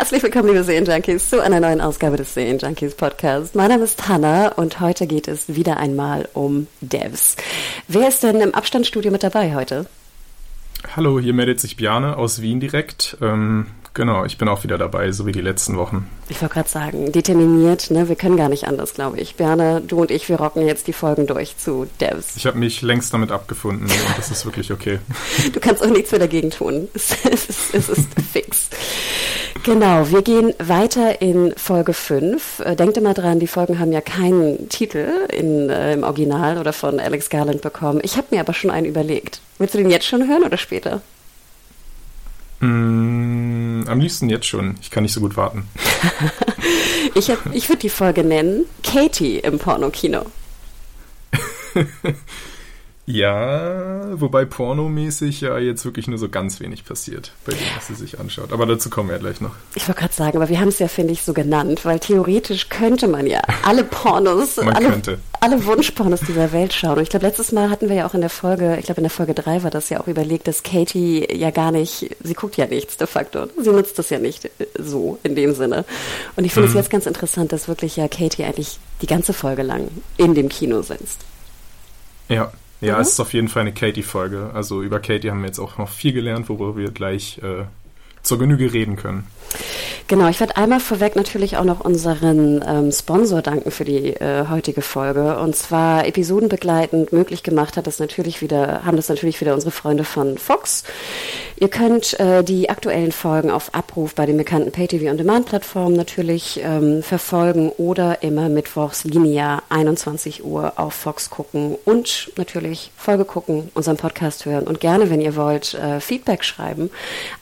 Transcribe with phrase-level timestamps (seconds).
[0.00, 3.54] Herzlich willkommen, liebe Serienjunkies, zu einer neuen Ausgabe des Serienjunkies Podcast.
[3.54, 7.36] Mein Name ist Hanna und heute geht es wieder einmal um Devs.
[7.86, 9.84] Wer ist denn im Abstandsstudio mit dabei heute?
[10.96, 13.18] Hallo, hier meldet sich Bjane aus Wien direkt.
[13.20, 16.08] Ähm, Genau, ich bin auch wieder dabei, so wie die letzten Wochen.
[16.28, 18.08] Ich wollte gerade sagen, determiniert, ne?
[18.08, 19.34] Wir können gar nicht anders, glaube ich.
[19.34, 22.36] Berne, du und ich, wir rocken jetzt die Folgen durch zu Devs.
[22.36, 25.00] Ich habe mich längst damit abgefunden und das ist wirklich okay.
[25.52, 26.88] Du kannst auch nichts mehr dagegen tun.
[27.24, 28.68] Es, ist, es ist fix.
[29.64, 32.60] Genau, wir gehen weiter in Folge 5.
[32.60, 36.72] Äh, denkt immer dran, die Folgen haben ja keinen Titel in, äh, im Original oder
[36.72, 38.00] von Alex Garland bekommen.
[38.02, 39.40] Ich habe mir aber schon einen überlegt.
[39.58, 41.02] Willst du den jetzt schon hören oder später?
[42.60, 44.76] Mm, am liebsten jetzt schon.
[44.80, 45.66] Ich kann nicht so gut warten.
[47.14, 50.26] ich ich würde die Folge nennen Katie im Pornokino.
[53.12, 57.94] Ja, wobei pornomäßig ja jetzt wirklich nur so ganz wenig passiert, bei dem, was sie
[57.94, 58.52] sich anschaut.
[58.52, 59.50] Aber dazu kommen wir ja gleich noch.
[59.74, 62.68] Ich wollte gerade sagen, aber wir haben es ja, finde ich, so genannt, weil theoretisch
[62.68, 65.02] könnte man ja alle Pornos, alle,
[65.40, 66.98] alle Wunschpornos dieser Welt schauen.
[66.98, 69.04] Und ich glaube, letztes Mal hatten wir ja auch in der Folge, ich glaube in
[69.04, 72.56] der Folge 3 war das ja auch überlegt, dass Katie ja gar nicht, sie guckt
[72.56, 73.48] ja nichts de facto.
[73.60, 75.84] Sie nutzt das ja nicht äh, so in dem Sinne.
[76.36, 76.80] Und ich finde es mhm.
[76.80, 80.82] jetzt ganz interessant, dass wirklich ja Katie eigentlich die ganze Folge lang in dem Kino
[80.82, 81.22] sitzt.
[82.28, 83.00] Ja, ja, mhm.
[83.02, 84.50] es ist auf jeden Fall eine Katie-Folge.
[84.54, 87.64] Also über Katie haben wir jetzt auch noch viel gelernt, worüber wir gleich äh,
[88.22, 89.26] zur Genüge reden können.
[90.10, 94.48] Genau, ich werde einmal vorweg natürlich auch noch unseren ähm, Sponsor danken für die äh,
[94.50, 95.38] heutige Folge.
[95.38, 100.02] Und zwar episodenbegleitend möglich gemacht hat das natürlich wieder, haben das natürlich wieder unsere Freunde
[100.02, 100.82] von Fox.
[101.62, 105.94] Ihr könnt äh, die aktuellen Folgen auf Abruf bei den bekannten Pay-TV on Demand Plattformen
[105.94, 113.26] natürlich ähm, verfolgen oder immer mittwochs linear 21 Uhr auf Fox gucken und natürlich Folge
[113.26, 116.90] gucken, unseren Podcast hören und gerne, wenn ihr wollt, äh, Feedback schreiben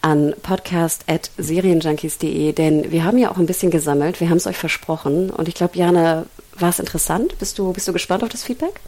[0.03, 0.35] an
[0.69, 5.49] podcast@serienjunkies.de denn wir haben ja auch ein bisschen gesammelt, wir haben es euch versprochen und
[5.49, 6.27] ich glaube, Jana,
[6.59, 7.39] war es interessant?
[7.39, 8.81] Bist du, bist du gespannt auf das Feedback?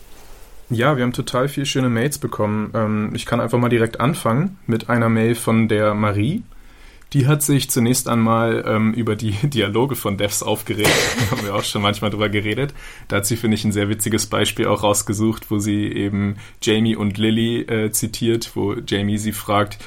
[0.68, 2.70] Ja, wir haben total viele schöne Mails bekommen.
[2.74, 6.42] Ähm, ich kann einfach mal direkt anfangen mit einer Mail von der Marie.
[7.12, 10.88] Die hat sich zunächst einmal ähm, über die Dialoge von Devs aufgeregt.
[11.18, 12.72] da haben wir auch schon manchmal drüber geredet.
[13.08, 16.94] Da hat sie, finde ich, ein sehr witziges Beispiel auch rausgesucht, wo sie eben Jamie
[16.94, 19.78] und Lily äh, zitiert, wo Jamie sie fragt,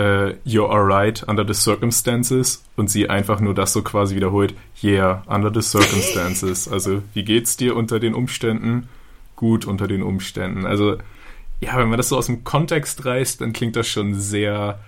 [0.00, 5.22] äh, You're alright under the circumstances und sie einfach nur das so quasi wiederholt, Yeah,
[5.26, 6.68] under the circumstances.
[6.72, 8.88] Also, wie geht's dir unter den Umständen?
[9.36, 10.64] Gut unter den Umständen.
[10.64, 10.96] Also,
[11.60, 14.78] ja, wenn man das so aus dem Kontext reißt, dann klingt das schon sehr,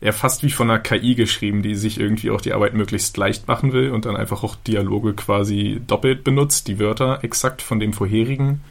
[0.00, 3.48] ja, fast wie von einer KI geschrieben, die sich irgendwie auch die Arbeit möglichst leicht
[3.48, 7.92] machen will und dann einfach auch Dialoge quasi doppelt benutzt, die Wörter exakt von dem
[7.92, 8.62] vorherigen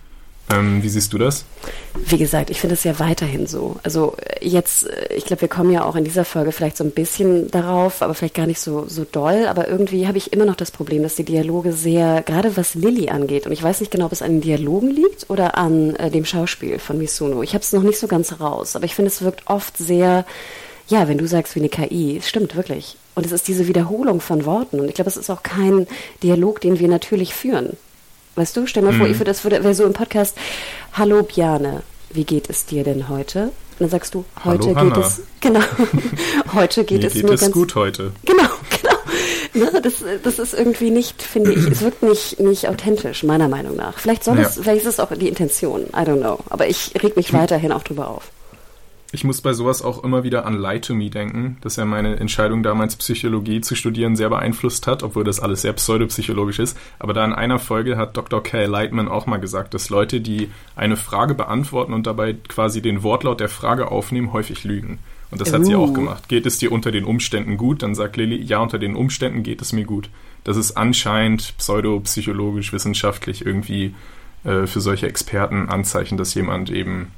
[0.50, 1.46] ähm, wie siehst du das?
[2.06, 3.78] Wie gesagt, ich finde es ja weiterhin so.
[3.84, 6.92] Also jetzt, äh, ich glaube, wir kommen ja auch in dieser Folge vielleicht so ein
[6.92, 9.46] bisschen darauf, aber vielleicht gar nicht so, so doll.
[9.48, 13.10] Aber irgendwie habe ich immer noch das Problem, dass die Dialoge sehr, gerade was Lilly
[13.10, 16.10] angeht, und ich weiß nicht genau, ob es an den Dialogen liegt oder an äh,
[16.10, 17.44] dem Schauspiel von Misuno.
[17.44, 20.26] Ich habe es noch nicht so ganz raus, aber ich finde, es wirkt oft sehr,
[20.88, 22.98] ja, wenn du sagst wie eine KI, es stimmt wirklich.
[23.14, 24.80] Und es ist diese Wiederholung von Worten.
[24.80, 25.86] Und ich glaube, es ist auch kein
[26.24, 27.78] Dialog, den wir natürlich führen.
[28.36, 28.98] Weißt du, stell mal mhm.
[28.98, 30.38] vor, ich würde, das wäre so im Podcast,
[30.94, 33.44] hallo Bjane, wie geht es dir denn heute?
[33.44, 35.08] Und dann sagst du, heute hallo, geht Hanna.
[35.08, 35.60] es, genau,
[36.54, 38.14] heute geht mir es geht mir es ganz gut heute.
[38.26, 38.44] Genau,
[38.82, 38.96] genau.
[39.54, 43.76] Ne, das, das ist irgendwie nicht, finde ich, es wirkt nicht, nicht authentisch, meiner Meinung
[43.76, 43.98] nach.
[43.98, 44.44] Vielleicht soll ja.
[44.44, 46.40] es, vielleicht ist es auch die Intention, I don't know.
[46.50, 48.32] Aber ich reg mich weiterhin auch drüber auf.
[49.14, 52.18] Ich muss bei sowas auch immer wieder an Lie to Me denken, dass ja meine
[52.18, 56.78] Entscheidung damals Psychologie zu studieren sehr beeinflusst hat, obwohl das alles sehr pseudopsychologisch ist.
[56.98, 58.42] Aber da in einer Folge hat Dr.
[58.42, 63.04] Kay Lightman auch mal gesagt, dass Leute, die eine Frage beantworten und dabei quasi den
[63.04, 65.00] Wortlaut der Frage aufnehmen, häufig lügen.
[65.30, 65.66] Und das hat uh.
[65.66, 65.94] sie auch uh.
[65.94, 66.30] gemacht.
[66.30, 67.84] Geht es dir unter den Umständen gut?
[67.84, 70.10] Dann sagt Lilly, ja, unter den Umständen geht es mir gut.
[70.46, 73.94] Das ist anscheinend pseudopsychologisch, wissenschaftlich irgendwie
[74.46, 77.12] äh, für solche Experten Anzeichen, dass jemand eben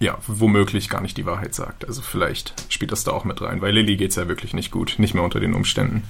[0.00, 1.86] ja, womöglich gar nicht die Wahrheit sagt.
[1.86, 4.70] Also vielleicht spielt das da auch mit rein, weil Lilly geht es ja wirklich nicht
[4.70, 6.04] gut, nicht mehr unter den Umständen.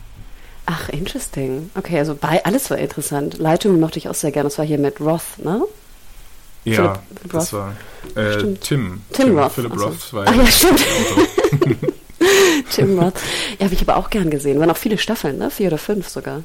[0.66, 1.70] Ach, interesting.
[1.74, 3.38] Okay, also bei alles war interessant.
[3.38, 4.48] Leitung mochte ich auch sehr gerne.
[4.50, 5.62] Das war hier mit Roth, ne?
[6.64, 7.60] Ja, Philip das Roth.
[7.60, 7.76] war
[8.14, 8.60] äh, Stimmt.
[8.60, 9.02] Tim.
[9.12, 9.72] Tim Roth, Philip.
[9.72, 10.84] Roth war Ach ja, stimmt.
[12.70, 13.14] Tim Roth.
[13.58, 14.60] Ja, habe ich aber auch gern gesehen.
[14.60, 15.50] Waren auch viele Staffeln, ne?
[15.50, 16.42] Vier oder fünf sogar.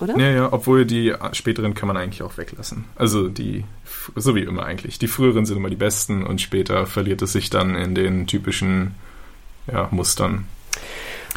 [0.00, 0.18] Oder?
[0.18, 2.84] Ja, ja, obwohl die späteren kann man eigentlich auch weglassen.
[2.96, 3.64] Also die,
[4.16, 4.98] so wie immer eigentlich.
[4.98, 8.94] Die früheren sind immer die besten und später verliert es sich dann in den typischen
[9.70, 10.46] ja, Mustern.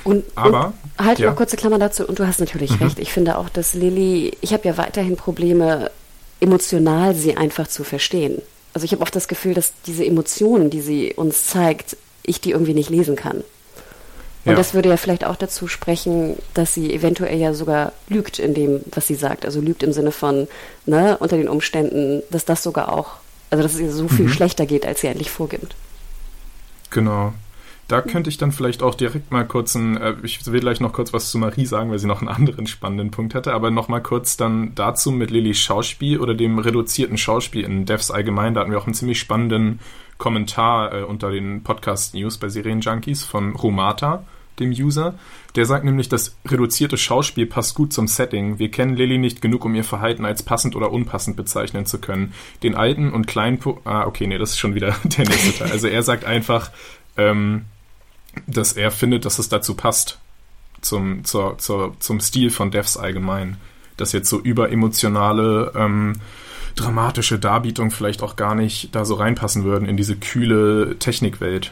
[0.03, 1.29] Und, Aber, und halt ja.
[1.29, 2.05] noch kurze Klammer dazu.
[2.05, 2.85] Und du hast natürlich Mhm.
[2.87, 2.99] recht.
[2.99, 5.91] Ich finde auch, dass Lilly, ich habe ja weiterhin Probleme,
[6.39, 8.41] emotional sie einfach zu verstehen.
[8.73, 12.51] Also ich habe oft das Gefühl, dass diese Emotionen, die sie uns zeigt, ich die
[12.51, 13.43] irgendwie nicht lesen kann.
[14.47, 14.57] Und Ja.
[14.57, 18.81] das würde ja vielleicht auch dazu sprechen, dass sie eventuell ja sogar lügt in dem,
[18.93, 19.45] was sie sagt.
[19.45, 20.47] Also lügt im Sinne von,
[20.85, 23.15] ne, unter den Umständen, dass das sogar auch,
[23.49, 24.29] also dass es ihr so viel Mhm.
[24.29, 25.75] schlechter geht, als sie eigentlich vorgibt.
[26.89, 27.33] Genau.
[27.89, 30.91] Da könnte ich dann vielleicht auch direkt mal kurz ein, äh, ich will gleich noch
[30.91, 33.87] kurz was zu Marie sagen, weil sie noch einen anderen spannenden Punkt hatte, aber noch
[33.87, 38.53] mal kurz dann dazu mit Lillys Schauspiel oder dem reduzierten Schauspiel in Devs allgemein.
[38.53, 39.79] Da hatten wir auch einen ziemlich spannenden
[40.17, 44.25] Kommentar äh, unter den Podcast-News bei Serienjunkies von Romata,
[44.59, 45.15] dem User.
[45.55, 48.59] Der sagt nämlich, das reduzierte Schauspiel passt gut zum Setting.
[48.59, 52.33] Wir kennen Lilly nicht genug, um ihr Verhalten als passend oder unpassend bezeichnen zu können.
[52.63, 53.59] Den alten und kleinen...
[53.59, 55.71] Po ah, okay, nee, das ist schon wieder der nächste Teil.
[55.71, 56.71] Also er sagt einfach,
[57.17, 57.65] ähm,
[58.45, 60.19] dass er findet, dass es dazu passt
[60.81, 63.57] zum, zur, zur, zum Stil von Devs allgemein.
[63.97, 66.13] Dass jetzt so überemotionale, ähm,
[66.75, 71.71] dramatische Darbietungen vielleicht auch gar nicht da so reinpassen würden in diese kühle Technikwelt.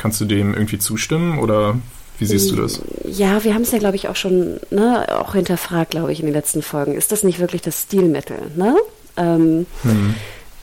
[0.00, 1.78] Kannst du dem irgendwie zustimmen oder
[2.18, 2.80] wie siehst du das?
[3.04, 6.26] Ja, wir haben es ja, glaube ich, auch schon ne, auch hinterfragt, glaube ich, in
[6.26, 6.94] den letzten Folgen.
[6.94, 8.38] Ist das nicht wirklich das Stilmittel?
[8.56, 8.76] Ne?
[9.16, 10.14] Ähm, Hm.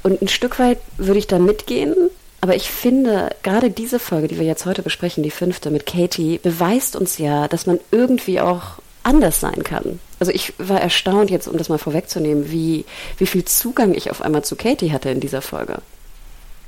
[0.04, 1.94] Und ein Stück weit würde ich da mitgehen,
[2.40, 6.40] aber ich finde, gerade diese Folge, die wir jetzt heute besprechen, die fünfte mit Katie,
[6.42, 10.00] beweist uns ja, dass man irgendwie auch anders sein kann.
[10.20, 12.86] Also ich war erstaunt jetzt, um das mal vorwegzunehmen, wie,
[13.18, 15.80] wie viel Zugang ich auf einmal zu Katie hatte in dieser Folge.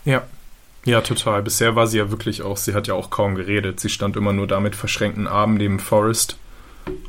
[0.05, 0.23] Ja.
[0.85, 1.43] Ja, total.
[1.43, 3.79] Bisher war sie ja wirklich auch, sie hat ja auch kaum geredet.
[3.79, 6.37] Sie stand immer nur da mit verschränkten Armen neben Forrest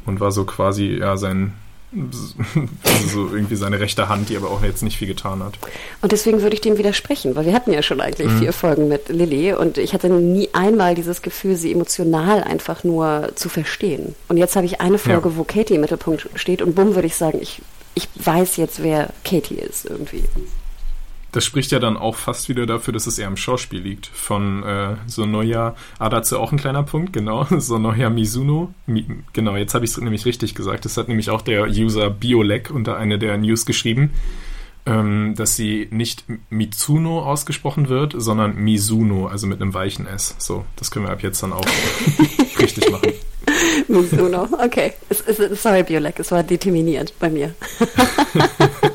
[0.06, 1.54] und war so quasi, ja, sein,
[1.94, 2.34] also
[3.08, 5.54] so irgendwie seine rechte Hand, die aber auch jetzt nicht viel getan hat.
[6.02, 9.08] Und deswegen würde ich dem widersprechen, weil wir hatten ja schon eigentlich vier Folgen mit
[9.08, 14.14] Lilly und ich hatte nie einmal dieses Gefühl, sie emotional einfach nur zu verstehen.
[14.28, 15.36] Und jetzt habe ich eine Folge, Ja.
[15.36, 17.62] wo Katie im Mittelpunkt steht und bumm würde ich sagen, ich,
[17.94, 20.24] ich weiß jetzt, wer Katie ist irgendwie.
[21.32, 24.06] Das spricht ja dann auch fast wieder dafür, dass es eher am Schauspiel liegt.
[24.06, 28.74] Von äh, Sonoya, ah, dazu auch ein kleiner Punkt, genau, Sonoya Mizuno.
[28.86, 30.84] Mi, genau, jetzt habe ich es nämlich richtig gesagt.
[30.84, 34.10] Das hat nämlich auch der User Biolek unter eine der News geschrieben,
[34.86, 40.34] ähm, dass sie nicht Mizuno ausgesprochen wird, sondern Mizuno, also mit einem weichen S.
[40.38, 41.64] So, das können wir ab jetzt dann auch
[42.58, 43.12] richtig machen.
[43.86, 44.94] Mizuno, okay.
[45.08, 47.54] Es, es, sorry, Biolek, es war determiniert bei mir.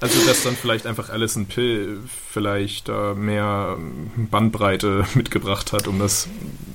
[0.00, 1.98] Also, dass dann vielleicht einfach Alison Pill
[2.30, 3.76] vielleicht äh, mehr
[4.16, 6.28] Bandbreite mitgebracht hat, um das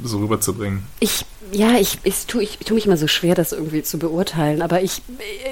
[0.04, 0.84] so rüberzubringen.
[1.00, 4.62] Ich, ja, ich, ich tue ich, tu mich immer so schwer, das irgendwie zu beurteilen,
[4.62, 5.02] aber ich,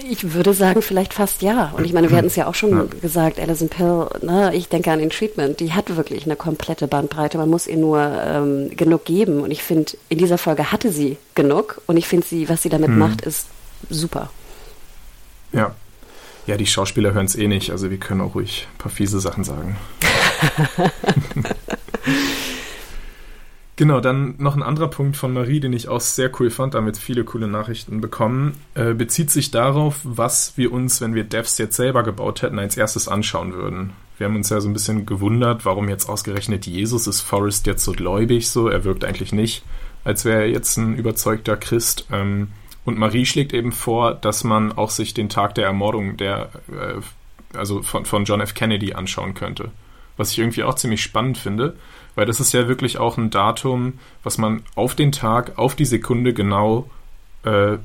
[0.09, 1.71] ich würde sagen, vielleicht fast ja.
[1.77, 2.85] Und ich meine, wir hatten es ja auch schon Ja.
[3.01, 7.37] gesagt, Alison Pill, ne, ich denke an den Treatment, die hat wirklich eine komplette Bandbreite,
[7.37, 9.41] man muss ihr nur ähm, genug geben.
[9.41, 12.69] Und ich finde, in dieser Folge hatte sie genug und ich finde sie, was sie
[12.69, 13.47] damit macht, ist
[13.89, 14.29] super.
[15.53, 15.75] Ja.
[16.47, 19.19] Ja, die Schauspieler hören es eh nicht, also wir können auch ruhig ein paar fiese
[19.19, 19.77] Sachen sagen.
[23.75, 26.97] genau, dann noch ein anderer Punkt von Marie, den ich auch sehr cool fand, damit
[26.97, 31.75] viele coole Nachrichten bekommen, äh, bezieht sich darauf, was wir uns, wenn wir Devs jetzt
[31.75, 33.91] selber gebaut hätten, als erstes anschauen würden.
[34.17, 37.83] Wir haben uns ja so ein bisschen gewundert, warum jetzt ausgerechnet Jesus ist Forrest jetzt
[37.83, 38.67] so gläubig so.
[38.67, 39.63] Er wirkt eigentlich nicht,
[40.03, 42.07] als wäre er jetzt ein überzeugter Christ.
[42.11, 42.49] Ähm,
[42.85, 47.57] und Marie schlägt eben vor, dass man auch sich den Tag der Ermordung der, äh,
[47.57, 48.53] also von, von John F.
[48.53, 49.71] Kennedy anschauen könnte.
[50.17, 51.75] Was ich irgendwie auch ziemlich spannend finde,
[52.15, 55.85] weil das ist ja wirklich auch ein Datum, was man auf den Tag, auf die
[55.85, 56.89] Sekunde genau
[57.43, 57.77] äh,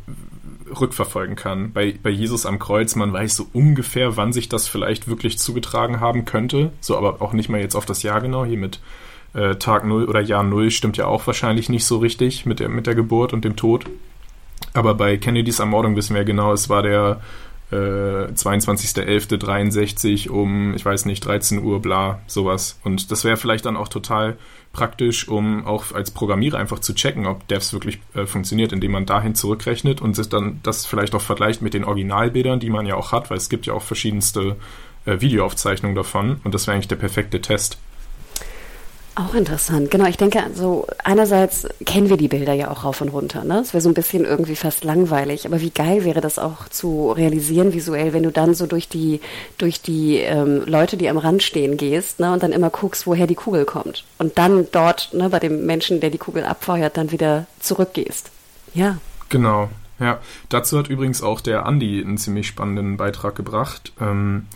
[0.68, 1.72] rückverfolgen kann.
[1.72, 6.00] Bei, bei Jesus am Kreuz, man weiß so ungefähr, wann sich das vielleicht wirklich zugetragen
[6.00, 8.80] haben könnte, so aber auch nicht mal jetzt auf das Jahr genau, hier mit
[9.34, 12.68] äh, Tag 0 oder Jahr 0 stimmt ja auch wahrscheinlich nicht so richtig mit der,
[12.68, 13.86] mit der Geburt und dem Tod.
[14.76, 17.23] Aber bei Kennedys Ermordung wissen wir ja genau, es war der
[17.71, 22.78] äh, 22.11.63 um, ich weiß nicht, 13 Uhr, bla, sowas.
[22.85, 24.37] Und das wäre vielleicht dann auch total
[24.75, 29.06] praktisch, um auch als Programmierer einfach zu checken, ob Devs wirklich äh, funktioniert, indem man
[29.06, 32.97] dahin zurückrechnet und sich dann das vielleicht auch vergleicht mit den Originalbildern, die man ja
[32.97, 34.56] auch hat, weil es gibt ja auch verschiedenste
[35.06, 37.78] äh, Videoaufzeichnungen davon und das wäre eigentlich der perfekte Test.
[39.18, 40.04] Auch interessant, genau.
[40.04, 43.44] Ich denke, so einerseits kennen wir die Bilder ja auch rauf und runter.
[43.44, 43.61] Ne?
[43.61, 47.12] Es wäre so ein bisschen irgendwie fast langweilig, aber wie geil wäre das auch zu
[47.12, 49.23] realisieren visuell, wenn du dann so durch die
[49.56, 52.30] durch die ähm, Leute, die am Rand stehen, gehst ne?
[52.30, 56.00] und dann immer guckst, woher die Kugel kommt und dann dort ne, bei dem Menschen,
[56.00, 58.30] der die Kugel abfeuert, dann wieder zurückgehst.
[58.75, 58.99] Ja.
[59.30, 59.70] Genau.
[59.99, 60.20] Ja,
[60.50, 63.94] dazu hat übrigens auch der Andi einen ziemlich spannenden Beitrag gebracht.
[63.99, 64.46] Ähm,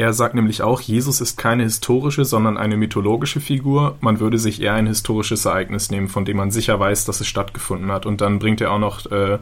[0.00, 3.98] er sagt nämlich auch, Jesus ist keine historische, sondern eine mythologische Figur.
[4.00, 7.26] Man würde sich eher ein historisches Ereignis nehmen, von dem man sicher weiß, dass es
[7.26, 8.06] stattgefunden hat.
[8.06, 9.38] Und dann bringt er auch noch äh,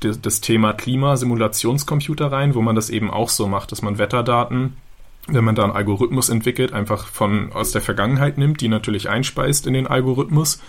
[0.00, 4.76] das Thema Klimasimulationscomputer rein, wo man das eben auch so macht, dass man Wetterdaten,
[5.28, 9.68] wenn man da einen Algorithmus entwickelt, einfach von aus der Vergangenheit nimmt, die natürlich einspeist
[9.68, 10.60] in den Algorithmus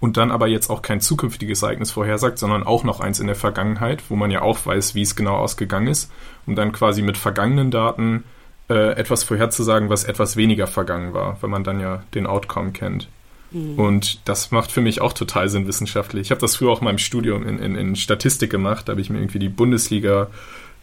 [0.00, 3.36] und dann aber jetzt auch kein zukünftiges Ereignis vorhersagt, sondern auch noch eins in der
[3.36, 6.10] Vergangenheit, wo man ja auch weiß, wie es genau ausgegangen ist,
[6.46, 8.24] um dann quasi mit vergangenen Daten
[8.68, 13.08] äh, etwas vorherzusagen, was etwas weniger vergangen war, wenn man dann ja den Outcome kennt.
[13.50, 13.78] Mhm.
[13.78, 16.22] Und das macht für mich auch total Sinn wissenschaftlich.
[16.22, 19.00] Ich habe das früher auch in meinem Studium in, in, in Statistik gemacht, da habe
[19.00, 20.28] ich mir irgendwie die Bundesliga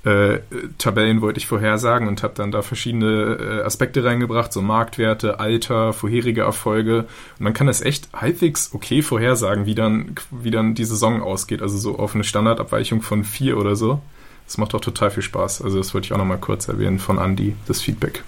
[0.06, 0.42] äh,
[0.78, 5.94] Tabellen wollte ich vorhersagen und habe dann da verschiedene äh, Aspekte reingebracht, so Marktwerte, Alter,
[5.94, 7.00] vorherige Erfolge.
[7.40, 11.64] Und man kann das echt halbwegs okay vorhersagen, wie dann, wie dann die Saison ausgeht.
[11.64, 14.00] Also so auf eine Standardabweichung von vier oder so.
[14.46, 15.62] Das macht auch total viel Spaß.
[15.62, 18.24] Also das wollte ich auch noch mal kurz erwähnen von Andy, das Feedback.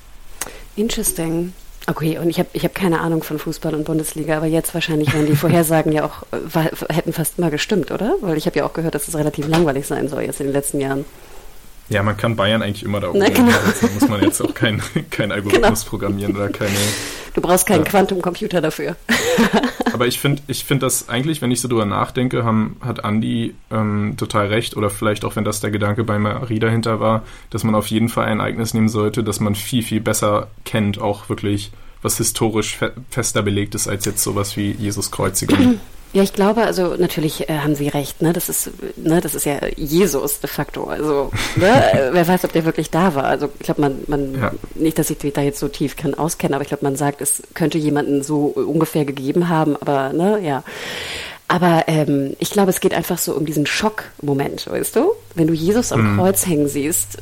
[0.75, 1.53] Interesting.
[1.89, 5.13] Okay, und ich habe ich hab keine Ahnung von Fußball und Bundesliga, aber jetzt wahrscheinlich
[5.13, 8.15] werden die Vorhersagen ja auch, äh, hätten fast immer gestimmt, oder?
[8.19, 10.53] Weil ich habe ja auch gehört, dass es relativ langweilig sein soll jetzt in den
[10.53, 11.05] letzten Jahren.
[11.89, 13.20] Ja, man kann Bayern eigentlich immer da oben.
[13.20, 13.51] Na, genau.
[13.82, 15.89] Da muss man jetzt auch keinen kein Algorithmus genau.
[15.89, 16.75] programmieren oder keine.
[17.34, 17.89] Du brauchst keinen ja.
[17.89, 18.96] Quantumcomputer dafür.
[19.94, 23.56] Aber ich finde ich find das eigentlich, wenn ich so drüber nachdenke, haben, hat Andi
[23.72, 24.75] ähm, total recht.
[24.75, 28.10] Oder vielleicht auch, wenn das der Gedanke bei Marie dahinter war, dass man auf jeden
[28.10, 32.77] Fall ein Ereignis nehmen sollte, das man viel, viel besser kennt, auch wirklich was historisch
[32.77, 35.79] fe fester belegt ist, als jetzt sowas wie Jesus Kreuzigung.
[36.14, 38.34] Ja, ich glaube, also natürlich äh, haben Sie recht, ne?
[38.34, 40.86] Das ist, ne, das ist ja Jesus de facto.
[40.86, 42.10] Also, ne?
[42.12, 43.26] wer weiß, ob der wirklich da war.
[43.26, 44.52] Also ich glaube, man, man, ja.
[44.76, 47.44] nicht, dass ich da jetzt so tief kann auskenne, aber ich glaube, man sagt, es
[47.54, 50.64] könnte jemanden so ungefähr gegeben haben, aber ne, ja.
[51.50, 55.12] Aber ähm, ich glaube, es geht einfach so um diesen Schockmoment, weißt du?
[55.34, 56.18] Wenn du Jesus am mhm.
[56.18, 57.20] Kreuz hängen siehst,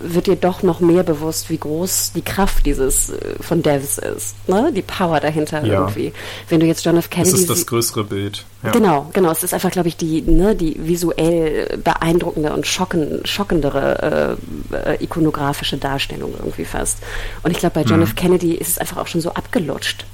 [0.00, 4.36] wird dir doch noch mehr bewusst, wie groß die Kraft dieses äh, von Devs ist,
[4.48, 4.72] ne?
[4.74, 5.80] Die Power dahinter ja.
[5.80, 6.12] irgendwie.
[6.48, 7.10] Wenn du jetzt John F.
[7.10, 7.32] Kennedy.
[7.32, 8.44] Das ist das größere Bild.
[8.62, 8.72] Ja.
[8.72, 9.30] Genau, genau.
[9.30, 14.38] Es ist einfach, glaube ich, die, ne, die visuell beeindruckende und schocken, schockendere
[14.72, 16.98] äh, äh, ikonografische Darstellung irgendwie fast.
[17.42, 18.08] Und ich glaube, bei John hm.
[18.08, 18.14] F.
[18.14, 20.04] Kennedy ist es einfach auch schon so abgelutscht.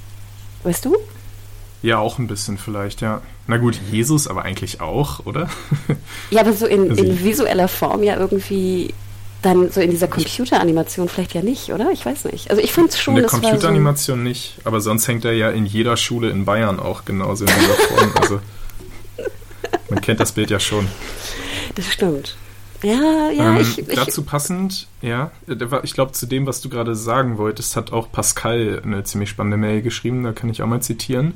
[0.62, 0.96] Weißt du?
[1.82, 3.22] Ja, auch ein bisschen vielleicht, ja.
[3.46, 5.48] Na gut, Jesus aber eigentlich auch, oder?
[6.30, 8.92] ja, aber so in, also in visueller Form ja irgendwie
[9.46, 11.90] dann so in dieser Computeranimation vielleicht ja nicht, oder?
[11.92, 12.50] Ich weiß nicht.
[12.50, 13.16] Also ich fand es schon.
[13.16, 16.80] In der Computeranimation so nicht, aber sonst hängt er ja in jeder Schule in Bayern
[16.80, 18.12] auch genauso in dieser Form.
[18.20, 18.40] Also
[19.90, 20.88] man kennt das Bild ja schon.
[21.76, 22.36] Das stimmt.
[22.82, 23.54] Ja, ja.
[23.54, 25.30] Ähm, ich, ich, dazu passend, ja,
[25.82, 29.56] ich glaube, zu dem, was du gerade sagen wolltest, hat auch Pascal eine ziemlich spannende
[29.56, 31.34] Mail geschrieben, da kann ich auch mal zitieren.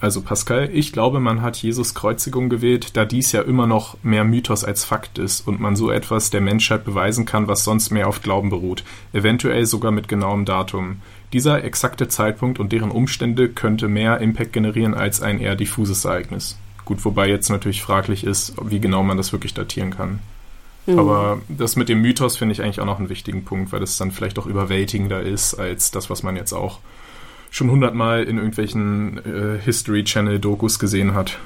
[0.00, 4.24] Also Pascal, ich glaube, man hat Jesus Kreuzigung gewählt, da dies ja immer noch mehr
[4.24, 8.08] Mythos als Fakt ist und man so etwas der Menschheit beweisen kann, was sonst mehr
[8.08, 11.02] auf Glauben beruht, eventuell sogar mit genauem Datum.
[11.34, 16.56] Dieser exakte Zeitpunkt und deren Umstände könnte mehr Impact generieren als ein eher diffuses Ereignis.
[16.86, 20.20] Gut, wobei jetzt natürlich fraglich ist, wie genau man das wirklich datieren kann.
[20.86, 20.98] Mhm.
[20.98, 23.98] Aber das mit dem Mythos finde ich eigentlich auch noch einen wichtigen Punkt, weil das
[23.98, 26.80] dann vielleicht auch überwältigender ist als das, was man jetzt auch
[27.50, 31.38] schon hundertmal in irgendwelchen äh, History Channel Dokus gesehen hat.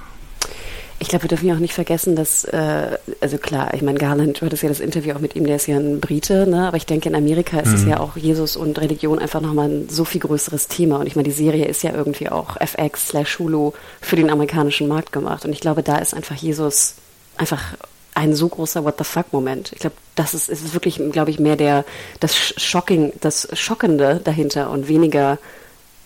[1.00, 4.40] Ich glaube, wir dürfen ja auch nicht vergessen, dass, äh, also klar, ich meine, Garland,
[4.40, 6.68] du hattest ja das Interview auch mit ihm, der ist ja ein Brite, ne?
[6.68, 7.74] aber ich denke, in Amerika ist mhm.
[7.74, 10.98] es ja auch Jesus und Religion einfach nochmal ein so viel größeres Thema.
[10.98, 14.86] Und ich meine, die Serie ist ja irgendwie auch FX slash Hulu für den amerikanischen
[14.86, 15.44] Markt gemacht.
[15.44, 16.94] Und ich glaube, da ist einfach Jesus
[17.36, 17.74] einfach
[18.14, 19.72] ein so großer What the fuck-Moment.
[19.72, 21.84] Ich glaube, das ist, ist wirklich, glaube ich, mehr der,
[22.20, 25.38] das Shocking, das Schockende dahinter und weniger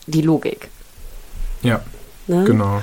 [0.09, 0.69] die Logik.
[1.63, 1.83] Ja,
[2.27, 2.45] ne?
[2.45, 2.83] genau.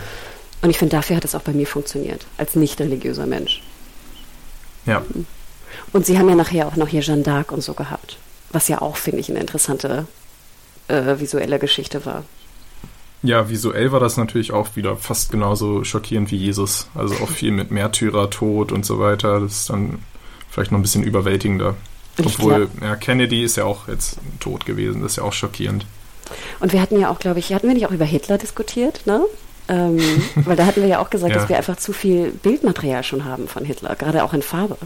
[0.61, 3.61] Und ich finde, dafür hat es auch bei mir funktioniert, als nicht religiöser Mensch.
[4.85, 5.03] Ja.
[5.93, 8.17] Und sie haben ja nachher auch noch hier Jeanne d'Arc und so gehabt,
[8.51, 10.07] was ja auch, finde ich, eine interessante
[10.87, 12.23] äh, visuelle Geschichte war.
[13.23, 16.87] Ja, visuell war das natürlich auch wieder fast genauso schockierend wie Jesus.
[16.93, 19.39] Also auch viel mit Märtyrer, Tod und so weiter.
[19.39, 19.99] Das ist dann
[20.49, 21.75] vielleicht noch ein bisschen überwältigender.
[22.19, 25.01] Obwohl, ja, Kennedy ist ja auch jetzt tot gewesen.
[25.01, 25.85] Das ist ja auch schockierend.
[26.59, 29.25] Und wir hatten ja auch, glaube ich, hatten wir nicht auch über Hitler diskutiert, ne?
[29.67, 29.99] Ähm,
[30.35, 31.39] weil da hatten wir ja auch gesagt, ja.
[31.39, 34.77] dass wir einfach zu viel Bildmaterial schon haben von Hitler, gerade auch in Farbe.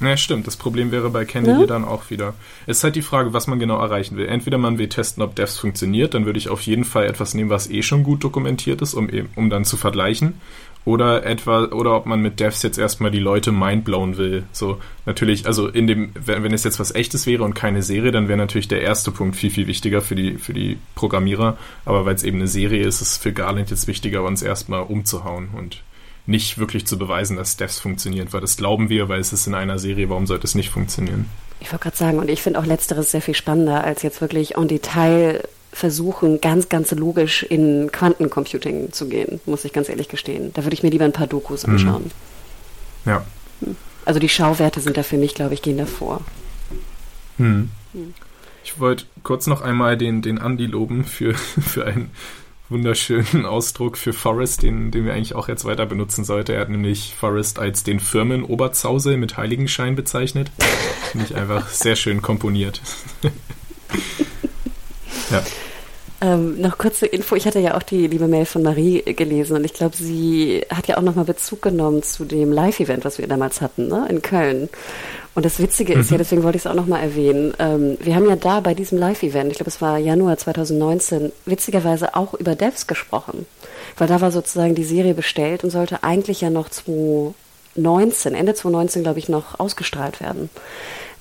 [0.00, 0.46] Ja, stimmt.
[0.46, 1.66] Das Problem wäre bei Candy ja?
[1.66, 2.34] dann auch wieder.
[2.66, 4.26] Es ist halt die Frage, was man genau erreichen will.
[4.26, 7.50] Entweder man will testen, ob Devs funktioniert, dann würde ich auf jeden Fall etwas nehmen,
[7.50, 10.40] was eh schon gut dokumentiert ist, um, um dann zu vergleichen.
[10.88, 14.44] Oder etwa, oder ob man mit Devs jetzt erstmal die Leute mindblown will.
[14.52, 18.10] So, natürlich, also in dem, wenn, wenn es jetzt was echtes wäre und keine Serie,
[18.10, 21.58] dann wäre natürlich der erste Punkt viel, viel wichtiger für die, für die Programmierer.
[21.84, 24.80] Aber weil es eben eine Serie ist, ist es für Garland jetzt wichtiger, uns erstmal
[24.80, 25.82] umzuhauen und
[26.24, 29.54] nicht wirklich zu beweisen, dass Devs funktionieren, weil das glauben wir, weil es ist in
[29.54, 31.26] einer Serie, warum sollte es nicht funktionieren?
[31.60, 34.56] Ich wollte gerade sagen, und ich finde auch Letzteres sehr viel spannender, als jetzt wirklich
[34.56, 35.42] en Detail
[35.78, 40.50] versuchen, ganz, ganz logisch in Quantencomputing zu gehen, muss ich ganz ehrlich gestehen.
[40.54, 41.74] Da würde ich mir lieber ein paar Dokus mhm.
[41.74, 42.10] anschauen.
[43.06, 43.24] Ja.
[44.04, 46.20] Also die Schauwerte sind da für mich, glaube ich, gehen davor.
[47.36, 47.70] Hm.
[48.64, 52.10] Ich wollte kurz noch einmal den, den Andi loben für, für ein
[52.68, 56.52] wunderschönen Ausdruck für Forrest, den, den wir eigentlich auch jetzt weiter benutzen sollten.
[56.52, 60.50] Er hat nämlich Forrest als den Firmen-Oberzausel mit Heiligenschein bezeichnet.
[61.12, 62.82] Finde ich einfach sehr schön komponiert.
[65.30, 65.42] ja.
[66.20, 69.64] Ähm, noch kurze Info, ich hatte ja auch die liebe Mail von Marie gelesen und
[69.64, 73.60] ich glaube, sie hat ja auch nochmal Bezug genommen zu dem Live-Event, was wir damals
[73.60, 74.68] hatten, ne, in Köln.
[75.36, 76.14] Und das Witzige ist mhm.
[76.14, 78.98] ja, deswegen wollte ich es auch nochmal erwähnen, ähm, wir haben ja da bei diesem
[78.98, 83.46] Live-Event, ich glaube es war Januar 2019, witzigerweise auch über Devs gesprochen.
[83.96, 89.04] Weil da war sozusagen die Serie bestellt und sollte eigentlich ja noch 2019, Ende 2019
[89.04, 90.50] glaube ich noch ausgestrahlt werden.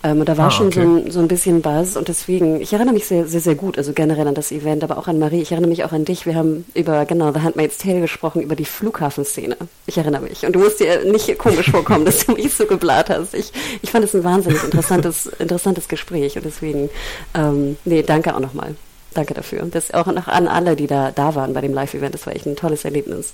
[0.04, 0.84] Ähm, und da war ah, schon okay.
[0.84, 3.78] so, ein, so ein bisschen Buzz und deswegen, ich erinnere mich sehr, sehr, sehr gut,
[3.78, 5.42] also generell an das Event, aber auch an Marie.
[5.42, 6.26] Ich erinnere mich auch an dich.
[6.26, 9.58] Wir haben über, genau, The Handmaid's Tale gesprochen, über die Flughafenszene.
[9.88, 10.46] Ich erinnere mich.
[10.46, 13.34] Und du musst dir nicht komisch vorkommen, dass du mich so gebläht hast.
[13.34, 13.52] Ich,
[13.82, 16.90] ich fand es ein wahnsinnig interessantes, interessantes Gespräch und deswegen,
[17.34, 18.76] ähm, nee, danke auch nochmal.
[19.14, 19.64] Danke dafür.
[19.72, 22.14] Das auch noch an alle, die da, da waren bei dem Live-Event.
[22.14, 23.34] Das war echt ein tolles Erlebnis.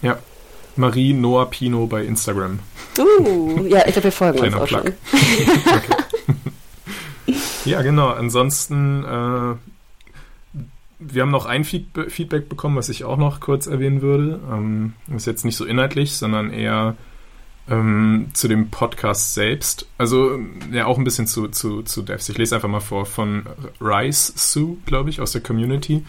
[0.00, 0.18] Ja,
[0.76, 2.58] Marie Noah Pino bei Instagram.
[2.98, 4.92] Uh, ja, ich glaube, wir folgen Kleiner uns auch Plug.
[7.24, 7.34] schon.
[7.64, 8.08] ja, genau.
[8.08, 9.54] Ansonsten, äh,
[10.98, 14.40] wir haben noch ein Feedback bekommen, was ich auch noch kurz erwähnen würde.
[14.50, 16.96] Ähm, ist jetzt nicht so inhaltlich, sondern eher
[17.68, 19.86] ähm, zu dem Podcast selbst.
[19.98, 20.38] Also,
[20.72, 22.28] ja, auch ein bisschen zu, zu, zu Devs.
[22.28, 23.44] Ich lese einfach mal vor von
[23.80, 26.04] Rice Sue, glaube ich, aus der Community.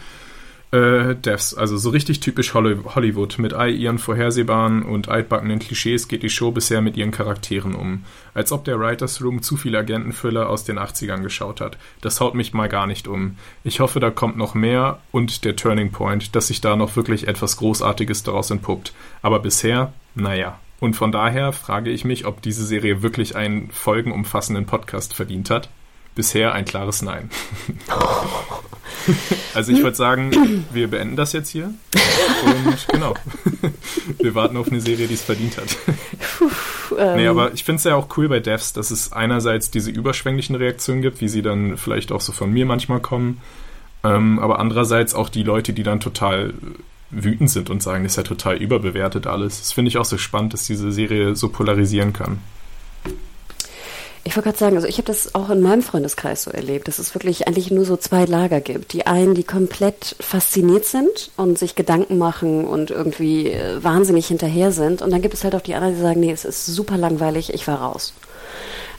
[0.70, 3.38] Äh, Devs, also so richtig typisch Hollywood.
[3.38, 8.04] Mit all ihren vorhersehbaren und altbackenen Klischees geht die Show bisher mit ihren Charakteren um.
[8.34, 11.78] Als ob der Writers Room zu viele Agentenfüller aus den 80ern geschaut hat.
[12.02, 13.36] Das haut mich mal gar nicht um.
[13.64, 17.28] Ich hoffe, da kommt noch mehr und der Turning Point, dass sich da noch wirklich
[17.28, 18.92] etwas Großartiges daraus entpuppt.
[19.22, 20.58] Aber bisher, naja.
[20.80, 25.70] Und von daher frage ich mich, ob diese Serie wirklich einen folgenumfassenden Podcast verdient hat.
[26.18, 27.30] Bisher ein klares Nein.
[29.54, 31.72] also ich würde sagen, wir beenden das jetzt hier.
[32.44, 33.14] Und genau.
[34.18, 35.76] wir warten auf eine Serie, die es verdient hat.
[36.98, 37.16] ähm.
[37.18, 40.56] Nee, aber ich finde es ja auch cool bei Devs, dass es einerseits diese überschwänglichen
[40.56, 43.40] Reaktionen gibt, wie sie dann vielleicht auch so von mir manchmal kommen.
[44.02, 46.52] Ähm, aber andererseits auch die Leute, die dann total
[47.10, 49.60] wütend sind und sagen, das ist ja total überbewertet alles.
[49.60, 52.38] Das finde ich auch so spannend, dass diese Serie so polarisieren kann.
[54.28, 56.98] Ich wollte gerade sagen, also ich habe das auch in meinem Freundeskreis so erlebt, dass
[56.98, 58.92] es wirklich eigentlich nur so zwei Lager gibt.
[58.92, 64.70] Die einen, die komplett fasziniert sind und sich Gedanken machen und irgendwie äh, wahnsinnig hinterher
[64.70, 65.00] sind.
[65.00, 67.54] Und dann gibt es halt auch die anderen, die sagen, nee, es ist super langweilig,
[67.54, 68.12] ich war raus.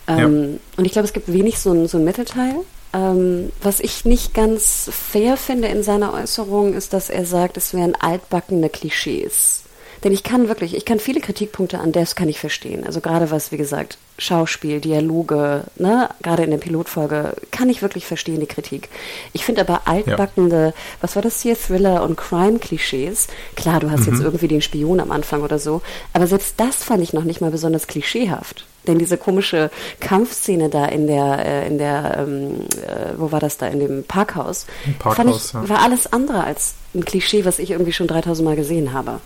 [0.08, 0.60] Ähm, ja.
[0.78, 2.56] Und ich glaube, es gibt wenig so ein, so ein Mittelteil.
[2.94, 7.76] Ähm, was ich nicht ganz fair finde in seiner Äußerung, ist, dass er sagt, es
[7.76, 9.62] wären altbackene Klischees.
[10.04, 12.86] Denn ich kann wirklich, ich kann viele Kritikpunkte an Devs kann ich verstehen.
[12.86, 18.06] Also gerade was, wie gesagt, Schauspiel, Dialoge, ne, gerade in der Pilotfolge, kann ich wirklich
[18.06, 18.90] verstehen, die Kritik.
[19.34, 20.74] Ich finde aber altbackende, ja.
[21.02, 24.14] was war das hier, Thriller- und Crime-Klischees, klar, du hast mhm.
[24.14, 25.82] jetzt irgendwie den Spion am Anfang oder so,
[26.14, 28.66] aber selbst das fand ich noch nicht mal besonders klischeehaft.
[28.88, 33.58] Denn diese komische Kampfszene da in der, äh, in der, ähm, äh, wo war das
[33.58, 34.66] da, in dem Parkhaus,
[35.00, 35.70] Parkhaus fand ich, ja.
[35.70, 39.20] war alles andere als ein Klischee, was ich irgendwie schon 3000 Mal gesehen habe.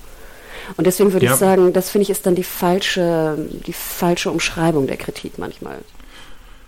[0.78, 1.34] Und deswegen würde ja.
[1.34, 5.80] ich sagen, das finde ich ist dann die falsche, die falsche Umschreibung der Kritik manchmal.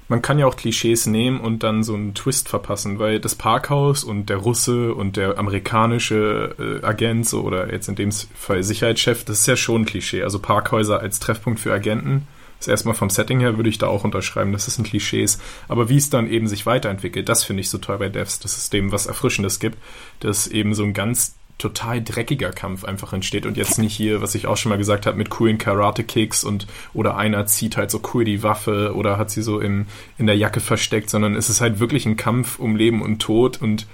[0.08, 4.04] Man kann ja auch Klischees nehmen und dann so einen Twist verpassen, weil das Parkhaus
[4.04, 9.24] und der Russe und der amerikanische äh, Agent so, oder jetzt in dem Fall Sicherheitschef,
[9.26, 10.22] das ist ja schon ein Klischee.
[10.22, 12.28] Also Parkhäuser als Treffpunkt für Agenten
[12.60, 15.40] ist erstmal vom Setting her würde ich da auch unterschreiben, das ist ein Klischees.
[15.68, 18.58] Aber wie es dann eben sich weiterentwickelt, das finde ich so toll bei Devs, dass
[18.58, 19.78] es dem was Erfrischendes gibt,
[20.20, 24.36] dass eben so ein ganz total dreckiger Kampf einfach entsteht und jetzt nicht hier, was
[24.36, 28.02] ich auch schon mal gesagt habe, mit coolen Karate-Kicks und oder einer zieht halt so
[28.14, 29.86] cool die Waffe oder hat sie so im,
[30.18, 33.62] in der Jacke versteckt, sondern es ist halt wirklich ein Kampf um Leben und Tod
[33.62, 33.88] und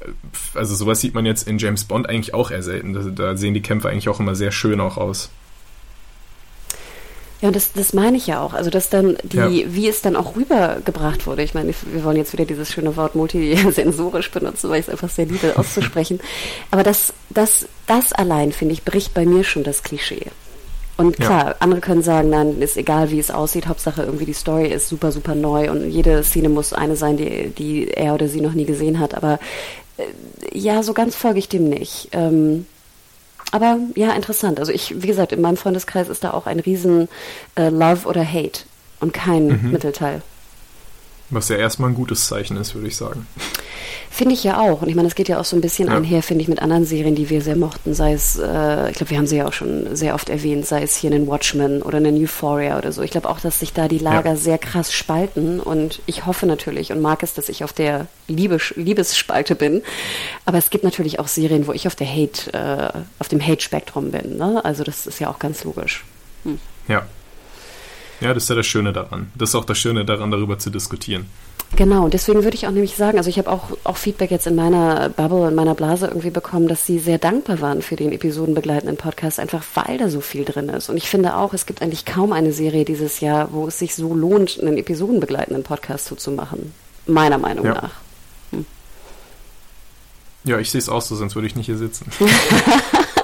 [0.00, 0.08] äh,
[0.54, 2.92] also sowas sieht man jetzt in James Bond eigentlich auch eher selten.
[2.92, 5.30] Da, da sehen die Kämpfe eigentlich auch immer sehr schön auch aus.
[7.42, 8.54] Ja, und das, das meine ich ja auch.
[8.54, 9.50] Also, dass dann die, ja.
[9.50, 11.42] wie es dann auch rübergebracht wurde.
[11.42, 15.10] Ich meine, wir wollen jetzt wieder dieses schöne Wort multisensorisch benutzen, weil ich es einfach
[15.10, 16.20] sehr liebe auszusprechen.
[16.70, 20.26] Aber das, das, das allein, finde ich, bricht bei mir schon das Klischee.
[20.96, 21.56] Und klar, ja.
[21.58, 25.12] andere können sagen, nein, ist egal, wie es aussieht, Hauptsache irgendwie die Story ist super,
[25.12, 28.64] super neu und jede Szene muss eine sein, die, die er oder sie noch nie
[28.64, 29.14] gesehen hat.
[29.14, 29.38] Aber
[29.98, 30.04] äh,
[30.58, 32.08] ja, so ganz folge ich dem nicht.
[32.12, 32.64] Ähm,
[33.52, 34.58] aber ja, interessant.
[34.60, 37.08] Also ich, wie gesagt, in meinem Freundeskreis ist da auch ein riesen
[37.56, 38.60] äh, Love oder Hate
[39.00, 39.70] und kein mhm.
[39.72, 40.22] Mittelteil.
[41.30, 43.26] Was ja erstmal ein gutes Zeichen ist, würde ich sagen.
[44.16, 44.80] Finde ich ja auch.
[44.80, 45.94] Und ich meine, es geht ja auch so ein bisschen ja.
[45.94, 47.92] einher, finde ich, mit anderen Serien, die wir sehr mochten.
[47.92, 50.82] Sei es, äh, ich glaube, wir haben sie ja auch schon sehr oft erwähnt, sei
[50.82, 53.02] es hier in den Watchmen oder in den Euphoria oder so.
[53.02, 54.36] Ich glaube auch, dass sich da die Lager ja.
[54.36, 55.60] sehr krass spalten.
[55.60, 59.82] Und ich hoffe natürlich und mag es, dass ich auf der Liebe, Liebesspalte bin.
[60.46, 64.12] Aber es gibt natürlich auch Serien, wo ich auf der Hate, äh, auf dem Hate-Spektrum
[64.12, 64.38] bin.
[64.38, 64.64] Ne?
[64.64, 66.06] Also das ist ja auch ganz logisch.
[66.44, 66.58] Hm.
[66.88, 67.06] Ja.
[68.22, 69.30] Ja, das ist ja das Schöne daran.
[69.34, 71.26] Das ist auch das Schöne daran, darüber zu diskutieren.
[71.74, 74.46] Genau, und deswegen würde ich auch nämlich sagen, also ich habe auch, auch Feedback jetzt
[74.46, 78.12] in meiner Bubble, in meiner Blase irgendwie bekommen, dass sie sehr dankbar waren für den
[78.12, 80.88] episodenbegleitenden Podcast, einfach weil da so viel drin ist.
[80.88, 83.94] Und ich finde auch, es gibt eigentlich kaum eine Serie dieses Jahr, wo es sich
[83.94, 86.72] so lohnt, einen episodenbegleitenden Podcast zuzumachen.
[87.06, 87.74] Meiner Meinung ja.
[87.74, 87.90] nach.
[88.52, 88.64] Hm.
[90.44, 92.10] Ja, ich sehe es auch so, sonst würde ich nicht hier sitzen.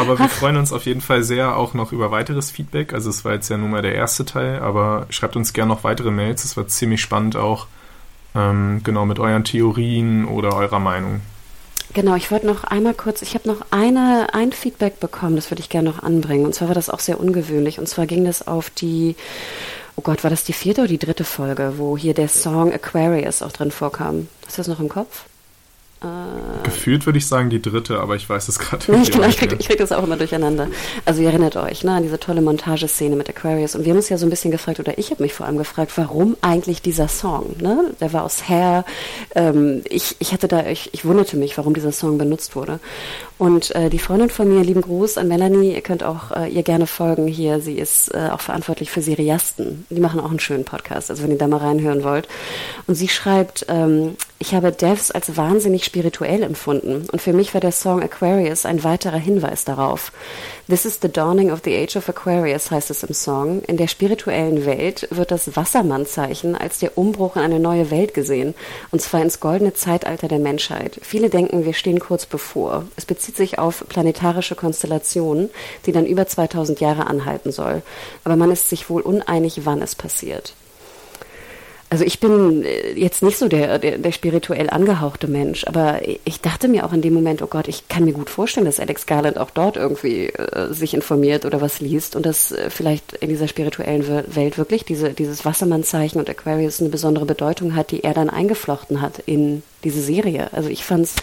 [0.00, 2.94] Aber wir freuen uns auf jeden Fall sehr auch noch über weiteres Feedback.
[2.94, 5.84] Also es war jetzt ja nun mal der erste Teil, aber schreibt uns gerne noch
[5.84, 6.44] weitere Mails.
[6.44, 7.66] Es war ziemlich spannend auch,
[8.34, 11.20] ähm, genau mit euren Theorien oder eurer Meinung.
[11.92, 15.60] Genau, ich wollte noch einmal kurz, ich habe noch eine, ein Feedback bekommen, das würde
[15.60, 16.46] ich gerne noch anbringen.
[16.46, 17.80] Und zwar war das auch sehr ungewöhnlich.
[17.80, 19.16] Und zwar ging das auf die,
[19.96, 23.42] oh Gott, war das die vierte oder die dritte Folge, wo hier der Song Aquarius
[23.42, 24.28] auch drin vorkam.
[24.46, 25.24] Hast du das noch im Kopf?
[26.02, 29.12] Äh, Gefühlt würde ich sagen die dritte, aber ich weiß es gerade nicht.
[29.12, 30.68] Genau, ich kriege krieg das auch immer durcheinander.
[31.04, 33.74] Also ihr erinnert euch ne, an diese tolle Montageszene mit Aquarius.
[33.74, 35.58] Und wir haben uns ja so ein bisschen gefragt, oder ich habe mich vor allem
[35.58, 37.56] gefragt, warum eigentlich dieser Song?
[37.60, 37.92] Ne?
[38.00, 38.86] Der war aus Hair.
[39.34, 42.80] Ähm, ich, ich hatte da, ich, ich wunderte mich, warum dieser Song benutzt wurde.
[43.36, 46.62] Und äh, die Freundin von mir, lieben Gruß an Melanie, ihr könnt auch äh, ihr
[46.62, 47.60] gerne folgen hier.
[47.60, 49.86] Sie ist äh, auch verantwortlich für Seriasten.
[49.90, 52.28] Die machen auch einen schönen Podcast, also wenn ihr da mal reinhören wollt.
[52.86, 57.60] Und sie schreibt, ähm, ich habe Devs als wahnsinnig spirituell empfunden und für mich war
[57.60, 60.12] der Song Aquarius ein weiterer Hinweis darauf.
[60.68, 63.60] This is the dawning of the age of Aquarius heißt es im Song.
[63.62, 68.54] In der spirituellen Welt wird das Wassermannzeichen als der Umbruch in eine neue Welt gesehen,
[68.92, 71.00] und zwar ins goldene Zeitalter der Menschheit.
[71.02, 72.84] Viele denken, wir stehen kurz bevor.
[72.94, 75.50] Es bezieht sich auf planetarische Konstellationen,
[75.86, 77.82] die dann über 2000 Jahre anhalten soll.
[78.22, 80.54] Aber man ist sich wohl uneinig, wann es passiert.
[81.92, 86.40] Also ich bin äh, jetzt nicht so der, der, der, spirituell angehauchte Mensch, aber ich
[86.40, 89.06] dachte mir auch in dem Moment, oh Gott, ich kann mir gut vorstellen, dass Alex
[89.06, 93.28] Garland auch dort irgendwie äh, sich informiert oder was liest und dass äh, vielleicht in
[93.28, 98.14] dieser spirituellen Welt wirklich diese, dieses Wassermannzeichen und Aquarius eine besondere Bedeutung hat, die er
[98.14, 100.48] dann eingeflochten hat in diese Serie.
[100.52, 101.16] Also ich fand's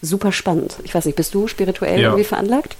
[0.00, 0.76] super spannend.
[0.84, 2.08] Ich weiß nicht, bist du spirituell ja.
[2.08, 2.76] irgendwie veranlagt?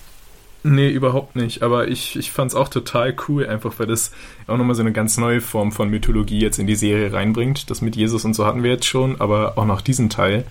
[0.67, 1.63] Nee, überhaupt nicht.
[1.63, 4.13] Aber ich, ich fand es auch total cool, einfach weil das
[4.47, 7.69] auch nochmal so eine ganz neue Form von Mythologie jetzt in die Serie reinbringt.
[7.69, 10.45] Das mit Jesus und so hatten wir jetzt schon, aber auch noch diesen Teil.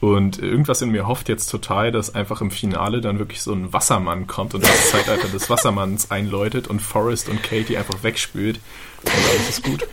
[0.00, 3.72] Und irgendwas in mir hofft jetzt total, dass einfach im Finale dann wirklich so ein
[3.72, 8.60] Wassermann kommt und das Zeitalter des Wassermanns einläutet und Forrest und Katie einfach wegspült.
[9.02, 9.88] Und alles ist gut.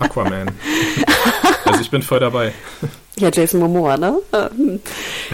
[0.00, 0.50] Aquaman.
[1.64, 2.52] Also ich bin voll dabei.
[3.18, 4.18] Ja, Jason Momoa, ne?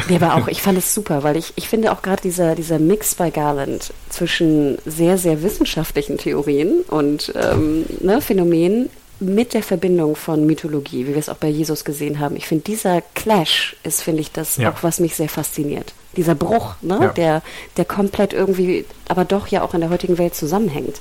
[0.08, 2.78] Nee, aber auch, ich fand es super, weil ich, ich finde auch gerade dieser, dieser
[2.78, 10.16] Mix bei Garland zwischen sehr, sehr wissenschaftlichen Theorien und ähm, ne, Phänomenen mit der Verbindung
[10.16, 12.36] von Mythologie, wie wir es auch bei Jesus gesehen haben.
[12.36, 14.70] Ich finde, dieser Clash ist, finde ich, das ja.
[14.70, 15.92] auch, was mich sehr fasziniert.
[16.16, 16.98] Dieser Bruch, ne?
[17.00, 17.08] Ja.
[17.08, 17.42] der,
[17.76, 21.00] der komplett irgendwie, aber doch ja auch in der heutigen Welt zusammenhängt.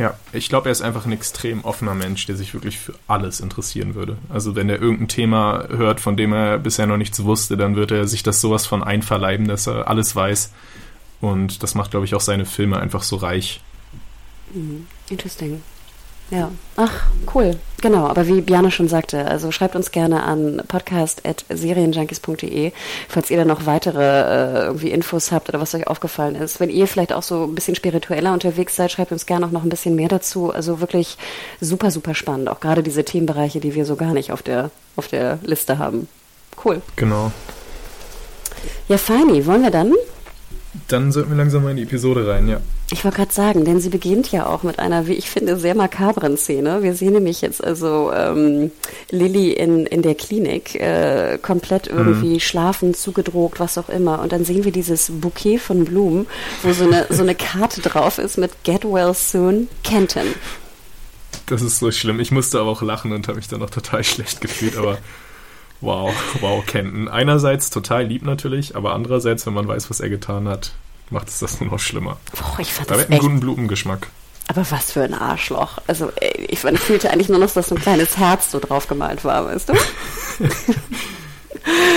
[0.00, 3.38] Ja, ich glaube, er ist einfach ein extrem offener Mensch, der sich wirklich für alles
[3.40, 4.16] interessieren würde.
[4.30, 7.90] Also wenn er irgendein Thema hört, von dem er bisher noch nichts wusste, dann wird
[7.90, 10.52] er sich das sowas von einverleiben, dass er alles weiß.
[11.20, 13.60] Und das macht, glaube ich, auch seine Filme einfach so reich.
[14.54, 14.86] Mhm.
[15.10, 15.60] Interesting.
[16.30, 17.56] Ja, ach, cool.
[17.80, 22.70] Genau, aber wie Biane schon sagte, also schreibt uns gerne an podcast.serienjunkies.de,
[23.08, 26.60] falls ihr da noch weitere äh, irgendwie Infos habt oder was euch aufgefallen ist.
[26.60, 29.64] Wenn ihr vielleicht auch so ein bisschen spiritueller unterwegs seid, schreibt uns gerne auch noch
[29.64, 30.52] ein bisschen mehr dazu.
[30.52, 31.18] Also wirklich
[31.60, 32.48] super, super spannend.
[32.48, 36.06] Auch gerade diese Themenbereiche, die wir so gar nicht auf der, auf der Liste haben.
[36.64, 36.80] Cool.
[36.96, 37.32] Genau.
[38.88, 39.46] Ja, feini.
[39.46, 39.94] Wollen wir dann?
[40.86, 42.60] Dann sollten wir langsam mal in die Episode rein, ja.
[42.92, 45.74] Ich wollte gerade sagen, denn sie beginnt ja auch mit einer, wie ich finde, sehr
[45.74, 46.82] makabren Szene.
[46.82, 48.70] Wir sehen nämlich jetzt also ähm,
[49.10, 52.40] Lilly in, in der Klinik, äh, komplett irgendwie mhm.
[52.40, 54.20] schlafen, zugedrogt, was auch immer.
[54.20, 56.26] Und dann sehen wir dieses Bouquet von Blumen,
[56.62, 60.26] wo so eine, so eine Karte drauf ist mit Get Well Soon, Kenton.
[61.46, 62.20] Das ist so schlimm.
[62.20, 64.98] Ich musste aber auch lachen und habe mich dann noch total schlecht gefühlt, aber
[65.80, 67.08] wow, wow, Kenton.
[67.08, 70.72] Einerseits total lieb natürlich, aber andererseits, wenn man weiß, was er getan hat,
[71.10, 72.18] macht es das nur noch schlimmer.
[72.32, 74.08] Boah, ich fand da das einen guten Blumengeschmack.
[74.48, 75.78] Aber was für ein Arschloch.
[75.86, 76.10] Also
[76.48, 79.44] ich, ich fühlte eigentlich nur noch, dass so ein kleines Herz so drauf gemalt war,
[79.44, 79.74] weißt du?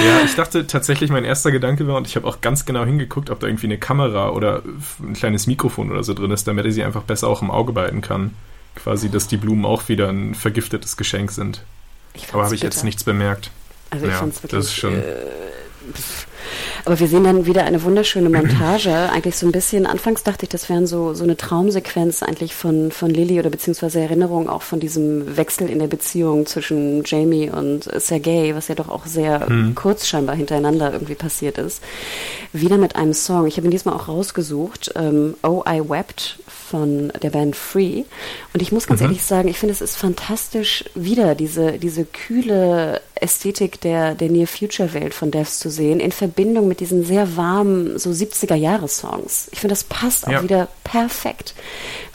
[0.06, 3.32] ja, ich dachte tatsächlich, mein erster Gedanke war, und ich habe auch ganz genau hingeguckt,
[3.32, 4.62] ob da irgendwie eine Kamera oder
[5.02, 7.74] ein kleines Mikrofon oder so drin ist, damit er sie einfach besser auch im Auge
[7.74, 8.36] behalten kann.
[8.76, 11.64] Quasi, dass die Blumen auch wieder ein vergiftetes Geschenk sind.
[12.32, 13.50] Aber habe ich jetzt nichts bemerkt.
[13.94, 14.60] Also ich ja, fand es wirklich...
[14.60, 15.02] Das ist schon, äh,
[16.86, 18.90] aber wir sehen dann wieder eine wunderschöne Montage.
[19.12, 22.92] Eigentlich so ein bisschen, anfangs dachte ich, das wären so, so eine Traumsequenz eigentlich von,
[22.92, 27.90] von Lily oder beziehungsweise Erinnerung auch von diesem Wechsel in der Beziehung zwischen Jamie und
[28.02, 29.76] Sergei, was ja doch auch sehr mhm.
[29.76, 31.82] kurz scheinbar hintereinander irgendwie passiert ist.
[32.52, 33.48] Wieder mit einem Song.
[33.48, 34.92] Ich habe ihn diesmal auch rausgesucht.
[34.96, 38.04] Ähm, oh, I Wept von der Band Free.
[38.54, 39.08] Und ich muss ganz mhm.
[39.08, 45.14] ehrlich sagen, ich finde, es ist fantastisch, wieder diese, diese kühle Ästhetik der, der Near-Future-Welt
[45.14, 49.50] von Devs zu sehen, in Verbindung mit diesen sehr warmen, so 70er-Jahre-Songs.
[49.52, 50.44] Ich finde, das passt auch ja.
[50.44, 51.56] wieder perfekt.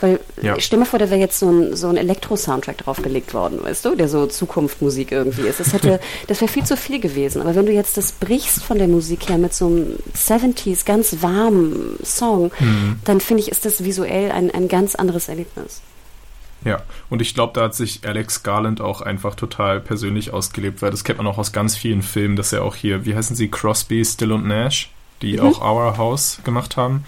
[0.01, 0.61] Weil, ja.
[0.61, 3.95] stell mal vor, da wäre jetzt so ein, so ein Elektro-Soundtrack draufgelegt worden, weißt du,
[3.95, 5.61] der so Zukunftmusik irgendwie ist.
[5.61, 7.41] Das hätte, das wäre viel zu viel gewesen.
[7.41, 11.17] Aber wenn du jetzt das brichst von der Musik her mit so einem 70s, ganz
[11.23, 13.01] warmen Song, mhm.
[13.05, 15.81] dann finde ich, ist das visuell ein, ein ganz anderes Erlebnis.
[16.65, 20.91] Ja, und ich glaube, da hat sich Alex Garland auch einfach total persönlich ausgelebt, weil
[20.91, 23.49] das kennt man auch aus ganz vielen Filmen, dass er auch hier, wie heißen sie,
[23.49, 24.91] Crosby, Still und Nash,
[25.23, 25.41] die mhm.
[25.41, 27.05] auch Our House gemacht haben.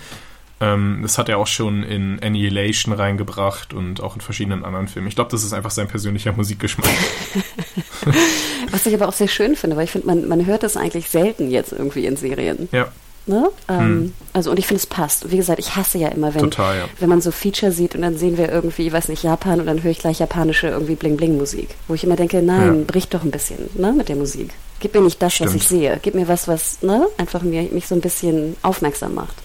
[0.60, 5.08] Ähm, das hat er auch schon in Annihilation reingebracht und auch in verschiedenen anderen Filmen.
[5.08, 6.90] Ich glaube, das ist einfach sein persönlicher Musikgeschmack.
[8.70, 11.08] Was ich aber auch sehr schön finde, weil ich finde, man, man hört das eigentlich
[11.08, 12.68] selten jetzt irgendwie in Serien.
[12.72, 12.88] Ja.
[13.30, 13.48] Ne?
[13.68, 14.12] Ähm, hm.
[14.32, 15.30] Also und ich finde es passt.
[15.30, 16.84] Wie gesagt, ich hasse ja immer, wenn, Total, ja.
[16.98, 19.84] wenn man so Feature sieht und dann sehen wir irgendwie, weiß nicht, Japan und dann
[19.84, 21.68] höre ich gleich japanische irgendwie Bling-Bling-Musik.
[21.86, 22.84] Wo ich immer denke, nein, ja.
[22.88, 24.50] brich doch ein bisschen ne, mit der Musik.
[24.80, 25.50] Gib mir nicht das, Stimmt.
[25.50, 26.00] was ich sehe.
[26.02, 29.36] Gib mir was, was ne, einfach mir, mich so ein bisschen aufmerksam macht.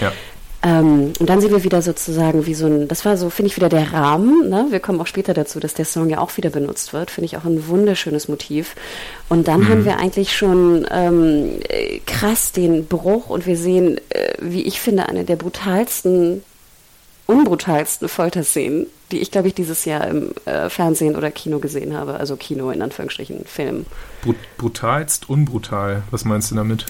[0.00, 0.12] Ja.
[0.62, 3.56] Ähm, und dann sehen wir wieder sozusagen wie so ein, das war so, finde ich,
[3.56, 4.50] wieder der Rahmen.
[4.50, 4.66] Ne?
[4.70, 7.10] Wir kommen auch später dazu, dass der Song ja auch wieder benutzt wird.
[7.10, 8.76] Finde ich auch ein wunderschönes Motiv.
[9.28, 9.68] Und dann mhm.
[9.68, 11.60] haben wir eigentlich schon ähm,
[12.06, 16.42] krass den Bruch und wir sehen, äh, wie ich finde, eine der brutalsten,
[17.30, 22.14] unbrutalsten Folterszenen, die ich, glaube ich, dieses Jahr im äh, Fernsehen oder Kino gesehen habe.
[22.14, 23.86] Also Kino in Anführungsstrichen, Film.
[24.22, 26.02] Brut brutalst, unbrutal.
[26.10, 26.86] Was meinst du damit?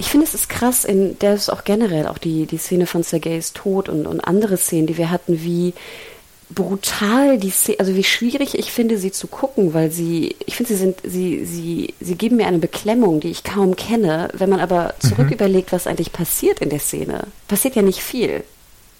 [0.00, 3.02] ich finde, es ist krass, in der ist auch generell auch die, die Szene von
[3.02, 5.74] Sergejs Tod und, und andere Szenen, die wir hatten, wie
[6.48, 10.72] brutal die Szene, also wie schwierig ich finde, sie zu gucken, weil sie, ich finde,
[10.72, 14.30] sie sind, sie, sie, sie geben mir eine Beklemmung, die ich kaum kenne.
[14.32, 15.34] Wenn man aber zurück mhm.
[15.34, 18.42] überlegt, was eigentlich passiert in der Szene, passiert ja nicht viel.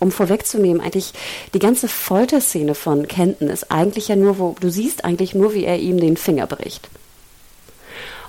[0.01, 1.13] Um vorwegzunehmen, eigentlich
[1.55, 5.65] die ganze Folterszene von Kenton ist eigentlich ja nur, wo du siehst eigentlich nur, wie
[5.65, 6.89] er ihm den Finger bricht.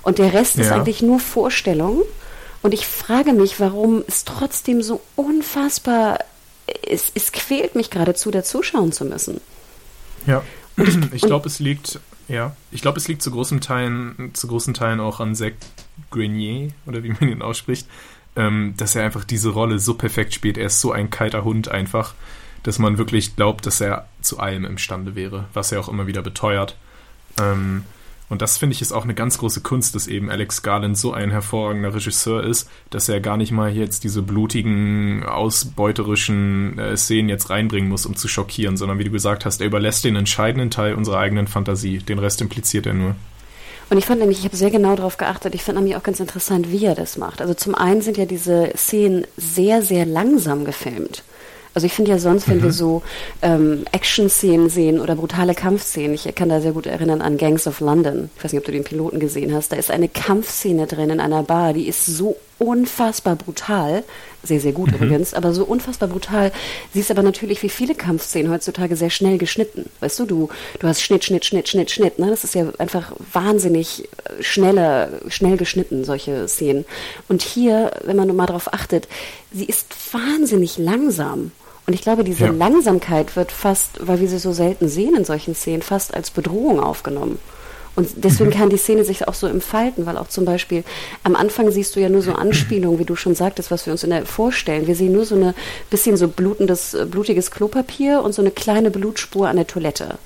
[0.02, 0.64] Und der Rest ja.
[0.64, 2.02] ist eigentlich nur Vorstellung
[2.62, 6.18] und ich frage mich, warum es trotzdem so unfassbar,
[6.86, 9.40] es, es quält mich geradezu, da zuschauen zu müssen.
[10.26, 10.42] Ja,
[10.76, 14.74] ich, ich glaube, es liegt, ja, ich glaube, es liegt zu großen Teilen, zu großen
[14.74, 15.52] Teilen auch an Zach
[16.10, 17.88] Grenier, oder wie man ihn ausspricht,
[18.36, 20.58] ähm, dass er einfach diese Rolle so perfekt spielt.
[20.58, 22.14] Er ist so ein kalter Hund einfach,
[22.62, 26.22] dass man wirklich glaubt, dass er zu allem imstande wäre, was er auch immer wieder
[26.22, 26.76] beteuert.
[27.40, 27.84] Ähm,
[28.32, 31.12] und das finde ich ist auch eine ganz große Kunst, dass eben Alex Garland so
[31.12, 37.28] ein hervorragender Regisseur ist, dass er gar nicht mal jetzt diese blutigen, ausbeuterischen äh, Szenen
[37.28, 40.70] jetzt reinbringen muss, um zu schockieren, sondern wie du gesagt hast, er überlässt den entscheidenden
[40.70, 41.98] Teil unserer eigenen Fantasie.
[41.98, 43.16] Den Rest impliziert er nur.
[43.92, 46.18] Und ich fand nämlich, ich habe sehr genau darauf geachtet, ich fand nämlich auch ganz
[46.18, 47.42] interessant, wie er das macht.
[47.42, 51.24] Also zum einen sind ja diese Szenen sehr, sehr langsam gefilmt.
[51.74, 52.62] Also ich finde ja sonst, wenn mhm.
[52.62, 53.02] wir so
[53.42, 57.80] ähm, Action-Szenen sehen oder brutale Kampfszenen, ich kann da sehr gut erinnern an Gangs of
[57.80, 58.30] London.
[58.38, 59.72] Ich weiß nicht, ob du den Piloten gesehen hast.
[59.72, 64.04] Da ist eine Kampfszene drin in einer Bar, die ist so unfassbar brutal,
[64.42, 64.96] sehr, sehr gut mhm.
[64.96, 66.52] übrigens, aber so unfassbar brutal.
[66.92, 69.88] Sie ist aber natürlich wie viele Kampfszenen heutzutage sehr schnell geschnitten.
[70.00, 72.18] Weißt du, du, du hast Schnitt, Schnitt, Schnitt, Schnitt, Schnitt.
[72.18, 72.28] Ne?
[72.28, 76.84] Das ist ja einfach wahnsinnig äh, schneller, schnell geschnitten, solche Szenen.
[77.28, 79.08] Und hier, wenn man nur mal darauf achtet,
[79.52, 81.52] sie ist wahnsinnig langsam.
[81.86, 82.50] Und ich glaube, diese ja.
[82.52, 86.80] Langsamkeit wird fast, weil wir sie so selten sehen in solchen Szenen, fast als Bedrohung
[86.80, 87.38] aufgenommen.
[87.94, 88.54] Und deswegen mhm.
[88.54, 90.82] kann die Szene sich auch so entfalten, weil auch zum Beispiel
[91.24, 94.02] am Anfang siehst du ja nur so Anspielungen, wie du schon sagtest, was wir uns
[94.02, 94.86] in der vorstellen.
[94.86, 95.54] Wir sehen nur so eine
[95.90, 100.18] bisschen so blutendes, äh, blutiges Klopapier und so eine kleine Blutspur an der Toilette.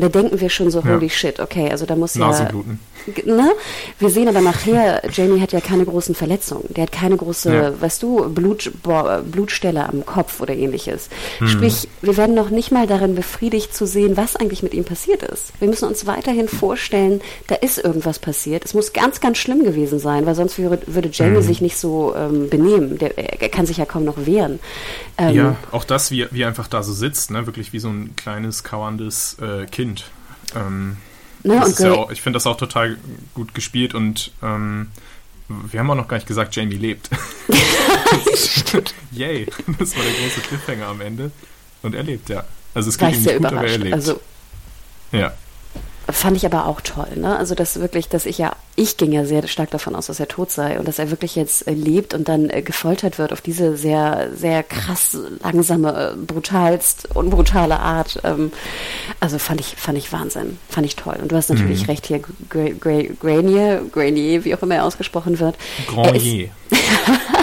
[0.00, 1.12] Und da denken wir schon so, holy ja.
[1.12, 2.78] shit, okay, also da muss Nasenbluten.
[3.24, 3.34] ja.
[3.34, 3.52] Ne?
[3.98, 6.64] Wir sehen aber nachher, Jamie hat ja keine großen Verletzungen.
[6.68, 7.80] Der hat keine große, ja.
[7.80, 11.08] weißt du, Blut, boah, Blutstelle am Kopf oder ähnliches.
[11.38, 11.48] Hm.
[11.48, 15.22] Sprich, wir werden noch nicht mal darin befriedigt zu sehen, was eigentlich mit ihm passiert
[15.22, 15.52] ist.
[15.58, 18.64] Wir müssen uns weiterhin vorstellen, da ist irgendwas passiert.
[18.64, 21.42] Es muss ganz, ganz schlimm gewesen sein, weil sonst würde, würde Jamie hm.
[21.42, 22.98] sich nicht so ähm, benehmen.
[22.98, 24.60] Der, er kann sich ja kaum noch wehren.
[25.18, 27.46] Ähm, ja, auch das, wie, wie einfach da so sitzt, ne?
[27.46, 30.10] wirklich wie so ein kleines, kauerndes äh, Kind Kind.
[30.54, 30.96] Ähm,
[31.42, 32.96] ne, ja auch, ich finde das auch total
[33.34, 34.88] gut gespielt und ähm,
[35.48, 37.10] wir haben auch noch gar nicht gesagt, Jamie lebt.
[39.10, 39.46] Yay,
[39.78, 41.32] das war der große Cliffhanger am Ende.
[41.82, 42.44] Und er lebt, ja.
[42.72, 43.94] Also es geht ihm nicht gut, aber er lebt.
[43.94, 44.20] Also,
[45.10, 45.32] ja.
[46.12, 47.36] Fand ich aber auch toll, ne?
[47.36, 50.28] Also das wirklich, dass ich ja, ich ging ja sehr stark davon aus, dass er
[50.28, 53.40] tot sei und dass er wirklich jetzt äh, lebt und dann äh, gefoltert wird auf
[53.40, 58.20] diese sehr, sehr krass, langsame, äh, brutalst und brutale Art.
[58.24, 58.52] Ähm,
[59.20, 61.16] also fand ich, fand ich Wahnsinn, fand ich toll.
[61.20, 61.90] Und du hast natürlich mhm.
[61.90, 65.56] recht hier, Granier, Granier, wie auch immer er ausgesprochen wird.
[65.86, 66.50] Granier.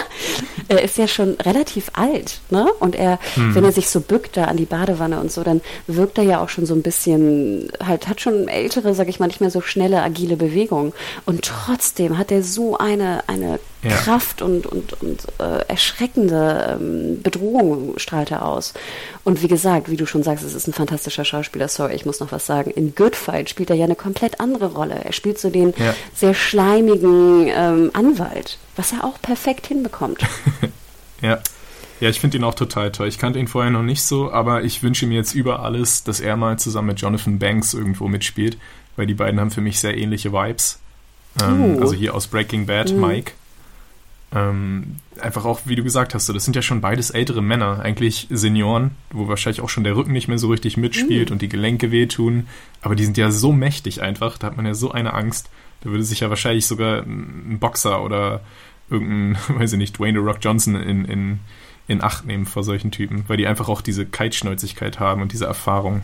[0.68, 2.68] er ist ja schon relativ alt, ne?
[2.80, 3.56] Und er, hm.
[3.56, 6.42] wenn er sich so bückt da an die Badewanne und so, dann wirkt er ja
[6.42, 9.62] auch schon so ein bisschen, halt, hat schon ältere, sag ich mal, nicht mehr so
[9.62, 10.94] schnelle, agile Bewegungen.
[11.26, 13.92] Und trotzdem hat er so eine, eine ja.
[13.92, 18.74] Kraft und, und, und äh, erschreckende ähm, Bedrohung strahlt er aus.
[19.24, 21.68] Und wie gesagt, wie du schon sagst, es ist ein fantastischer Schauspieler.
[21.68, 22.72] Sorry, ich muss noch was sagen.
[22.72, 24.96] In Good Fight spielt er ja eine komplett andere Rolle.
[25.04, 25.94] Er spielt so den ja.
[26.16, 30.22] sehr schleimigen ähm, Anwalt, was er auch perfekt hinbekommt.
[31.22, 31.40] ja.
[32.00, 33.08] Ja, ich finde ihn auch total toll.
[33.08, 36.20] Ich kannte ihn vorher noch nicht so, aber ich wünsche mir jetzt über alles, dass
[36.20, 38.60] er mal zusammen mit Jonathan Banks irgendwo mitspielt,
[38.96, 40.80] weil die beiden haben für mich sehr ähnliche Vibes.
[41.42, 41.82] Ähm, uh.
[41.82, 42.94] Also hier aus Breaking Bad, uh.
[42.94, 43.32] Mike.
[44.34, 47.80] Ähm, einfach auch, wie du gesagt hast, so, das sind ja schon beides ältere Männer,
[47.80, 51.34] eigentlich Senioren, wo wahrscheinlich auch schon der Rücken nicht mehr so richtig mitspielt mhm.
[51.34, 52.48] und die Gelenke wehtun.
[52.82, 55.50] Aber die sind ja so mächtig einfach, da hat man ja so eine Angst.
[55.82, 58.42] Da würde sich ja wahrscheinlich sogar ein Boxer oder
[58.90, 61.40] irgendein, weiß ich nicht, Dwayne The Rock Johnson in, in,
[61.88, 65.46] in Acht nehmen vor solchen Typen, weil die einfach auch diese Kaltschnäuzigkeit haben und diese
[65.46, 66.02] Erfahrung.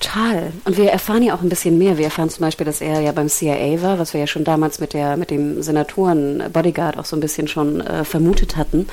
[0.00, 0.52] Total.
[0.64, 1.98] Und wir erfahren ja auch ein bisschen mehr.
[1.98, 4.80] Wir erfahren zum Beispiel, dass er ja beim CIA war, was wir ja schon damals
[4.80, 8.86] mit, der, mit dem Senatoren Bodyguard auch so ein bisschen schon äh, vermutet hatten.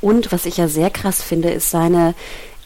[0.00, 2.14] Und was ich ja sehr krass finde, ist seine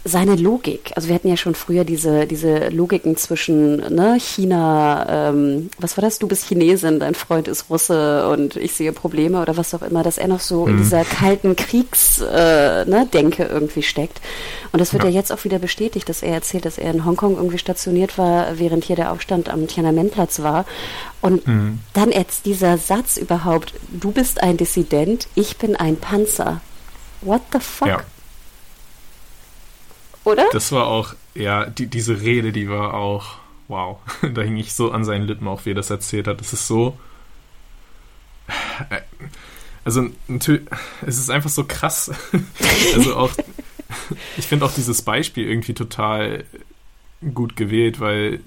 [0.04, 0.92] seine Logik.
[0.96, 6.02] Also wir hatten ja schon früher diese, diese Logiken zwischen ne, China, ähm, was war
[6.02, 6.18] das?
[6.18, 10.02] Du bist Chinesin, dein Freund ist Russe und ich sehe Probleme oder was auch immer,
[10.02, 10.72] dass er noch so mhm.
[10.72, 14.22] in dieser kalten Kriegsdenke äh, ne, irgendwie steckt.
[14.72, 15.10] Und das wird ja.
[15.10, 15.16] ja.
[15.16, 18.84] jetzt auch wieder bestätigt, dass er erzählt, dass er in Hongkong irgendwie stationiert war, während
[18.84, 20.64] hier der Aufstand am Tiananmenplatz war.
[21.20, 21.80] Und mhm.
[21.92, 26.62] dann jetzt dieser Satz überhaupt, du bist ein Dissident, ich bin ein Panzer.
[27.20, 27.88] What the fuck?
[27.88, 28.00] Ja
[30.24, 30.46] oder?
[30.52, 33.37] Das war auch, ja, die, diese Rede, die war auch,
[33.68, 33.98] wow.
[34.35, 36.40] da hing ich so an seinen Lippen auch, wie er das erzählt hat.
[36.40, 36.98] Das ist so.
[38.90, 39.00] Äh,
[39.85, 40.62] also, natürlich,
[41.06, 42.11] es ist einfach so krass.
[42.94, 43.30] also auch,
[44.37, 46.44] ich finde auch dieses Beispiel irgendwie total
[47.35, 48.40] gut gewählt, weil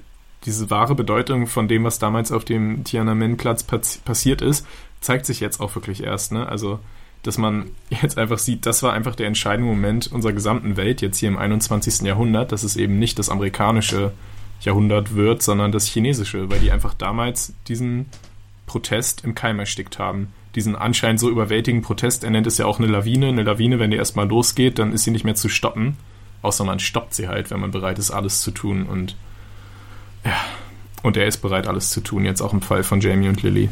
[0.45, 4.67] diese wahre Bedeutung von dem, was damals auf dem Tiananmen-Platz passiert ist,
[4.99, 6.31] zeigt sich jetzt auch wirklich erst.
[6.31, 6.47] Ne?
[6.47, 6.79] Also
[7.23, 11.17] dass man jetzt einfach sieht, das war einfach der entscheidende Moment unserer gesamten Welt jetzt
[11.17, 12.01] hier im 21.
[12.01, 14.11] Jahrhundert, dass es eben nicht das amerikanische
[14.61, 18.05] Jahrhundert wird, sondern das chinesische, weil die einfach damals diesen
[18.65, 20.33] Protest im Keim erstickt haben.
[20.55, 23.27] Diesen anscheinend so überwältigenden Protest, er nennt es ja auch eine Lawine.
[23.27, 25.97] Eine Lawine, wenn die erstmal losgeht, dann ist sie nicht mehr zu stoppen.
[26.41, 28.85] Außer man stoppt sie halt, wenn man bereit ist, alles zu tun.
[28.85, 29.15] Und
[30.23, 30.35] ja,
[31.01, 33.69] und er ist bereit, alles zu tun, jetzt auch im Fall von Jamie und Lily.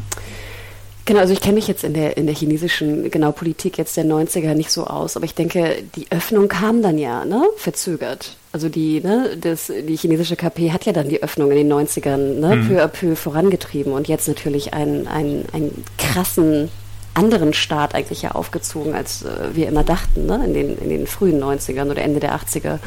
[1.06, 4.06] Genau, also ich kenne mich jetzt in der, in der chinesischen genau Politik jetzt der
[4.06, 8.38] 90er nicht so aus, aber ich denke, die Öffnung kam dann ja, ne, verzögert.
[8.52, 12.40] Also die, ne, das, die chinesische KP hat ja dann die Öffnung in den 90ern,
[12.40, 12.68] ne, mhm.
[12.68, 16.70] peu à peu vorangetrieben und jetzt natürlich einen, einen, einen krassen
[17.14, 21.08] anderen Staat eigentlich ja aufgezogen, als äh, wir immer dachten, ne, in den, in den
[21.08, 22.80] frühen 90ern oder Ende der 80er.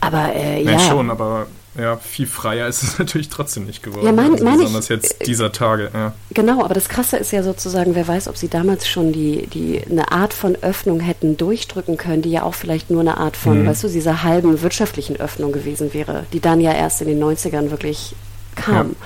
[0.00, 0.72] Aber äh, ja.
[0.72, 0.80] ja.
[0.80, 1.46] schon, aber
[1.78, 4.06] ja, viel freier ist es natürlich trotzdem nicht geworden.
[4.06, 5.90] Ja, mein, also mein besonders ich, jetzt dieser Tage.
[5.94, 6.12] Ja.
[6.30, 9.82] Genau, aber das Krasse ist ja sozusagen, wer weiß, ob sie damals schon die, die
[9.88, 13.62] eine Art von Öffnung hätten durchdrücken können, die ja auch vielleicht nur eine Art von,
[13.62, 13.66] mhm.
[13.66, 17.70] weißt du, dieser halben wirtschaftlichen Öffnung gewesen wäre, die dann ja erst in den 90ern
[17.70, 18.14] wirklich
[18.56, 18.90] kam.
[18.90, 18.96] Ja.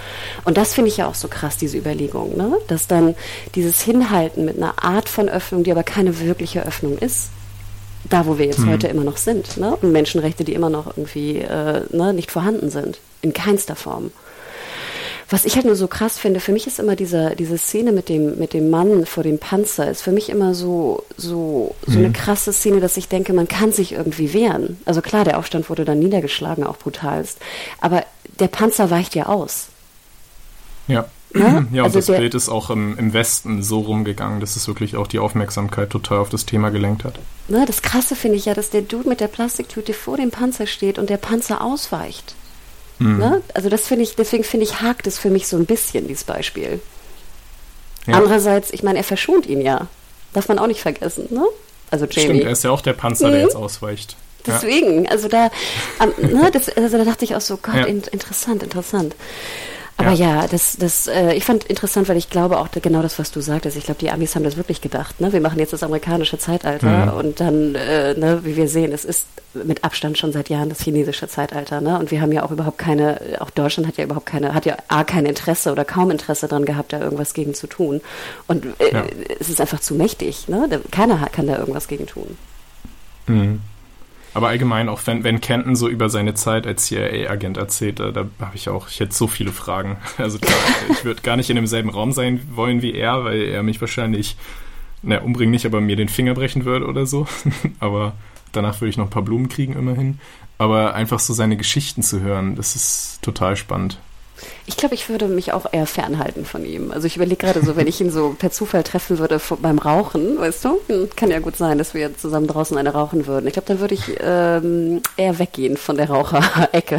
[0.44, 2.56] Und das finde ich ja auch so krass, diese Überlegung, ne?
[2.68, 3.14] dass dann
[3.54, 7.30] dieses Hinhalten mit einer Art von Öffnung, die aber keine wirkliche Öffnung ist,
[8.08, 8.70] da, wo wir jetzt mhm.
[8.70, 9.56] heute immer noch sind.
[9.56, 9.76] Ne?
[9.80, 12.98] Und Menschenrechte, die immer noch irgendwie äh, ne, nicht vorhanden sind.
[13.22, 14.10] In keinster Form.
[15.30, 18.10] Was ich halt nur so krass finde, für mich ist immer diese, diese Szene mit
[18.10, 22.04] dem, mit dem Mann vor dem Panzer, ist für mich immer so, so, so mhm.
[22.04, 24.78] eine krasse Szene, dass ich denke, man kann sich irgendwie wehren.
[24.84, 27.38] Also klar, der Aufstand wurde dann niedergeschlagen, auch brutalst.
[27.80, 28.04] Aber
[28.40, 29.68] der Panzer weicht ja aus.
[30.86, 31.06] Ja.
[31.38, 34.68] Ja, ja also und das Bild ist auch im, im, Westen so rumgegangen, dass es
[34.68, 37.18] wirklich auch die Aufmerksamkeit total auf das Thema gelenkt hat.
[37.48, 40.66] Na, das Krasse finde ich ja, dass der Dude mit der Plastiktüte vor dem Panzer
[40.66, 42.34] steht und der Panzer ausweicht.
[42.98, 43.18] Mhm.
[43.18, 43.42] Ne?
[43.54, 46.24] Also das finde ich, deswegen finde ich, hakt es für mich so ein bisschen, dieses
[46.24, 46.80] Beispiel.
[48.06, 48.14] Ja.
[48.14, 49.86] Andererseits, ich meine, er verschont ihn ja.
[50.32, 51.44] Darf man auch nicht vergessen, ne?
[51.90, 52.28] Also Jamie.
[52.28, 53.32] Stimmt, er ist ja auch der Panzer, mhm.
[53.32, 54.16] der jetzt ausweicht.
[54.46, 55.10] Deswegen, ja.
[55.10, 55.50] also da,
[56.00, 57.84] um, ne, das, also da dachte ich auch so, Gott, ja.
[57.84, 59.14] in, interessant, interessant.
[59.96, 63.18] Aber ja, ja das, das, äh, ich fand interessant, weil ich glaube auch genau das,
[63.18, 63.76] was du sagtest.
[63.76, 65.20] Ich glaube, die Amis haben das wirklich gedacht.
[65.20, 65.32] Ne?
[65.32, 67.18] Wir machen jetzt das amerikanische Zeitalter mhm.
[67.18, 70.80] und dann, äh, ne, wie wir sehen, es ist mit Abstand schon seit Jahren das
[70.80, 71.80] chinesische Zeitalter.
[71.80, 71.98] Ne?
[71.98, 74.76] Und wir haben ja auch überhaupt keine, auch Deutschland hat ja überhaupt keine, hat ja
[74.88, 78.00] A, kein Interesse oder kaum Interesse daran gehabt, da irgendwas gegen zu tun.
[78.46, 79.04] Und äh, ja.
[79.38, 80.48] es ist einfach zu mächtig.
[80.48, 80.80] Ne?
[80.90, 82.38] Keiner kann da irgendwas gegen tun.
[83.26, 83.60] Mhm.
[84.34, 88.26] Aber allgemein, auch wenn, wenn Kenton so über seine Zeit als CIA-Agent erzählt, da, da
[88.40, 89.98] habe ich auch, ich hätte so viele Fragen.
[90.18, 90.58] Also klar,
[90.90, 94.36] ich würde gar nicht in demselben Raum sein wollen wie er, weil er mich wahrscheinlich,
[95.02, 97.26] na, umbringen nicht, aber mir den Finger brechen würde oder so.
[97.80, 98.14] aber
[98.52, 100.20] danach würde ich noch ein paar Blumen kriegen immerhin.
[100.58, 103.98] Aber einfach so seine Geschichten zu hören, das ist total spannend.
[104.66, 106.90] Ich glaube, ich würde mich auch eher fernhalten von ihm.
[106.92, 110.38] Also ich überlege gerade so, wenn ich ihn so per Zufall treffen würde beim Rauchen,
[110.38, 113.46] weißt du, hm, kann ja gut sein, dass wir zusammen draußen eine rauchen würden.
[113.46, 116.98] Ich glaube, dann würde ich ähm, eher weggehen von der Raucherecke.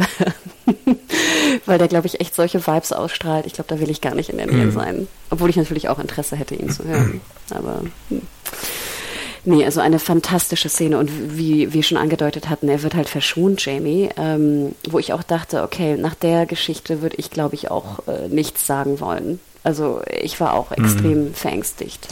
[1.66, 3.46] Weil der, glaube ich, echt solche Vibes ausstrahlt.
[3.46, 4.72] Ich glaube, da will ich gar nicht in der Nähe mhm.
[4.72, 5.08] sein.
[5.30, 7.20] Obwohl ich natürlich auch Interesse hätte, ihn zu hören.
[7.50, 7.82] Aber.
[8.08, 8.22] Hm.
[9.46, 13.64] Nee, also eine fantastische Szene und wie wir schon angedeutet hatten, er wird halt verschont,
[13.64, 18.06] Jamie, ähm, wo ich auch dachte, okay, nach der Geschichte würde ich, glaube ich, auch
[18.08, 19.40] äh, nichts sagen wollen.
[19.62, 21.34] Also ich war auch extrem mhm.
[21.34, 22.08] verängstigt.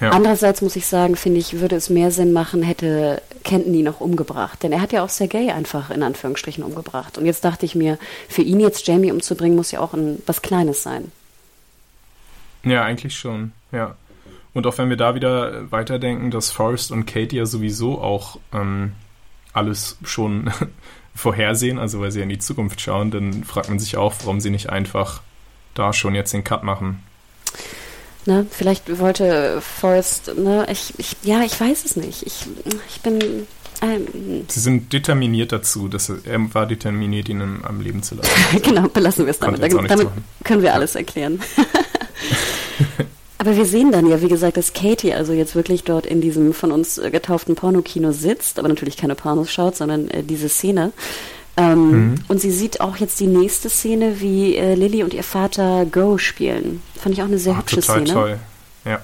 [0.00, 0.10] Ja.
[0.10, 4.00] Andererseits muss ich sagen, finde ich, würde es mehr Sinn machen, hätte Kenton ihn noch
[4.00, 4.62] umgebracht.
[4.62, 7.18] Denn er hat ja auch Sergei einfach in Anführungsstrichen umgebracht.
[7.18, 10.40] Und jetzt dachte ich mir, für ihn jetzt Jamie umzubringen, muss ja auch ein, was
[10.40, 11.12] Kleines sein.
[12.62, 13.94] Ja, eigentlich schon, ja.
[14.52, 18.92] Und auch wenn wir da wieder weiterdenken, dass Forrest und Kate ja sowieso auch ähm,
[19.52, 20.50] alles schon
[21.14, 24.50] vorhersehen, also weil sie in die Zukunft schauen, dann fragt man sich auch, warum sie
[24.50, 25.22] nicht einfach
[25.74, 27.02] da schon jetzt den Cut machen.
[28.26, 32.26] Ne, vielleicht wollte Forrest, ne, ich, ich, ja, ich weiß es nicht.
[32.26, 32.46] Ich,
[32.88, 33.46] ich bin.
[33.82, 38.30] Ähm, Sie sind determiniert dazu, dass er, war determiniert, ihn am, am Leben zu lassen.
[38.62, 39.62] genau, belassen wir es damit.
[39.62, 40.08] Damit
[40.44, 41.40] können wir alles erklären.
[43.40, 46.52] Aber wir sehen dann ja, wie gesagt, dass Katie also jetzt wirklich dort in diesem
[46.52, 50.92] von uns äh, getauften Pornokino sitzt, aber natürlich keine Pornos schaut, sondern äh, diese Szene.
[51.56, 52.14] Ähm, mhm.
[52.28, 56.18] Und sie sieht auch jetzt die nächste Szene, wie äh, Lilly und ihr Vater Go
[56.18, 56.82] spielen.
[57.00, 58.12] Fand ich auch eine sehr oh, hübsche total Szene.
[58.12, 58.38] Toll,
[58.84, 59.00] ja.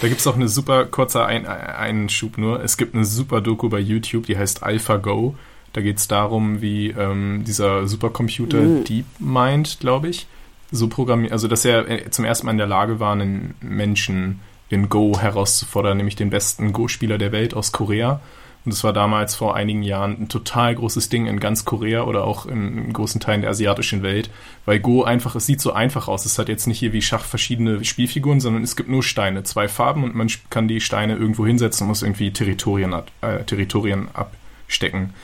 [0.00, 2.60] Da gibt es auch eine super kurzer Ein Einschub nur.
[2.64, 5.36] Es gibt eine super Doku bei YouTube, die heißt AlphaGo.
[5.74, 8.82] Da geht es darum, wie ähm, dieser Supercomputer mhm.
[8.82, 10.26] DeepMind, glaube ich,
[10.70, 14.40] so programmiert, also dass er äh, zum ersten Mal in der Lage war, einen Menschen
[14.68, 18.20] in Go herauszufordern, nämlich den besten Go-Spieler der Welt aus Korea.
[18.64, 22.24] Und das war damals vor einigen Jahren ein total großes Ding in ganz Korea oder
[22.24, 24.28] auch in, großen Teilen der asiatischen Welt,
[24.66, 26.26] weil Go einfach, es sieht so einfach aus.
[26.26, 29.68] Es hat jetzt nicht hier wie Schach verschiedene Spielfiguren, sondern es gibt nur Steine, zwei
[29.68, 32.92] Farben und man kann die Steine irgendwo hinsetzen und muss irgendwie Territorien,
[33.22, 35.14] äh, Territorien abstecken.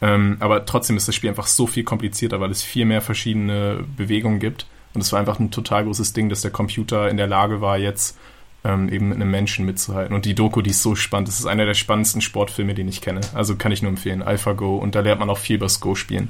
[0.00, 3.84] Ähm, aber trotzdem ist das Spiel einfach so viel komplizierter, weil es viel mehr verschiedene
[3.96, 4.66] Bewegungen gibt.
[4.94, 7.78] Und es war einfach ein total großes Ding, dass der Computer in der Lage war,
[7.78, 8.16] jetzt
[8.64, 10.14] ähm, eben mit einem Menschen mitzuhalten.
[10.14, 11.28] Und die Doku, die ist so spannend.
[11.28, 13.20] Das ist einer der spannendsten Sportfilme, den ich kenne.
[13.34, 14.22] Also kann ich nur empfehlen.
[14.22, 14.76] AlphaGo.
[14.76, 16.28] Und da lernt man auch viel über das Go-Spielen.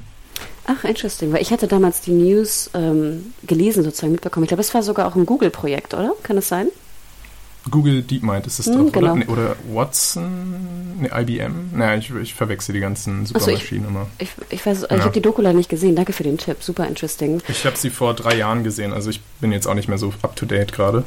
[0.65, 1.31] Ach, interesting.
[1.33, 4.45] Weil ich hatte damals die News ähm, gelesen, sozusagen mitbekommen.
[4.45, 6.13] Ich glaube, es war sogar auch ein Google-Projekt, oder?
[6.23, 6.67] Kann es sein?
[7.69, 9.13] Google DeepMind ist es hm, doch, genau.
[9.13, 9.29] oder?
[9.29, 10.99] oder Watson?
[10.99, 11.71] Ne, IBM?
[11.73, 14.39] Naja, ich, ich verwechsel die ganzen Supermaschinen also ich, immer.
[14.49, 14.97] Ich, ich weiß, ja.
[14.97, 15.95] ich habe die Doku leider nicht gesehen.
[15.95, 16.57] Danke für den Tipp.
[16.61, 17.41] Super interesting.
[17.47, 20.13] Ich habe sie vor drei Jahren gesehen, also ich bin jetzt auch nicht mehr so
[20.21, 21.03] up to date gerade.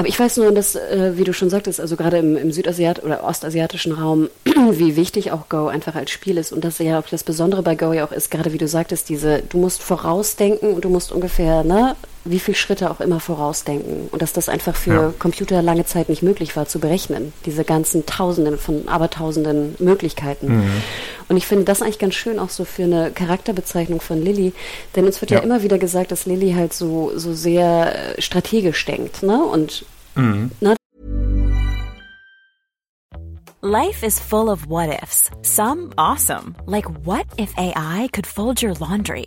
[0.00, 3.04] Aber ich weiß nur, dass, äh, wie du schon sagtest, also gerade im, im Südasiat
[3.04, 4.30] oder ostasiatischen Raum,
[4.70, 7.74] wie wichtig auch Go einfach als Spiel ist und dass ja auch das Besondere bei
[7.74, 11.12] Go ja auch ist, gerade wie du sagtest, diese, du musst vorausdenken und du musst
[11.12, 15.14] ungefähr, ne, wie viele Schritte auch immer vorausdenken und dass das einfach für ja.
[15.18, 20.58] Computer lange Zeit nicht möglich war zu berechnen, diese ganzen Tausenden von Abertausenden Möglichkeiten.
[20.58, 20.82] Mhm.
[21.28, 24.52] Und ich finde das eigentlich ganz schön auch so für eine Charakterbezeichnung von Lilly,
[24.96, 28.20] denn uns wird ja, ja immer wieder gesagt, dass Lilly halt so, so sehr äh,
[28.20, 29.42] strategisch denkt, ne?
[29.42, 30.50] Und mhm.
[30.60, 30.76] ne?
[33.62, 35.30] Life is full of what ifs.
[35.42, 39.26] Some awesome, like what if AI could fold your laundry?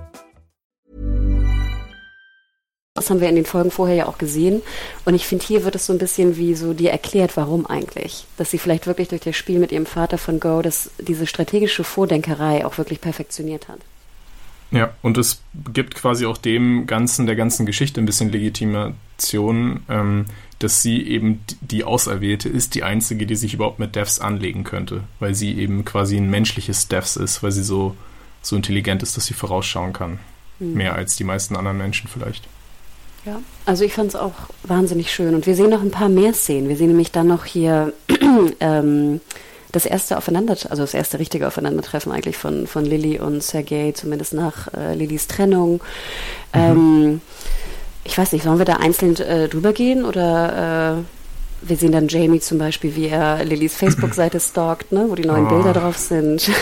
[2.93, 4.61] Das haben wir in den Folgen vorher ja auch gesehen.
[5.05, 8.25] Und ich finde, hier wird es so ein bisschen wie so dir erklärt, warum eigentlich.
[8.35, 11.85] Dass sie vielleicht wirklich durch das Spiel mit ihrem Vater von Go das, diese strategische
[11.85, 13.79] Vordenkerei auch wirklich perfektioniert hat.
[14.71, 15.41] Ja, und es
[15.73, 20.25] gibt quasi auch dem Ganzen, der ganzen Geschichte ein bisschen Legitimation, ähm,
[20.59, 25.03] dass sie eben die Auserwählte ist, die einzige, die sich überhaupt mit Devs anlegen könnte,
[25.19, 27.95] weil sie eben quasi ein menschliches Devs ist, weil sie so,
[28.41, 30.19] so intelligent ist, dass sie vorausschauen kann.
[30.59, 30.73] Mhm.
[30.73, 32.47] Mehr als die meisten anderen Menschen vielleicht.
[33.25, 35.35] Ja, also ich fand es auch wahnsinnig schön.
[35.35, 36.69] Und wir sehen noch ein paar mehr Szenen.
[36.69, 37.93] Wir sehen nämlich dann noch hier
[38.59, 39.21] ähm,
[39.71, 44.33] das erste Aufeinander, also das erste richtige Aufeinandertreffen eigentlich von, von Lilly und Sergei, zumindest
[44.33, 45.73] nach äh, Lillys Trennung.
[45.73, 45.81] Mhm.
[46.53, 47.21] Ähm,
[48.03, 52.07] ich weiß nicht, sollen wir da einzeln äh, drüber gehen oder äh, wir sehen dann
[52.07, 55.49] Jamie zum Beispiel, wie er Lillys Facebook-Seite stalkt, ne, wo die neuen oh.
[55.49, 56.49] Bilder drauf sind.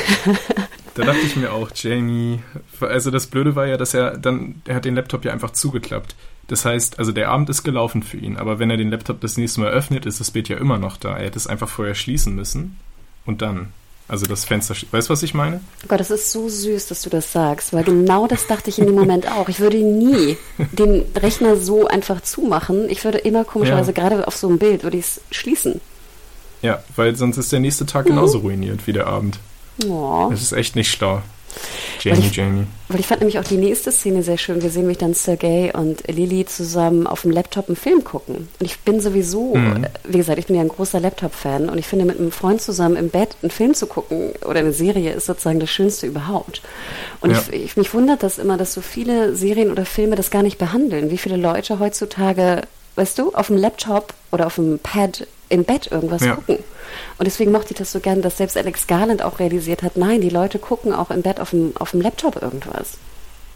[0.95, 2.41] Da dachte ich mir auch, Jamie.
[2.81, 6.13] Also das Blöde war ja, dass er dann, er hat den Laptop ja einfach zugeklappt.
[6.49, 9.37] Das heißt, also der Abend ist gelaufen für ihn, aber wenn er den Laptop das
[9.37, 11.15] nächste Mal öffnet, ist das Bild ja immer noch da.
[11.15, 12.77] Er hätte es einfach vorher schließen müssen
[13.25, 13.71] und dann.
[14.07, 14.73] Also das Fenster.
[14.89, 15.61] Weißt du, was ich meine?
[15.83, 18.79] Oh Gott, das ist so süß, dass du das sagst, weil genau das dachte ich
[18.79, 19.49] in dem Moment auch.
[19.49, 20.35] Ich würde nie
[20.71, 22.89] den Rechner so einfach zumachen.
[22.89, 24.01] Ich würde immer komischerweise, ja.
[24.01, 25.79] gerade auf so einem Bild, würde ich es schließen.
[26.63, 28.45] Ja, weil sonst ist der nächste Tag genauso mhm.
[28.45, 29.37] ruiniert wie der Abend.
[29.85, 30.27] Oh.
[30.31, 31.21] Das ist echt nicht schlau.
[31.99, 32.67] Jamie, weil ich, Jamie.
[32.87, 34.61] Weil ich fand nämlich auch die nächste Szene sehr schön.
[34.61, 38.47] Wir sehen mich dann Sergei und Lily zusammen auf dem Laptop einen Film gucken.
[38.59, 39.85] Und ich bin sowieso, mhm.
[40.07, 42.95] wie gesagt, ich bin ja ein großer Laptop-Fan und ich finde, mit einem Freund zusammen
[42.95, 46.61] im Bett einen Film zu gucken oder eine Serie ist sozusagen das Schönste überhaupt.
[47.21, 47.41] Und ja.
[47.51, 50.57] ich, ich, mich wundert das immer, dass so viele Serien oder Filme das gar nicht
[50.57, 51.11] behandeln.
[51.11, 52.61] Wie viele Leute heutzutage,
[52.95, 56.35] weißt du, auf dem Laptop oder auf dem Pad im Bett irgendwas ja.
[56.35, 56.57] gucken.
[57.17, 60.21] Und deswegen mochte ich das so gern, dass selbst Alex Garland auch realisiert hat, nein,
[60.21, 62.97] die Leute gucken auch im Bett auf dem, auf dem Laptop irgendwas.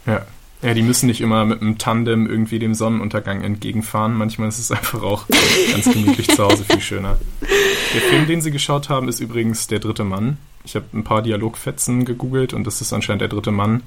[0.06, 0.26] Ja.
[0.62, 4.14] Ja, die müssen nicht immer mit einem Tandem irgendwie dem Sonnenuntergang entgegenfahren.
[4.14, 5.26] Manchmal ist es einfach auch
[5.72, 7.18] ganz gemütlich zu Hause viel schöner.
[7.42, 10.38] Der Film, den sie geschaut haben, ist übrigens Der dritte Mann.
[10.64, 13.82] Ich habe ein paar Dialogfetzen gegoogelt und das ist anscheinend der dritte Mann.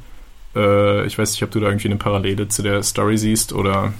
[0.55, 3.93] Äh, ich weiß nicht, ob du da irgendwie eine Parallele zu der Story siehst oder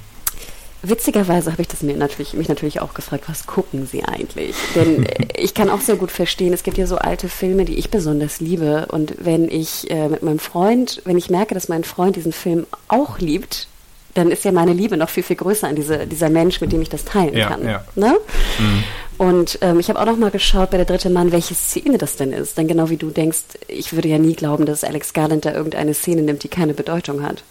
[0.84, 4.56] Witzigerweise habe ich das mir natürlich, mich natürlich auch gefragt, was gucken Sie eigentlich?
[4.76, 7.76] Denn äh, ich kann auch sehr gut verstehen, es gibt ja so alte Filme, die
[7.76, 8.88] ich besonders liebe.
[8.92, 12.68] Und wenn ich äh, mit meinem Freund, wenn ich merke, dass mein Freund diesen Film
[12.88, 13.68] auch liebt,
[14.14, 16.82] dann ist ja meine Liebe noch viel, viel größer an diese, dieser Mensch, mit dem
[16.82, 17.66] ich das teilen ja, kann.
[17.68, 17.84] Ja.
[17.96, 18.18] Ne?
[18.60, 18.84] Mhm.
[19.18, 22.18] Und ähm, ich habe auch noch mal geschaut bei der dritte Mann, welche Szene das
[22.18, 22.58] denn ist.
[22.58, 25.94] Denn genau wie du denkst, ich würde ja nie glauben, dass Alex Garland da irgendeine
[25.94, 27.44] Szene nimmt, die keine Bedeutung hat.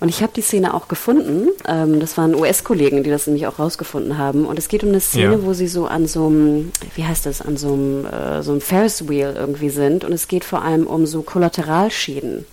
[0.00, 1.48] Und ich habe die Szene auch gefunden.
[1.66, 4.46] Ähm, das waren US-Kollegen, die das nämlich auch rausgefunden haben.
[4.46, 5.42] Und es geht um eine Szene, ja.
[5.42, 8.60] wo sie so an so einem, wie heißt das, an so einem, äh, so einem
[8.60, 10.04] Ferris Wheel irgendwie sind.
[10.04, 12.44] Und es geht vor allem um so Kollateralschäden.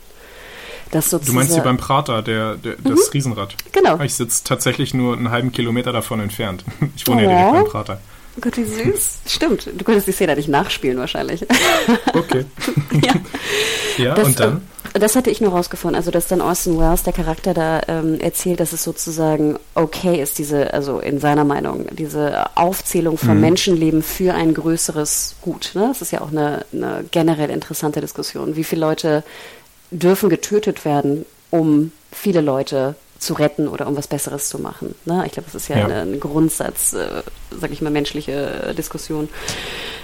[0.91, 2.95] Das du meinst hier beim Prater, der, der mhm.
[2.95, 3.55] das Riesenrad?
[3.71, 3.99] Genau.
[4.01, 6.65] Ich sitze tatsächlich nur einen halben Kilometer davon entfernt.
[6.95, 7.29] Ich wohne oh.
[7.29, 8.01] ja direkt beim Prater.
[8.37, 9.19] Oh Gott, wie süß.
[9.25, 9.69] Stimmt.
[9.77, 11.45] Du könntest die Szene nicht nachspielen wahrscheinlich.
[12.13, 12.45] Okay.
[13.03, 13.13] ja,
[13.97, 14.61] ja das, und dann?
[14.93, 18.59] Das hatte ich nur rausgefunden, also dass dann Orson Welles, der Charakter, da ähm, erzählt,
[18.59, 23.41] dass es sozusagen okay ist, diese, also in seiner Meinung, diese Aufzählung von mhm.
[23.41, 25.71] Menschenleben für ein größeres Gut.
[25.75, 25.87] Ne?
[25.87, 28.55] Das ist ja auch eine, eine generell interessante Diskussion.
[28.55, 29.23] Wie viele Leute
[29.91, 34.95] dürfen getötet werden, um viele Leute zu retten oder um was Besseres zu machen.
[35.05, 35.23] Ne?
[35.25, 36.01] Ich glaube, das ist ja, ja.
[36.01, 37.21] ein Grundsatz, äh,
[37.51, 39.29] sage ich mal, menschliche Diskussion.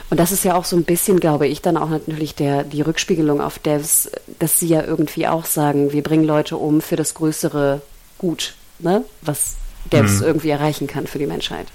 [0.09, 2.81] Und das ist ja auch so ein bisschen, glaube ich, dann auch natürlich der, die
[2.81, 7.13] Rückspiegelung auf Devs, dass sie ja irgendwie auch sagen, wir bringen Leute um für das
[7.13, 7.81] größere
[8.17, 9.03] Gut, ne?
[9.21, 9.55] was
[9.91, 10.27] Devs mhm.
[10.27, 11.67] irgendwie erreichen kann für die Menschheit.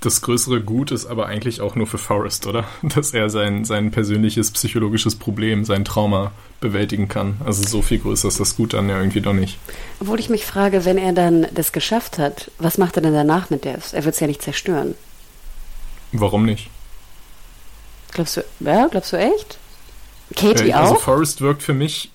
[0.00, 2.64] Das größere Gut ist aber eigentlich auch nur für Forrest, oder?
[2.82, 7.36] Dass er sein, sein persönliches psychologisches Problem, sein Trauma bewältigen kann.
[7.44, 9.58] Also so viel größer ist das Gut dann ja irgendwie doch nicht.
[10.00, 13.50] Obwohl ich mich frage, wenn er dann das geschafft hat, was macht er denn danach
[13.50, 13.92] mit Devs?
[13.92, 14.96] Er wird es ja nicht zerstören.
[16.10, 16.68] Warum nicht?
[18.12, 19.58] Glaubst du, ja, glaubst du echt?
[20.36, 20.90] Katie äh, also auch?
[20.92, 22.10] Also Forrest wirkt für mich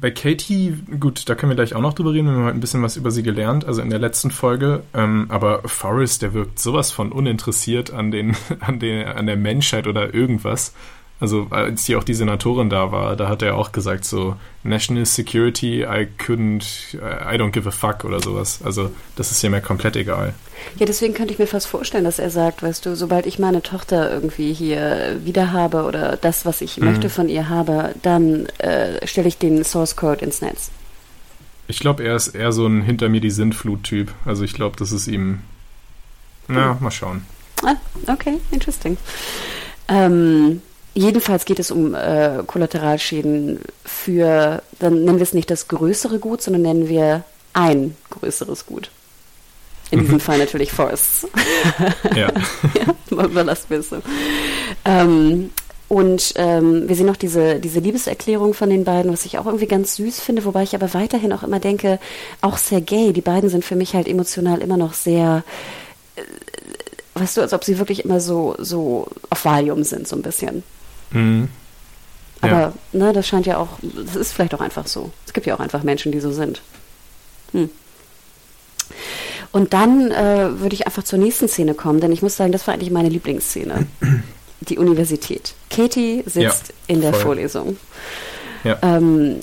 [0.00, 2.60] bei Katie, gut, da können wir gleich auch noch drüber reden, wir haben heute ein
[2.60, 4.84] bisschen was über sie gelernt, also in der letzten Folge.
[4.94, 9.86] Ähm, aber Forrest, der wirkt sowas von uninteressiert an, den, an, den, an der Menschheit
[9.86, 10.72] oder irgendwas.
[11.20, 15.04] Also als hier auch die Senatorin da war, da hat er auch gesagt so National
[15.04, 18.60] Security, I couldn't, I don't give a fuck oder sowas.
[18.64, 20.34] Also das ist ja mir komplett egal.
[20.76, 23.62] Ja, deswegen könnte ich mir fast vorstellen, dass er sagt, weißt du, sobald ich meine
[23.62, 26.86] Tochter irgendwie hier wieder habe oder das, was ich mhm.
[26.86, 30.70] möchte von ihr habe, dann äh, stelle ich den Source Code ins Netz.
[31.66, 34.12] Ich glaube, er ist eher so ein hinter mir die Sintflut-Typ.
[34.24, 35.40] Also ich glaube, das ist ihm.
[36.46, 36.82] Na, hm.
[36.82, 37.22] mal schauen.
[37.64, 37.74] Ah,
[38.06, 38.96] okay, interesting.
[39.88, 40.62] Ähm,
[40.98, 46.42] Jedenfalls geht es um äh, Kollateralschäden für, dann nennen wir es nicht das größere Gut,
[46.42, 47.22] sondern nennen wir
[47.52, 48.90] ein größeres Gut.
[49.92, 50.20] In diesem mhm.
[50.20, 51.28] Fall natürlich Forests.
[52.16, 52.32] Ja.
[52.74, 52.94] ja
[53.24, 53.98] überlassen wir es so.
[54.84, 55.50] Ähm,
[55.86, 59.68] und ähm, wir sehen noch diese, diese Liebeserklärung von den beiden, was ich auch irgendwie
[59.68, 62.00] ganz süß finde, wobei ich aber weiterhin auch immer denke,
[62.40, 65.44] auch Sergei, die beiden sind für mich halt emotional immer noch sehr,
[66.16, 66.22] äh,
[67.14, 70.64] weißt du, als ob sie wirklich immer so, so auf Valium sind, so ein bisschen.
[71.10, 71.48] Mhm.
[72.40, 72.72] Aber ja.
[72.92, 75.10] ne, das scheint ja auch, das ist vielleicht auch einfach so.
[75.26, 76.62] Es gibt ja auch einfach Menschen, die so sind.
[77.52, 77.70] Hm.
[79.50, 82.66] Und dann äh, würde ich einfach zur nächsten Szene kommen, denn ich muss sagen, das
[82.66, 83.86] war eigentlich meine Lieblingsszene.
[84.60, 85.54] Die Universität.
[85.70, 87.22] Katie sitzt ja, in der voll.
[87.22, 87.76] Vorlesung.
[88.64, 88.78] Ja.
[88.82, 89.36] Ähm,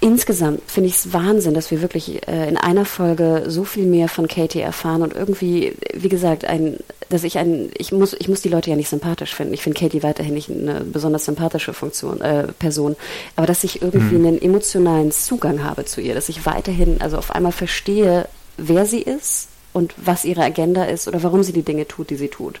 [0.00, 4.08] insgesamt finde ich es Wahnsinn, dass wir wirklich äh, in einer Folge so viel mehr
[4.08, 6.78] von Katie erfahren und irgendwie, wie gesagt, ein,
[7.08, 9.54] dass ich ein, ich muss, ich muss die Leute ja nicht sympathisch finden.
[9.54, 12.96] Ich finde Katie weiterhin nicht eine besonders sympathische Funktion, äh, Person,
[13.34, 14.26] aber dass ich irgendwie mhm.
[14.26, 19.02] einen emotionalen Zugang habe zu ihr, dass ich weiterhin, also auf einmal verstehe, wer sie
[19.02, 22.60] ist und was ihre Agenda ist oder warum sie die Dinge tut, die sie tut.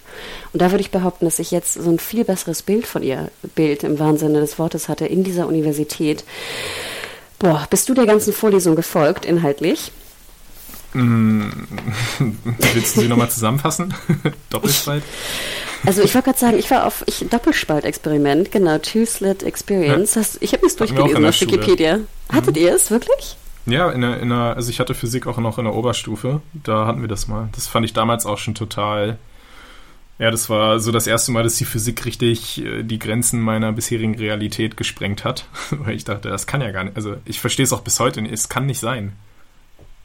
[0.52, 3.30] Und da würde ich behaupten, dass ich jetzt so ein viel besseres Bild von ihr,
[3.54, 6.24] Bild im wahren Sinne des Wortes hatte in dieser Universität
[7.38, 9.92] Boah, bist du der ganzen Vorlesung gefolgt, inhaltlich?
[10.92, 11.42] Mm,
[12.72, 13.94] willst du sie nochmal zusammenfassen?
[14.50, 15.04] Doppelspalt?
[15.86, 20.14] Also ich wollte gerade sagen, ich war auf ich, Doppelspalt-Experiment, genau, Two-Slit Experience.
[20.16, 20.22] Ja.
[20.40, 21.40] ich habe es durchgelesen auf.
[21.40, 22.00] Wikipedia.
[22.32, 22.62] Hattet mhm.
[22.62, 23.36] ihr es wirklich?
[23.66, 26.40] Ja, in der, in der, also ich hatte Physik auch noch in der Oberstufe.
[26.52, 27.48] Da hatten wir das mal.
[27.52, 29.18] Das fand ich damals auch schon total
[30.18, 33.72] ja, das war so das erste Mal, dass die Physik richtig äh, die Grenzen meiner
[33.72, 35.46] bisherigen Realität gesprengt hat.
[35.70, 36.96] Weil ich dachte, das kann ja gar nicht.
[36.96, 38.32] Also ich verstehe es auch bis heute nicht.
[38.32, 39.12] Es kann nicht sein.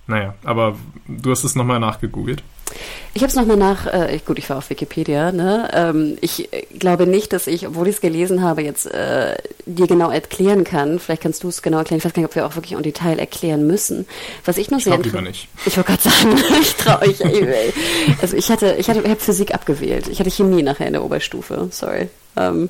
[0.08, 0.76] Naja, aber
[1.08, 2.44] du hast es nochmal nachgegoogelt.
[3.14, 5.70] Ich habe es nochmal nach, äh, gut, ich war auf Wikipedia, ne?
[5.74, 6.50] Ähm, ich
[6.80, 9.38] glaube nicht, dass ich, obwohl ich es gelesen habe, jetzt äh,
[9.68, 10.98] dir genau erklären kann.
[11.00, 12.00] Vielleicht kannst du es genau erklären.
[12.00, 14.08] Ich weiß gar nicht, ob wir auch wirklich im Detail erklären müssen.
[14.46, 15.48] Was ich noch ich sehr lieber nicht.
[15.66, 17.24] Ich wollte gerade sagen, ich traue euch.
[18.22, 20.08] also ich hatte, ich hatte, ich habe Physik abgewählt.
[20.08, 21.68] Ich hatte Chemie nachher in der Oberstufe.
[21.70, 22.10] Sorry.
[22.36, 22.70] Ähm,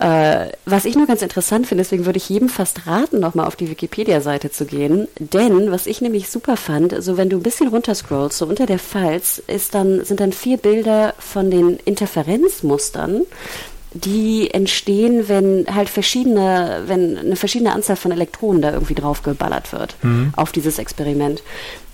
[0.00, 3.56] äh, was ich nur ganz interessant finde, deswegen würde ich jedem fast raten, nochmal auf
[3.56, 5.08] die Wikipedia-Seite zu gehen.
[5.18, 8.78] Denn was ich nämlich super fand, so wenn du ein bisschen runterscrollst, so unter der
[8.78, 13.26] Falz, ist dann, sind dann vier Bilder von den Interferenzmustern
[13.92, 19.96] die entstehen, wenn halt verschiedene, wenn eine verschiedene Anzahl von Elektronen da irgendwie draufgeballert wird
[20.02, 20.32] mhm.
[20.36, 21.42] auf dieses Experiment.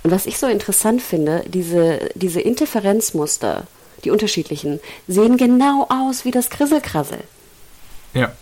[0.02, 3.66] Und was ich so interessant finde, diese, diese Interferenzmuster,
[4.04, 4.78] die unterschiedlichen,
[5.08, 7.20] sehen genau aus wie das Krisselkrassel.
[8.16, 8.32] Ja.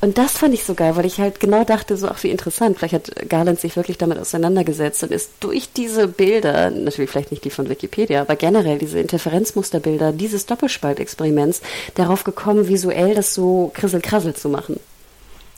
[0.00, 2.78] Und das fand ich so geil, weil ich halt genau dachte, so, ach, wie interessant.
[2.78, 7.44] Vielleicht hat Garland sich wirklich damit auseinandergesetzt und ist durch diese Bilder, natürlich vielleicht nicht
[7.44, 11.62] die von Wikipedia, aber generell diese Interferenzmusterbilder dieses Doppelspaltexperiments
[11.94, 14.78] darauf gekommen, visuell das so krissel-krassel zu machen.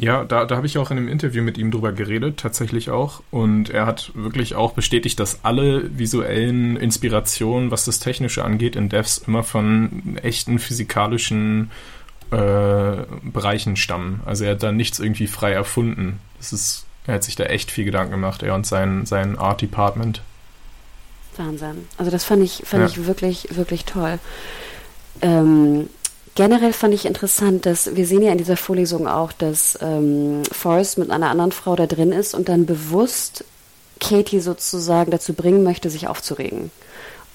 [0.00, 3.20] Ja, da, da habe ich auch in einem Interview mit ihm drüber geredet, tatsächlich auch.
[3.32, 8.88] Und er hat wirklich auch bestätigt, dass alle visuellen Inspirationen, was das Technische angeht, in
[8.88, 11.97] Devs immer von echten physikalischen äh,
[12.30, 14.20] Bereichen stammen.
[14.26, 16.20] Also er hat da nichts irgendwie frei erfunden.
[16.38, 19.62] Das ist, er hat sich da echt viel Gedanken gemacht, er und sein, sein Art
[19.62, 20.22] Department.
[21.36, 21.86] Wahnsinn.
[21.96, 22.88] Also das fand ich, fand ja.
[22.88, 24.18] ich wirklich, wirklich toll.
[25.22, 25.88] Ähm,
[26.34, 30.98] generell fand ich interessant, dass wir sehen ja in dieser Vorlesung auch, dass ähm, Forrest
[30.98, 33.44] mit einer anderen Frau da drin ist und dann bewusst
[34.00, 36.70] Katie sozusagen dazu bringen möchte, sich aufzuregen.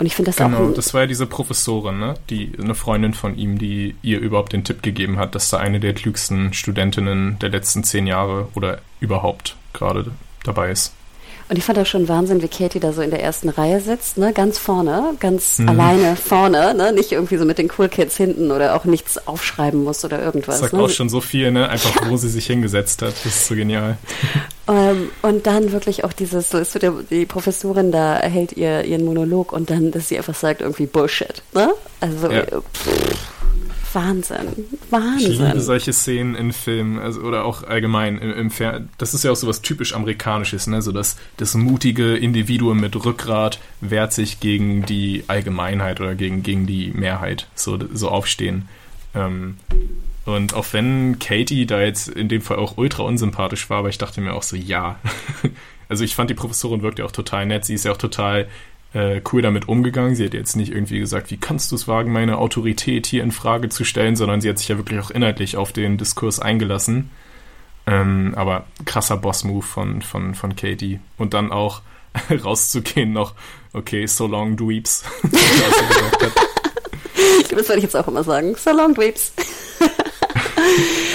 [0.03, 0.61] Und ich finde das genau, auch.
[0.63, 2.15] Genau, das war ja diese Professorin, ne?
[2.29, 5.79] Die, eine Freundin von ihm, die ihr überhaupt den Tipp gegeben hat, dass da eine
[5.79, 10.11] der klügsten Studentinnen der letzten zehn Jahre oder überhaupt gerade
[10.43, 10.93] dabei ist.
[11.49, 14.17] Und ich fand das schon Wahnsinn, wie Katie da so in der ersten Reihe sitzt,
[14.17, 15.69] ne, ganz vorne, ganz mhm.
[15.69, 19.83] alleine vorne, ne, nicht irgendwie so mit den Cool Kids hinten oder auch nichts aufschreiben
[19.83, 20.55] muss oder irgendwas.
[20.55, 20.81] Das sagt ne?
[20.81, 23.97] auch schon so viel, ne, einfach wo sie sich hingesetzt hat, das ist so genial.
[24.65, 28.53] Um, ähm, und dann wirklich auch dieses, so ist so der, die Professorin da hält
[28.53, 31.73] ihr ihren Monolog und dann, dass sie einfach sagt irgendwie Bullshit, ne?
[31.99, 32.45] Also ja.
[32.45, 32.89] pff,
[33.93, 35.31] Wahnsinn, Wahnsinn.
[35.31, 39.23] Ich liebe solche Szenen in Filmen, also oder auch allgemein im, im Fer Das ist
[39.23, 40.81] ja auch so was typisch amerikanisches, ne?
[40.81, 46.65] So das, das mutige Individuum mit Rückgrat wehrt sich gegen die Allgemeinheit oder gegen, gegen
[46.65, 48.67] die Mehrheit, so, so aufstehen.
[49.15, 49.57] Ähm,
[50.25, 53.97] Und auch wenn Katie da jetzt in dem Fall auch ultra unsympathisch war, aber ich
[53.97, 54.97] dachte mir auch so, ja.
[55.89, 57.65] also ich fand, die Professorin wirkt ja auch total nett.
[57.65, 58.47] Sie ist ja auch total
[58.93, 60.15] äh, cool damit umgegangen.
[60.15, 63.31] Sie hat jetzt nicht irgendwie gesagt, wie kannst du es wagen, meine Autorität hier in
[63.31, 67.09] Frage zu stellen, sondern sie hat sich ja wirklich auch inhaltlich auf den Diskurs eingelassen.
[67.85, 70.99] Ähm, aber krasser Boss-Move von, von, von Katie.
[71.17, 71.81] Und dann auch
[72.43, 73.33] rauszugehen noch,
[73.73, 75.03] okay, so long dweeps.
[77.49, 78.55] das würde ich jetzt auch immer sagen.
[78.55, 79.33] So long dweeps.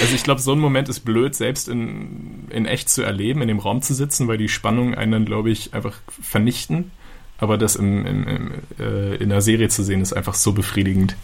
[0.01, 3.47] Also ich glaube, so ein Moment ist blöd, selbst in, in echt zu erleben, in
[3.47, 6.91] dem Raum zu sitzen, weil die Spannungen einen dann, glaube ich, einfach vernichten.
[7.39, 11.15] Aber das im, im, im, äh, in der Serie zu sehen, ist einfach so befriedigend.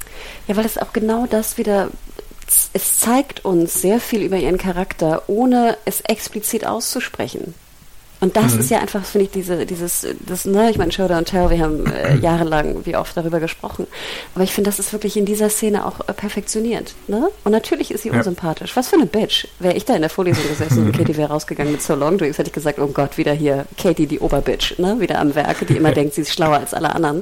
[0.47, 1.89] Ja, weil es auch genau das wieder,
[2.73, 7.53] es zeigt uns sehr viel über ihren Charakter, ohne es explizit auszusprechen.
[8.25, 8.61] Und das mhm.
[8.61, 11.59] ist ja einfach, finde ich, diese, dieses, das, ne, ich meine, Show Don't Tell, wir
[11.59, 13.85] haben äh, jahrelang wie oft darüber gesprochen.
[14.33, 16.95] Aber ich finde, das ist wirklich in dieser Szene auch äh, perfektioniert.
[17.07, 17.29] Ne?
[17.43, 18.15] Und natürlich ist sie ja.
[18.15, 18.75] unsympathisch.
[18.75, 19.45] Was für eine Bitch.
[19.59, 22.39] Wäre ich da in der Vorlesung gesessen und Katie wäre rausgegangen mit So Long Drinks,
[22.39, 24.99] hätte ich gesagt, oh Gott, wieder hier Katie, die Oberbitch, ne?
[24.99, 27.21] wieder am Werk, die immer denkt, sie ist schlauer als alle anderen.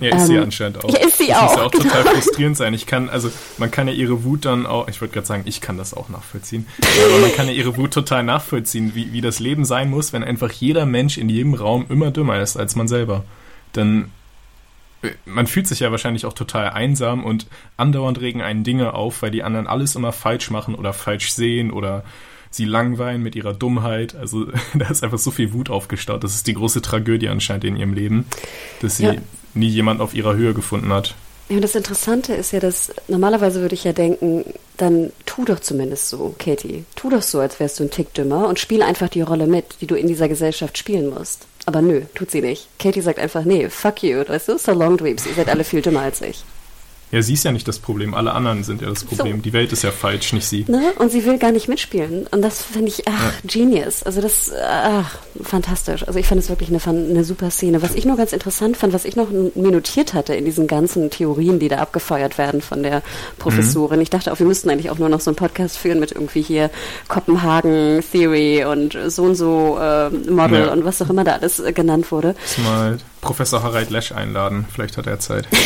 [0.00, 0.90] Ja, ist ähm, sie anscheinend auch.
[0.90, 1.42] Ja, ist sie das auch.
[1.44, 2.14] muss ja auch total genau.
[2.14, 2.74] frustrierend sein.
[2.74, 5.62] Ich kann, also man kann ja ihre Wut dann auch, ich würde gerade sagen, ich
[5.62, 6.66] kann das auch nachvollziehen,
[7.06, 10.24] aber man kann ja ihre Wut total nachvollziehen, wie, wie das Leben sein muss, wenn
[10.24, 13.24] einfach jeder Mensch in jedem Raum immer dümmer ist als man selber.
[13.74, 14.10] Denn
[15.02, 17.46] äh, man fühlt sich ja wahrscheinlich auch total einsam und
[17.76, 21.70] andauernd regen einen Dinge auf, weil die anderen alles immer falsch machen oder falsch sehen
[21.70, 22.04] oder
[22.50, 24.14] sie langweilen mit ihrer Dummheit.
[24.14, 26.24] Also da ist einfach so viel Wut aufgestaut.
[26.24, 28.26] Das ist die große Tragödie anscheinend in ihrem Leben,
[28.80, 29.14] dass sie ja.
[29.54, 31.14] nie jemand auf ihrer Höhe gefunden hat.
[31.50, 34.44] Ja, und das Interessante ist ja, dass normalerweise würde ich ja denken,
[34.76, 36.84] dann tu doch zumindest so, Katie.
[36.94, 39.64] Tu doch so, als wärst du ein Tick dümmer und spiel einfach die Rolle mit,
[39.80, 41.46] die du in dieser Gesellschaft spielen musst.
[41.66, 42.68] Aber nö, tut sie nicht.
[42.78, 45.82] Katie sagt einfach, nee, fuck you, weißt du, so long dweebs, ihr seid alle viel
[45.82, 46.44] dümmer als ich.
[47.10, 49.36] Ja, sie ist ja nicht das Problem, alle anderen sind ja das Problem.
[49.36, 49.42] So.
[49.42, 50.64] Die Welt ist ja falsch, nicht sie.
[50.68, 50.92] Ne?
[50.98, 52.28] Und sie will gar nicht mitspielen.
[52.30, 53.32] Und das finde ich, ach, ja.
[53.44, 54.04] genius.
[54.04, 56.06] Also das, ach, fantastisch.
[56.06, 57.82] Also ich fand es wirklich eine, eine super Szene.
[57.82, 61.58] Was ich nur ganz interessant fand, was ich noch minutiert hatte in diesen ganzen Theorien,
[61.58, 63.02] die da abgefeuert werden von der
[63.38, 63.98] Professorin.
[63.98, 64.02] Mhm.
[64.02, 66.42] Ich dachte auch, wir müssten eigentlich auch nur noch so einen Podcast führen mit irgendwie
[66.42, 66.70] hier
[67.08, 70.72] Kopenhagen Theory und so und so äh, Model ja.
[70.72, 72.36] und was auch immer da alles äh, genannt wurde.
[72.64, 74.66] Mal Professor Harald Lesch einladen.
[74.72, 75.48] Vielleicht hat er Zeit.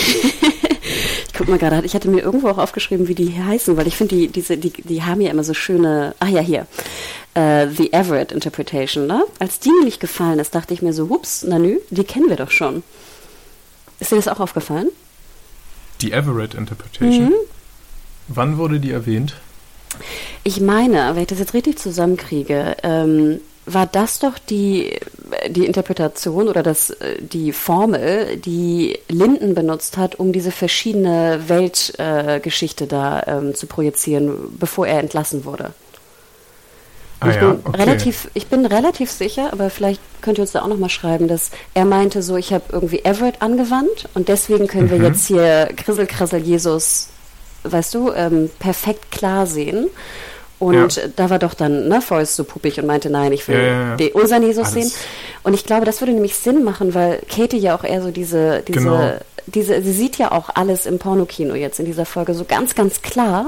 [1.34, 4.16] guck mal gerade, ich hatte mir irgendwo auch aufgeschrieben, wie die heißen, weil ich finde,
[4.16, 6.66] die, diese, die, die haben ja immer so schöne, ah ja, hier,
[7.36, 9.24] uh, The Everett Interpretation, ne?
[9.38, 12.28] Als die mir nicht gefallen ist, dachte ich mir so, hups, na nü, die kennen
[12.28, 12.82] wir doch schon.
[14.00, 14.88] Ist dir das auch aufgefallen?
[16.00, 17.26] Die Everett Interpretation?
[17.26, 17.34] Mhm.
[18.28, 19.34] Wann wurde die erwähnt?
[20.42, 24.98] Ich meine, wenn ich das jetzt richtig zusammenkriege, ähm, war das doch die,
[25.48, 32.88] die Interpretation oder das, die Formel, die Linden benutzt hat, um diese verschiedene Weltgeschichte äh,
[32.88, 35.72] da ähm, zu projizieren, bevor er entlassen wurde.
[37.20, 37.82] Ah, ich, ja, bin okay.
[37.82, 41.50] relativ, ich bin relativ sicher, aber vielleicht könnt ihr uns da auch nochmal schreiben, dass
[41.72, 44.90] er meinte so, ich habe irgendwie Everett angewandt und deswegen können mhm.
[44.90, 47.08] wir jetzt hier Krissel, Krassel, Jesus,
[47.62, 49.88] weißt du, ähm, perfekt klar sehen.
[50.58, 51.02] Und ja.
[51.16, 54.12] da war doch dann ne, Forrest so puppig und meinte, nein, ich will ja, den,
[54.12, 54.92] unseren Jesus Alles.
[54.92, 55.00] sehen.
[55.42, 58.62] Und ich glaube, das würde nämlich Sinn machen, weil Katie ja auch eher so diese,
[58.66, 59.12] diese, genau.
[59.46, 63.02] diese, sie sieht ja auch alles im Pornokino jetzt in dieser Folge so ganz, ganz
[63.02, 63.46] klar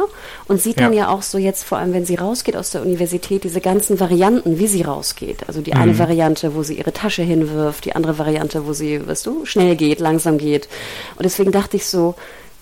[0.49, 3.45] und sieht dann ja auch so jetzt, vor allem wenn sie rausgeht aus der Universität,
[3.45, 5.45] diese ganzen Varianten, wie sie rausgeht.
[5.47, 5.81] Also die mhm.
[5.81, 9.77] eine Variante, wo sie ihre Tasche hinwirft, die andere Variante, wo sie, weißt du, schnell
[9.77, 10.69] geht, langsam geht.
[11.17, 12.15] Und deswegen dachte ich so,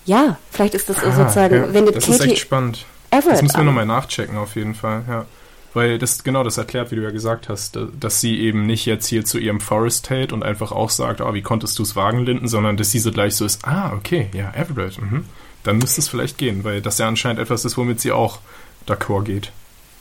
[0.05, 2.85] ja, vielleicht ist das ah, sozusagen, wenn das Katie, ist echt spannend
[3.15, 5.27] Everett Das müssen wir nochmal nachchecken, auf jeden Fall, ja.
[5.73, 9.07] Weil das genau das erklärt, wie du ja gesagt hast, dass sie eben nicht jetzt
[9.09, 12.21] hier zu ihrem Forest hält und einfach auch sagt, oh, wie konntest du es wagen,
[12.21, 15.25] Linden, sondern dass sie so gleich so ist, ah, okay, ja, Everett, mhm.
[15.65, 18.39] dann müsste es vielleicht gehen, weil das ja anscheinend etwas ist, womit sie auch
[18.87, 19.51] d'accord geht.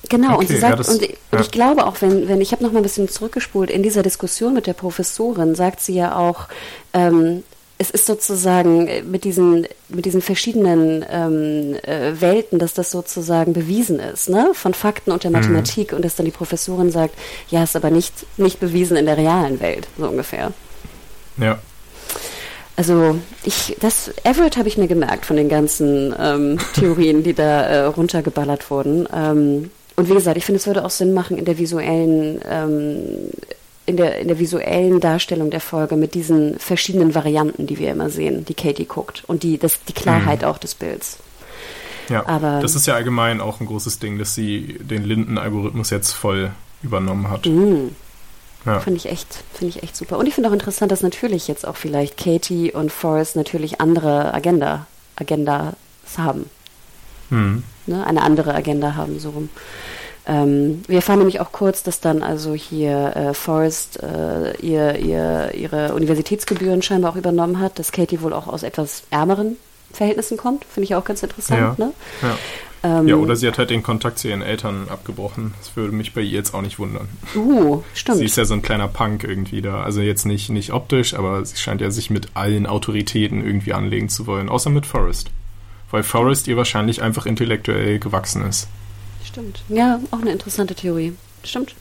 [0.09, 1.18] Genau, okay, und sie sagt, ja, das, und, ich, ja.
[1.32, 4.03] und, ich glaube auch, wenn, wenn ich habe noch mal ein bisschen zurückgespult, in dieser
[4.03, 6.47] Diskussion mit der Professorin sagt sie ja auch,
[6.93, 7.43] ähm,
[7.84, 13.51] es ist sozusagen äh, mit diesen, mit diesen verschiedenen ähm, äh, Welten, dass das sozusagen
[13.53, 14.51] bewiesen ist, ne?
[14.53, 15.38] von Fakten und der mhm.
[15.38, 15.97] Mathematik mhm.
[15.97, 17.15] und dass dann die Professorin sagt,
[17.49, 20.53] ja, ist aber nicht, nicht bewiesen in der realen Welt, so ungefähr.
[21.38, 21.59] Ja.
[22.75, 27.63] Also ich, das Everett habe ich mir gemerkt von den ganzen ähm, Theorien, die da
[27.63, 29.07] äh, runtergeballert wurden.
[29.13, 33.29] Ähm, und wie gesagt, ich finde, es würde auch Sinn machen in der visuellen ähm,
[33.86, 38.09] in der, in der visuellen Darstellung der Folge mit diesen verschiedenen Varianten, die wir immer
[38.09, 40.47] sehen, die Katie guckt und die, das, die Klarheit mhm.
[40.47, 41.17] auch des Bilds.
[42.09, 46.11] Ja, Aber, das ist ja allgemein auch ein großes Ding, dass sie den Linden-Algorithmus jetzt
[46.11, 47.45] voll übernommen hat.
[47.45, 47.95] Mhm.
[48.65, 48.79] Ja.
[48.79, 50.17] Finde ich echt, finde ich echt super.
[50.17, 54.34] Und ich finde auch interessant, dass natürlich jetzt auch vielleicht Katie und Forrest natürlich andere
[54.34, 55.75] Agenda, Agendas
[56.17, 56.49] haben.
[57.29, 57.63] mhm.
[57.88, 59.49] ne, eine andere Agenda haben, so rum.
[60.26, 65.53] Ähm, wir erfahren nämlich auch kurz, dass dann also hier äh, Forrest äh, ihr, ihr,
[65.53, 69.57] ihre Universitätsgebühren scheinbar auch übernommen hat, dass Katie wohl auch aus etwas ärmeren
[69.91, 70.65] Verhältnissen kommt.
[70.65, 71.78] Finde ich auch ganz interessant.
[71.78, 71.93] Ja, ne?
[72.21, 72.38] ja.
[72.86, 75.53] Ähm, ja, oder sie hat halt den Kontakt zu ihren Eltern abgebrochen.
[75.59, 77.07] Das würde mich bei ihr jetzt auch nicht wundern.
[77.34, 78.17] Uh, stimmt.
[78.17, 79.84] Sie ist ja so ein kleiner Punk irgendwie da.
[79.84, 84.09] Also jetzt nicht, nicht optisch, aber sie scheint ja sich mit allen Autoritäten irgendwie anlegen
[84.09, 85.32] zu wollen, außer mit Forrest.
[85.91, 88.67] Weil Forrest ihr wahrscheinlich einfach intellektuell gewachsen ist.
[89.34, 89.63] Stimmt.
[89.67, 91.15] Ja, auch eine interessante Theorie.
[91.43, 91.73] Stimmt.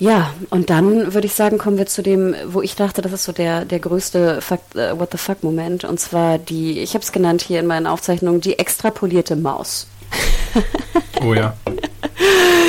[0.00, 3.24] Ja, und dann würde ich sagen, kommen wir zu dem, wo ich dachte, das ist
[3.24, 5.84] so der, der größte Fuck, uh, What the fuck-Moment.
[5.84, 9.86] Und zwar die, ich habe es genannt hier in meinen Aufzeichnungen, die extrapolierte Maus.
[11.22, 11.56] oh ja.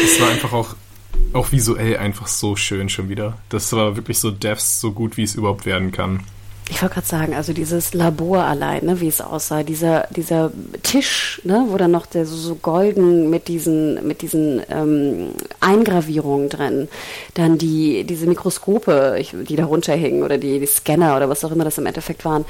[0.04, 0.76] Es war einfach auch,
[1.34, 3.40] auch visuell einfach so schön schon wieder.
[3.50, 6.20] Das war wirklich so Devs so gut, wie es überhaupt werden kann.
[6.70, 10.52] Ich wollte gerade sagen, also dieses Labor allein, ne, wie es aussah, dieser, dieser
[10.84, 16.50] Tisch, ne, wo dann noch der so, so golden mit diesen, mit diesen ähm, Eingravierungen
[16.50, 16.88] drin,
[17.34, 21.66] dann die, diese Mikroskope, die da runterhingen oder die, die Scanner oder was auch immer
[21.66, 22.46] das im Endeffekt waren.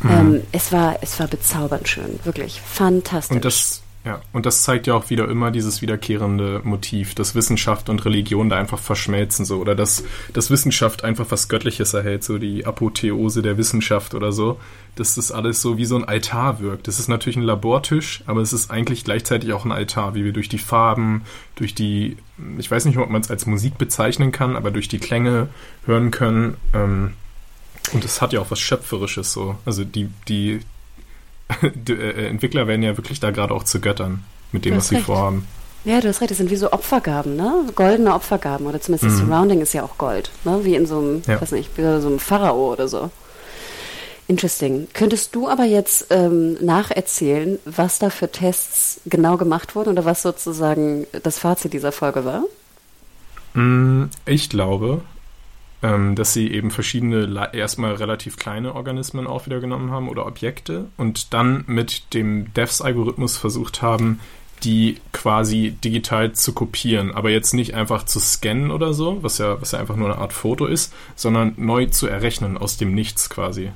[0.00, 0.10] Mhm.
[0.10, 3.36] Ähm, es war, es war bezaubernd schön, wirklich fantastisch.
[3.36, 7.88] Und das ja, und das zeigt ja auch wieder immer dieses wiederkehrende Motiv, dass Wissenschaft
[7.88, 12.38] und Religion da einfach verschmelzen so oder dass, dass Wissenschaft einfach was Göttliches erhält, so
[12.38, 14.60] die Apotheose der Wissenschaft oder so,
[14.94, 16.86] dass das alles so wie so ein Altar wirkt.
[16.86, 20.32] Das ist natürlich ein Labortisch, aber es ist eigentlich gleichzeitig auch ein Altar, wie wir
[20.32, 21.22] durch die Farben,
[21.56, 22.16] durch die,
[22.58, 25.48] ich weiß nicht, ob man es als Musik bezeichnen kann, aber durch die Klänge
[25.84, 26.56] hören können.
[26.72, 27.14] Ähm,
[27.92, 29.56] und es hat ja auch was Schöpferisches so.
[29.64, 30.60] Also die, die
[31.62, 35.06] Entwickler werden ja wirklich da gerade auch zu Göttern mit dem, was sie recht.
[35.06, 35.46] vorhaben.
[35.84, 37.66] Ja, du hast recht, das sind wie so Opfergaben, ne?
[37.76, 38.66] Goldene Opfergaben.
[38.66, 39.20] Oder zumindest mhm.
[39.20, 40.60] das Surrounding ist ja auch Gold, ne?
[40.64, 41.40] Wie in so einem, ja.
[41.40, 43.10] weiß nicht, wie so einem Pharao oder so.
[44.28, 44.88] Interesting.
[44.92, 50.22] Könntest du aber jetzt ähm, nacherzählen, was da für Tests genau gemacht wurden oder was
[50.22, 52.42] sozusagen das Fazit dieser Folge war?
[53.54, 55.02] Mm, ich glaube,
[55.82, 61.34] dass sie eben verschiedene, erstmal relativ kleine Organismen auch wieder genommen haben oder Objekte und
[61.34, 64.20] dann mit dem DEFS-Algorithmus versucht haben,
[64.64, 69.60] die quasi digital zu kopieren, aber jetzt nicht einfach zu scannen oder so, was ja,
[69.60, 73.28] was ja einfach nur eine Art Foto ist, sondern neu zu errechnen aus dem Nichts
[73.28, 73.70] quasi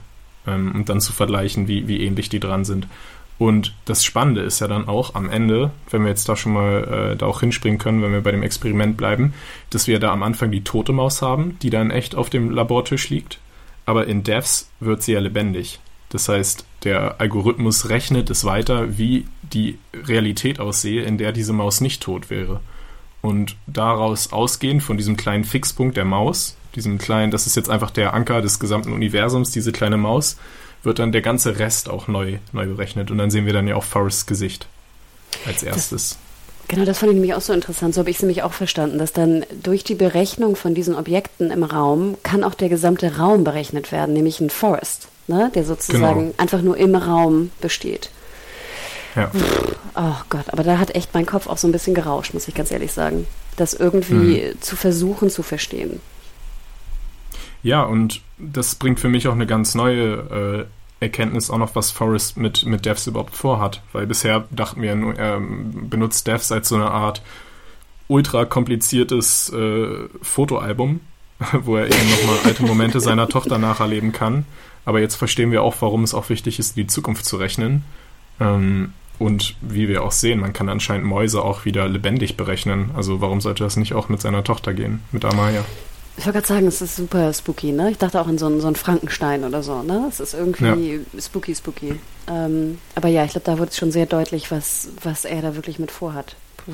[0.46, 2.86] ähm, und dann zu vergleichen, wie, wie ähnlich die dran sind.
[3.40, 7.12] Und das Spannende ist ja dann auch am Ende, wenn wir jetzt da schon mal
[7.12, 9.32] äh, da auch hinspringen können, wenn wir bei dem Experiment bleiben,
[9.70, 13.08] dass wir da am Anfang die tote Maus haben, die dann echt auf dem Labortisch
[13.08, 13.38] liegt.
[13.86, 15.80] Aber in Devs wird sie ja lebendig.
[16.10, 21.80] Das heißt, der Algorithmus rechnet es weiter, wie die Realität aussehe, in der diese Maus
[21.80, 22.60] nicht tot wäre.
[23.22, 27.90] Und daraus ausgehend von diesem kleinen Fixpunkt der Maus, diesem kleinen, das ist jetzt einfach
[27.90, 30.36] der Anker des gesamten Universums, diese kleine Maus,
[30.82, 33.10] wird dann der ganze Rest auch neu, neu berechnet.
[33.10, 34.66] Und dann sehen wir dann ja auch Forests Gesicht
[35.46, 36.10] als erstes.
[36.10, 36.18] Das,
[36.68, 37.94] genau, das fand ich nämlich auch so interessant.
[37.94, 41.50] So habe ich es nämlich auch verstanden, dass dann durch die Berechnung von diesen Objekten
[41.50, 46.20] im Raum kann auch der gesamte Raum berechnet werden, nämlich ein Forest, ne, der sozusagen
[46.20, 46.34] genau.
[46.38, 48.10] einfach nur im Raum besteht.
[49.16, 49.30] Ja.
[49.96, 52.54] Oh Gott, aber da hat echt mein Kopf auch so ein bisschen gerauscht, muss ich
[52.54, 53.26] ganz ehrlich sagen.
[53.56, 54.60] Das irgendwie mhm.
[54.60, 56.00] zu versuchen zu verstehen.
[57.62, 60.68] Ja, und das bringt für mich auch eine ganz neue
[61.00, 63.82] äh, Erkenntnis auch noch, was Forrest mit, mit Devs überhaupt vorhat.
[63.92, 67.22] Weil bisher dachten wir, er benutzt Devs als so eine Art
[68.08, 71.00] ultra kompliziertes äh, Fotoalbum,
[71.62, 74.44] wo er eben nochmal alte Momente seiner Tochter nacherleben kann.
[74.84, 77.84] Aber jetzt verstehen wir auch, warum es auch wichtig ist, die Zukunft zu rechnen.
[78.40, 82.90] Ähm, und wie wir auch sehen, man kann anscheinend Mäuse auch wieder lebendig berechnen.
[82.96, 85.64] Also warum sollte das nicht auch mit seiner Tochter gehen, mit Amaya?
[86.20, 87.92] Ich wollte gerade sagen, es ist super spooky, ne?
[87.92, 90.04] Ich dachte auch in so einen, so einen Frankenstein oder so, ne?
[90.06, 91.20] Es ist irgendwie ja.
[91.20, 91.98] spooky, spooky.
[92.28, 95.54] Ähm, aber ja, ich glaube, da wurde es schon sehr deutlich, was, was er da
[95.56, 96.36] wirklich mit vorhat.
[96.58, 96.72] Puh.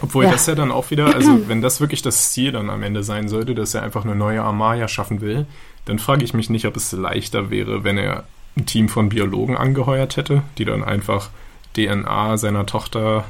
[0.00, 0.30] Obwohl ja.
[0.30, 3.28] das ja dann auch wieder, also wenn das wirklich das Ziel dann am Ende sein
[3.28, 5.44] sollte, dass er einfach eine neue Amaya schaffen will,
[5.84, 8.24] dann frage ich mich nicht, ob es leichter wäre, wenn er
[8.56, 11.28] ein Team von Biologen angeheuert hätte, die dann einfach
[11.76, 13.26] DNA seiner Tochter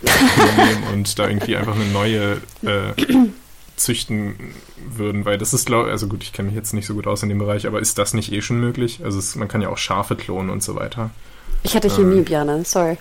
[0.00, 2.92] nehmen und da irgendwie einfach eine neue äh,
[3.76, 7.06] züchten würden, weil das ist, glaube also gut, ich kenne mich jetzt nicht so gut
[7.06, 9.00] aus in dem Bereich, aber ist das nicht eh schon möglich?
[9.04, 11.10] Also es, man kann ja auch Schafe klonen und so weiter.
[11.62, 12.98] Ich hatte Chemie, ähm, Björn, sorry.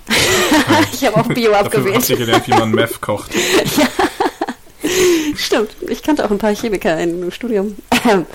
[0.93, 1.97] ich habe auch Bio abgewählt.
[1.97, 3.31] Hast du gelernt, wie man Meth kocht.
[3.77, 3.87] ja.
[5.35, 7.75] Stimmt, ich kannte auch ein paar Chemiker im Studium.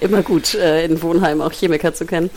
[0.00, 2.30] Immer gut, äh, in Wohnheim auch Chemiker zu kennen.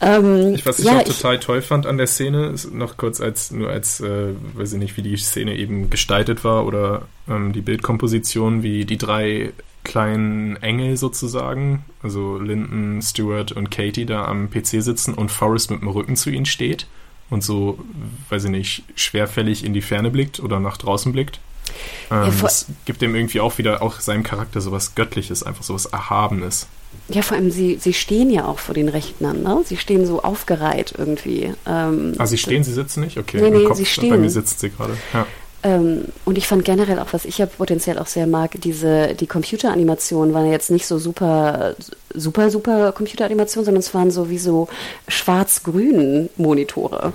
[0.00, 3.20] Ähm, ich, was ich ja, auch total ich, toll fand an der Szene, noch kurz
[3.20, 7.52] als, nur als, äh, weiß ich nicht, wie die Szene eben gestaltet war oder ähm,
[7.52, 9.52] die Bildkomposition, wie die drei
[9.84, 15.80] kleinen Engel sozusagen, also Lyndon, Stewart und Katie da am PC sitzen und Forrest mit
[15.80, 16.86] dem Rücken zu ihnen steht
[17.30, 17.78] und so,
[18.28, 21.40] weiß ich nicht, schwerfällig in die Ferne blickt oder nach draußen blickt.
[22.10, 25.86] Ähm, ja, das gibt dem irgendwie auch wieder auch seinem Charakter sowas Göttliches, einfach sowas
[25.86, 26.66] Erhabenes.
[27.08, 29.62] Ja, vor allem, sie, sie stehen ja auch vor den Rechnern, ne?
[29.64, 31.54] Sie stehen so aufgereiht irgendwie.
[31.66, 33.16] Ähm, ah, sie stehen, sie sitzen nicht?
[33.16, 34.10] Okay, nee, nee, Kopf, sie stehen.
[34.10, 34.94] Bei mir sitzt sie gerade.
[35.14, 35.26] Ja.
[35.62, 39.26] Ähm, und ich fand generell auch, was ich ja potenziell auch sehr mag, diese, die
[39.26, 41.74] Computeranimationen waren ja jetzt nicht so super,
[42.14, 44.68] super, super Computeranimationen, sondern es waren so wie so
[45.08, 47.12] schwarz-grün Monitore.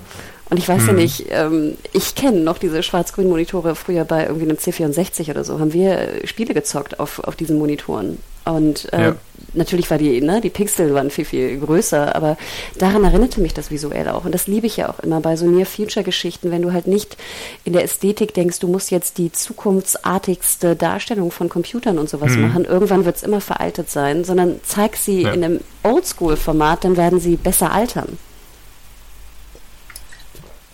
[0.54, 0.88] Und ich weiß hm.
[0.88, 1.00] ja mhm.
[1.00, 5.60] nicht, ähm, ich kenne noch diese schwarz-grünen Monitore früher bei irgendwie einem C64 oder so,
[5.60, 8.20] haben wir Spiele gezockt auf, auf diesen Monitoren.
[8.46, 9.16] Und äh, ja.
[9.56, 12.38] natürlich war die, ne, die Pixel waren viel, viel größer, aber
[12.78, 14.26] daran erinnerte mich das visuell auch.
[14.26, 17.18] Und das liebe ich ja auch immer bei so Near-Future-Geschichten, wenn du halt nicht
[17.64, 22.42] in der Ästhetik denkst, du musst jetzt die zukunftsartigste Darstellung von Computern und sowas mhm.
[22.44, 22.66] machen.
[22.66, 25.32] Irgendwann wird es immer veraltet sein, sondern zeig sie ja.
[25.32, 28.20] in einem Oldschool-Format, dann werden sie besser altern.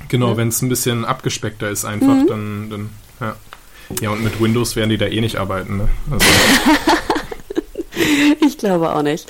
[0.09, 0.37] Genau, ja.
[0.37, 2.27] wenn es ein bisschen abgespeckter ist einfach, mhm.
[2.27, 2.89] dann, dann,
[3.21, 3.35] ja.
[4.01, 5.89] Ja, und mit Windows werden die da eh nicht arbeiten, ne?
[6.11, 6.25] Also.
[8.45, 9.27] ich glaube auch nicht.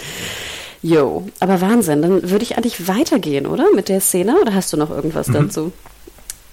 [0.82, 2.02] Jo, aber Wahnsinn.
[2.02, 3.66] Dann würde ich eigentlich weitergehen, oder?
[3.74, 4.38] Mit der Szene?
[4.42, 5.34] Oder hast du noch irgendwas mhm.
[5.34, 5.72] dazu?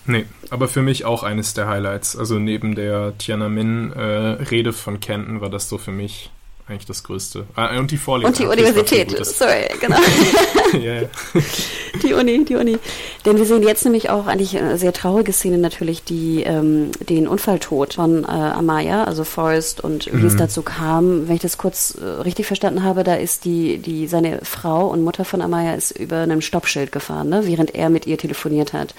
[0.06, 2.16] Nee, aber für mich auch eines der Highlights.
[2.16, 6.30] Also neben der Tiananmen-Rede äh, von Kenton war das so für mich
[6.68, 7.46] eigentlich das Größte.
[7.54, 8.32] Ah, und die Vorlesung.
[8.32, 9.98] Und die Universität, sorry, genau.
[10.72, 11.08] ja, ja.
[12.02, 12.76] Die Uni, die Uni.
[13.24, 17.26] Denn wir sehen jetzt nämlich auch eigentlich eine sehr traurige Szene natürlich, die ähm, den
[17.26, 20.26] Unfalltod von äh, Amaya, also Forrest und wie mhm.
[20.26, 21.26] es dazu kam.
[21.26, 25.02] Wenn ich das kurz äh, richtig verstanden habe, da ist die, die, seine Frau und
[25.02, 28.94] Mutter von Amaya ist über einem Stoppschild gefahren, ne, während er mit ihr telefoniert hat.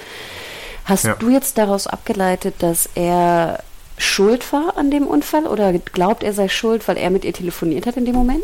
[0.85, 1.15] Hast ja.
[1.15, 3.63] du jetzt daraus abgeleitet, dass er
[3.97, 7.85] schuld war an dem Unfall oder glaubt, er sei schuld, weil er mit ihr telefoniert
[7.85, 8.43] hat in dem Moment?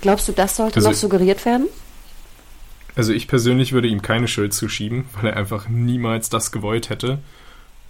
[0.00, 1.66] Glaubst du, das sollte also, noch suggeriert werden?
[2.96, 7.18] Also ich persönlich würde ihm keine Schuld zuschieben, weil er einfach niemals das gewollt hätte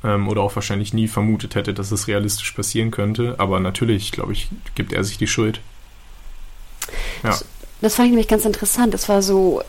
[0.02, 3.34] ähm, oder auch wahrscheinlich nie vermutet hätte, dass es realistisch passieren könnte.
[3.38, 5.61] Aber natürlich, glaube ich, gibt er sich die Schuld.
[7.22, 7.30] Ja.
[7.30, 7.44] Das,
[7.80, 8.94] das fand ich nämlich ganz interessant.
[8.94, 9.62] Es war so,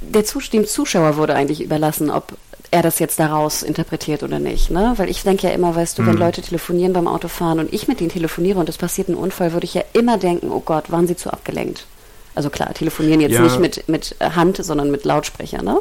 [0.00, 2.36] der Zus dem Zuschauer wurde eigentlich überlassen, ob
[2.72, 4.70] er das jetzt daraus interpretiert oder nicht.
[4.70, 4.94] Ne?
[4.96, 6.06] Weil ich denke ja immer, weißt du, mhm.
[6.08, 9.52] wenn Leute telefonieren beim Autofahren und ich mit denen telefoniere und es passiert ein Unfall,
[9.52, 11.86] würde ich ja immer denken, oh Gott, waren sie zu abgelenkt.
[12.34, 13.42] Also klar, telefonieren jetzt ja.
[13.42, 15.78] nicht mit, mit Hand, sondern mit Lautsprecher, ne?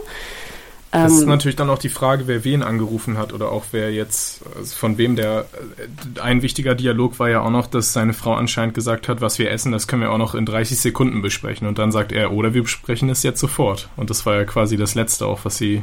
[0.92, 3.94] Das ist ähm, natürlich dann auch die Frage, wer wen angerufen hat oder auch wer
[3.94, 5.46] jetzt, also von wem der.
[5.78, 9.39] Äh, ein wichtiger Dialog war ja auch noch, dass seine Frau anscheinend gesagt hat, was
[9.39, 11.66] wir essen, das können wir auch noch in 30 Sekunden besprechen.
[11.66, 13.88] Und dann sagt er, oder wir besprechen es jetzt sofort.
[13.96, 15.82] Und das war ja quasi das Letzte auch, was sie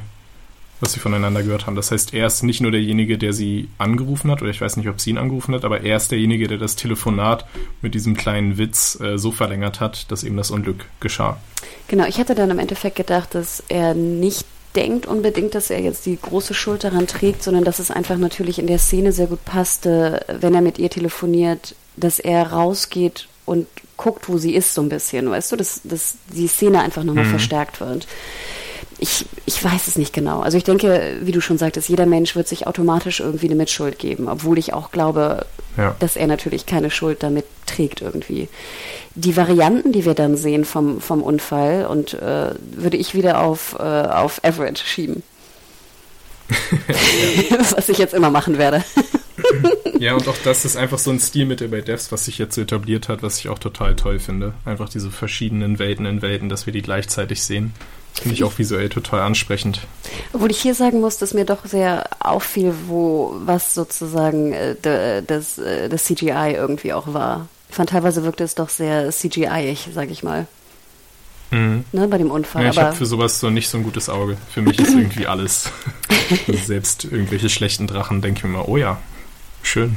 [0.81, 1.77] was sie voneinander gehört haben.
[1.77, 4.89] Das heißt, er ist nicht nur derjenige, der sie angerufen hat, oder ich weiß nicht,
[4.89, 7.47] ob sie ihn angerufen hat, aber er ist derjenige, der das Telefonat
[7.83, 11.39] mit diesem kleinen Witz äh, so verlängert hat, dass eben das Unglück geschah.
[11.89, 16.07] Genau, ich hätte dann im Endeffekt gedacht, dass er nicht denkt unbedingt, dass er jetzt
[16.07, 19.45] die große Schuld daran trägt, sondern dass es einfach natürlich in der Szene sehr gut
[19.45, 23.67] passte, wenn er mit ihr telefoniert, dass er rausgeht und
[23.97, 27.25] guckt, wo sie ist, so ein bisschen, weißt du, dass, dass die Szene einfach nochmal
[27.25, 27.31] mhm.
[27.31, 28.07] verstärkt wird
[28.99, 30.41] ich, ich weiß es nicht genau.
[30.41, 33.99] Also ich denke, wie du schon sagtest, jeder Mensch wird sich automatisch irgendwie eine Mitschuld
[33.99, 35.95] geben, obwohl ich auch glaube, ja.
[35.99, 38.49] dass er natürlich keine Schuld damit trägt irgendwie.
[39.15, 43.77] Die Varianten, die wir dann sehen vom, vom Unfall, und äh, würde ich wieder auf,
[43.79, 45.23] äh, auf Everett schieben.
[47.75, 48.83] was ich jetzt immer machen werde.
[49.99, 52.63] ja, und auch das ist einfach so ein Stilmittel bei Devs, was sich jetzt so
[52.63, 54.55] etabliert hat, was ich auch total toll finde.
[54.65, 57.75] Einfach diese verschiedenen Welten in Welten, dass wir die gleichzeitig sehen.
[58.21, 59.81] Finde ich auch visuell total ansprechend.
[60.33, 64.75] Obwohl ich hier sagen muss, dass mir doch sehr auffiel, wo was sozusagen äh,
[65.23, 67.49] das, äh, das CGI irgendwie auch war.
[67.69, 70.47] Ich fand teilweise wirkte es doch sehr CGI-ig, sag ich mal.
[71.51, 71.85] Mhm.
[71.93, 72.65] Ne, bei dem Unfall.
[72.65, 74.37] Ja, ich habe für sowas so nicht so ein gutes Auge.
[74.53, 75.71] Für mich ist irgendwie alles.
[76.47, 78.99] also selbst irgendwelche schlechten Drachen denke ich mir immer, oh ja,
[79.63, 79.97] schön.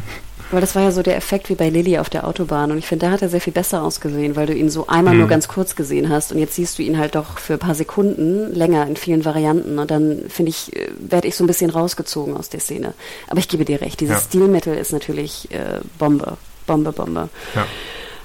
[0.51, 2.71] Weil das war ja so der Effekt wie bei Lilly auf der Autobahn.
[2.71, 5.13] Und ich finde, da hat er sehr viel besser ausgesehen, weil du ihn so einmal
[5.13, 5.21] mhm.
[5.21, 6.31] nur ganz kurz gesehen hast.
[6.31, 9.79] Und jetzt siehst du ihn halt doch für ein paar Sekunden länger in vielen Varianten.
[9.79, 12.93] Und dann, finde ich, äh, werde ich so ein bisschen rausgezogen aus der Szene.
[13.27, 14.21] Aber ich gebe dir recht, dieses ja.
[14.21, 16.37] Stilmittel ist natürlich äh, Bombe.
[16.67, 17.29] Bombe, Bombe.
[17.55, 17.65] Ja.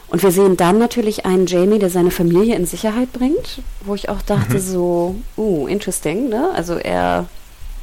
[0.09, 4.09] Und wir sehen dann natürlich einen Jamie, der seine Familie in Sicherheit bringt, wo ich
[4.09, 4.61] auch dachte mhm.
[4.61, 6.51] so, uh, interesting, ne?
[6.55, 7.27] Also er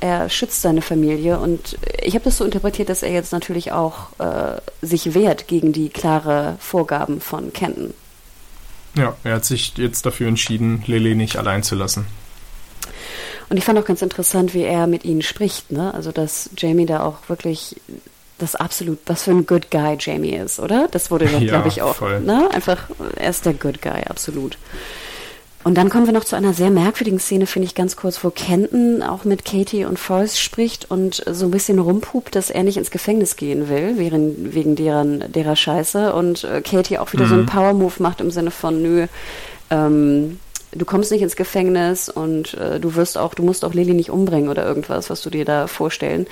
[0.04, 4.10] er schützt seine Familie und ich habe das so interpretiert, dass er jetzt natürlich auch
[4.20, 7.93] äh, sich wehrt gegen die klare Vorgaben von Kenton.
[8.95, 12.06] Ja, er hat sich jetzt dafür entschieden, Lily nicht allein zu lassen.
[13.47, 15.93] Und ich fand auch ganz interessant, wie er mit ihnen spricht, ne?
[15.93, 17.78] Also dass Jamie da auch wirklich
[18.39, 20.89] das absolut, was für ein Good Guy Jamie ist, oder?
[20.91, 21.95] Das wurde, ja, glaube ich, auch.
[21.95, 22.20] Voll.
[22.20, 22.49] Ne?
[22.51, 24.58] Einfach, er ist der Good Guy, absolut.
[25.64, 28.30] Und dann kommen wir noch zu einer sehr merkwürdigen Szene, finde ich ganz kurz, wo
[28.30, 32.78] Kenton auch mit Katie und Forrest spricht und so ein bisschen rumpupt, dass er nicht
[32.78, 36.14] ins Gefängnis gehen will, wegen, wegen deren, derer Scheiße.
[36.14, 37.30] Und äh, Katie auch wieder mhm.
[37.30, 39.07] so einen Power-Move macht im Sinne von, nö,
[39.70, 40.39] ähm,
[40.76, 44.09] du kommst nicht ins Gefängnis und äh, du wirst auch, du musst auch Lilly nicht
[44.09, 46.28] umbringen oder irgendwas, was du dir da vorstellen.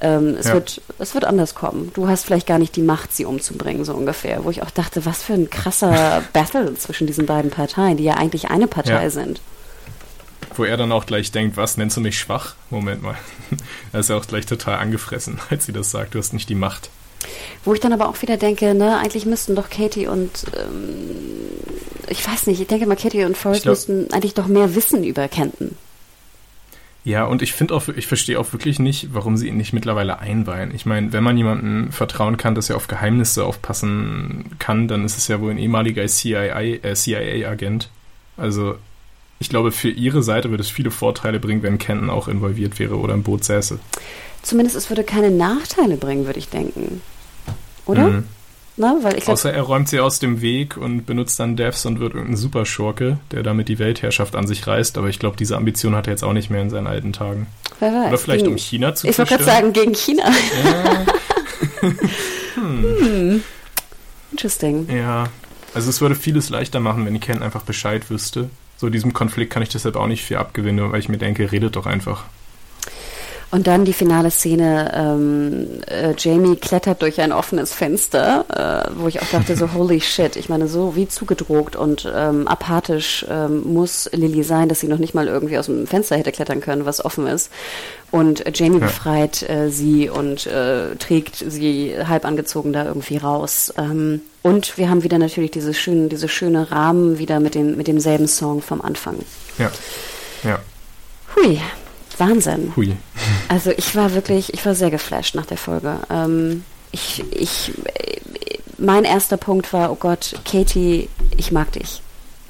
[0.00, 0.54] Ähm, es, ja.
[0.54, 1.90] wird, es wird anders kommen.
[1.94, 4.44] Du hast vielleicht gar nicht die Macht, sie umzubringen, so ungefähr.
[4.44, 8.14] Wo ich auch dachte, was für ein krasser Battle zwischen diesen beiden Parteien, die ja
[8.14, 9.10] eigentlich eine Partei ja.
[9.10, 9.40] sind.
[10.54, 12.54] Wo er dann auch gleich denkt, was, nennst du mich schwach?
[12.70, 13.16] Moment mal.
[13.92, 16.54] er ist ja auch gleich total angefressen, als sie das sagt, du hast nicht die
[16.54, 16.90] Macht.
[17.64, 21.10] Wo ich dann aber auch wieder denke, ne, eigentlich müssten doch Katie und ähm,
[22.08, 25.04] ich weiß nicht, ich denke mal, Katie und Forrest glaub, müssten eigentlich doch mehr wissen
[25.04, 25.76] über Kenton.
[27.04, 30.20] Ja, und ich finde auch, ich verstehe auch wirklich nicht, warum sie ihn nicht mittlerweile
[30.20, 30.72] einweihen.
[30.72, 35.18] Ich meine, wenn man jemandem vertrauen kann, dass er auf Geheimnisse aufpassen kann, dann ist
[35.18, 36.84] es ja wohl ein ehemaliger CIA-Agent.
[36.84, 37.56] Äh, CIA
[38.36, 38.76] also,
[39.42, 42.96] ich glaube, für ihre Seite würde es viele Vorteile bringen, wenn Kenton auch involviert wäre
[42.96, 43.78] oder im Boot säße.
[44.40, 47.02] Zumindest es würde keine Nachteile bringen, würde ich denken.
[47.84, 48.08] Oder?
[48.08, 48.24] Mhm.
[48.76, 51.84] Na, weil ich glaub, Außer er räumt sie aus dem Weg und benutzt dann Devs
[51.84, 54.96] und wird irgendein Superschurke, der damit die Weltherrschaft an sich reißt.
[54.96, 57.48] Aber ich glaube, diese Ambition hat er jetzt auch nicht mehr in seinen alten Tagen.
[57.80, 58.08] Wer weiß.
[58.08, 60.24] Oder vielleicht gegen, um China zu Ich wollte gerade sagen, gegen China.
[60.64, 61.06] Ja.
[62.54, 62.84] hm.
[63.00, 63.42] hm.
[64.30, 64.88] Interesting.
[64.88, 65.24] Ja.
[65.74, 68.48] Also es würde vieles leichter machen, wenn Ken einfach Bescheid wüsste.
[68.82, 71.76] So diesem Konflikt kann ich deshalb auch nicht viel abgewinnen, weil ich mir denke, redet
[71.76, 72.24] doch einfach.
[73.52, 79.08] Und dann die finale Szene, ähm, äh, Jamie klettert durch ein offenes Fenster, äh, wo
[79.08, 83.62] ich auch dachte, so holy shit, ich meine, so wie zugedrogt und ähm, apathisch ähm,
[83.70, 86.86] muss Lilly sein, dass sie noch nicht mal irgendwie aus dem Fenster hätte klettern können,
[86.86, 87.50] was offen ist.
[88.10, 88.86] Und äh, Jamie ja.
[88.86, 93.70] befreit äh, sie und äh, trägt sie halb angezogen da irgendwie raus.
[93.76, 97.86] Ähm, und wir haben wieder natürlich diese schönen, diese schöne Rahmen wieder mit, dem, mit
[97.86, 99.16] demselben Song vom Anfang.
[99.58, 99.70] Ja.
[100.42, 100.58] Ja.
[101.36, 101.60] Hui.
[102.18, 102.72] Wahnsinn.
[102.76, 102.96] Hui.
[103.48, 105.98] Also ich war wirklich, ich war sehr geflasht nach der Folge.
[106.10, 107.72] Ähm, ich, ich,
[108.78, 112.02] mein erster Punkt war, oh Gott, Katie, ich mag dich.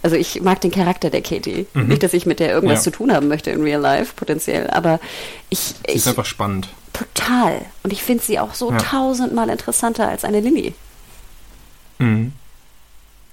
[0.03, 1.67] Also ich mag den Charakter der Katie.
[1.75, 1.87] Mhm.
[1.87, 2.91] Nicht, dass ich mit der irgendwas ja.
[2.91, 4.99] zu tun haben möchte in Real Life, potenziell, aber
[5.49, 5.59] ich.
[5.59, 6.69] Sie ich, ist einfach spannend.
[6.93, 7.63] Total.
[7.85, 8.79] Und ich finde sie auch so ja.
[8.79, 10.75] tausendmal interessanter als eine Lilly.
[11.99, 12.33] Mhm.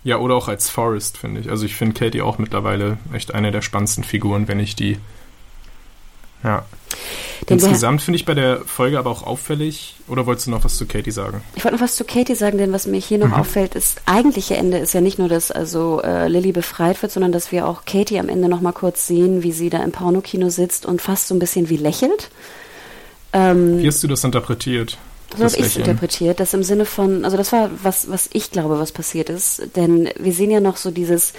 [0.04, 1.50] Ja, oder auch als Forrest, finde ich.
[1.50, 4.98] Also ich finde Katie auch mittlerweile echt eine der spannendsten Figuren, wenn ich die
[6.44, 6.66] ja.
[7.48, 10.78] Den Insgesamt finde ich bei der Folge aber auch auffällig, oder wolltest du noch was
[10.78, 11.42] zu Katie sagen?
[11.56, 13.34] Ich wollte noch was zu Katie sagen, denn was mir hier noch mhm.
[13.34, 17.32] auffällt, ist, eigentliche Ende ist ja nicht nur, dass also äh, Lilly befreit wird, sondern
[17.32, 20.50] dass wir auch Katie am Ende noch mal kurz sehen, wie sie da im Pornokino
[20.50, 22.30] sitzt und fast so ein bisschen wie lächelt.
[23.34, 24.98] Ähm, wie hast du das interpretiert?
[25.38, 28.50] So habe ich es interpretiert, das im Sinne von, also das war was, was ich
[28.52, 31.34] glaube, was passiert ist, denn wir sehen ja noch so dieses,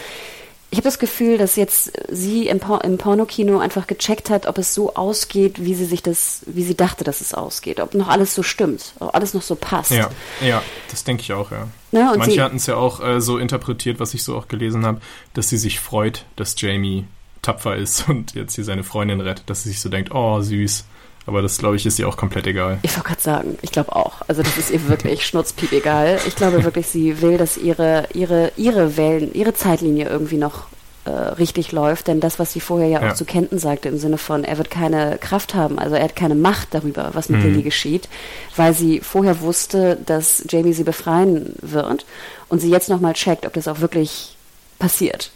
[0.70, 4.56] ich habe das Gefühl, dass jetzt sie im, Por im Pornokino einfach gecheckt hat, ob
[4.58, 8.06] es so ausgeht, wie sie sich das, wie sie dachte, dass es ausgeht, ob noch
[8.06, 9.90] alles so stimmt, ob alles noch so passt.
[9.90, 10.10] Ja,
[10.40, 11.66] ja, das denke ich auch, ja.
[11.90, 15.00] Na, Manche hatten es ja auch äh, so interpretiert, was ich so auch gelesen habe,
[15.34, 17.04] dass sie sich freut, dass Jamie
[17.42, 20.84] tapfer ist und jetzt hier seine Freundin rettet, dass sie sich so denkt, oh süß.
[21.30, 22.80] Aber das, glaube ich, ist ihr auch komplett egal.
[22.82, 24.22] Ich wollte gerade sagen, ich glaube auch.
[24.26, 26.18] Also das ist ihr wirklich schnurzpiep egal.
[26.26, 30.64] Ich glaube wirklich, sie will, dass ihre, ihre, ihre Wellen, ihre Zeitlinie irgendwie noch
[31.04, 32.08] äh, richtig läuft.
[32.08, 34.58] Denn das, was sie vorher ja, ja, auch zu Kenton sagte, im Sinne von, er
[34.58, 37.50] wird keine Kraft haben, also er hat keine Macht darüber, was mit mhm.
[37.52, 38.08] Lily geschieht,
[38.56, 42.06] weil sie vorher wusste, dass Jamie sie befreien wird
[42.48, 44.34] und sie jetzt nochmal checkt, ob das auch wirklich
[44.80, 45.30] passiert.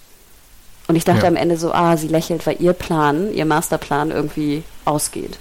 [0.88, 1.28] Und ich dachte ja.
[1.28, 5.38] am Ende so, ah, sie lächelt, weil ihr Plan, ihr Masterplan irgendwie ausgeht.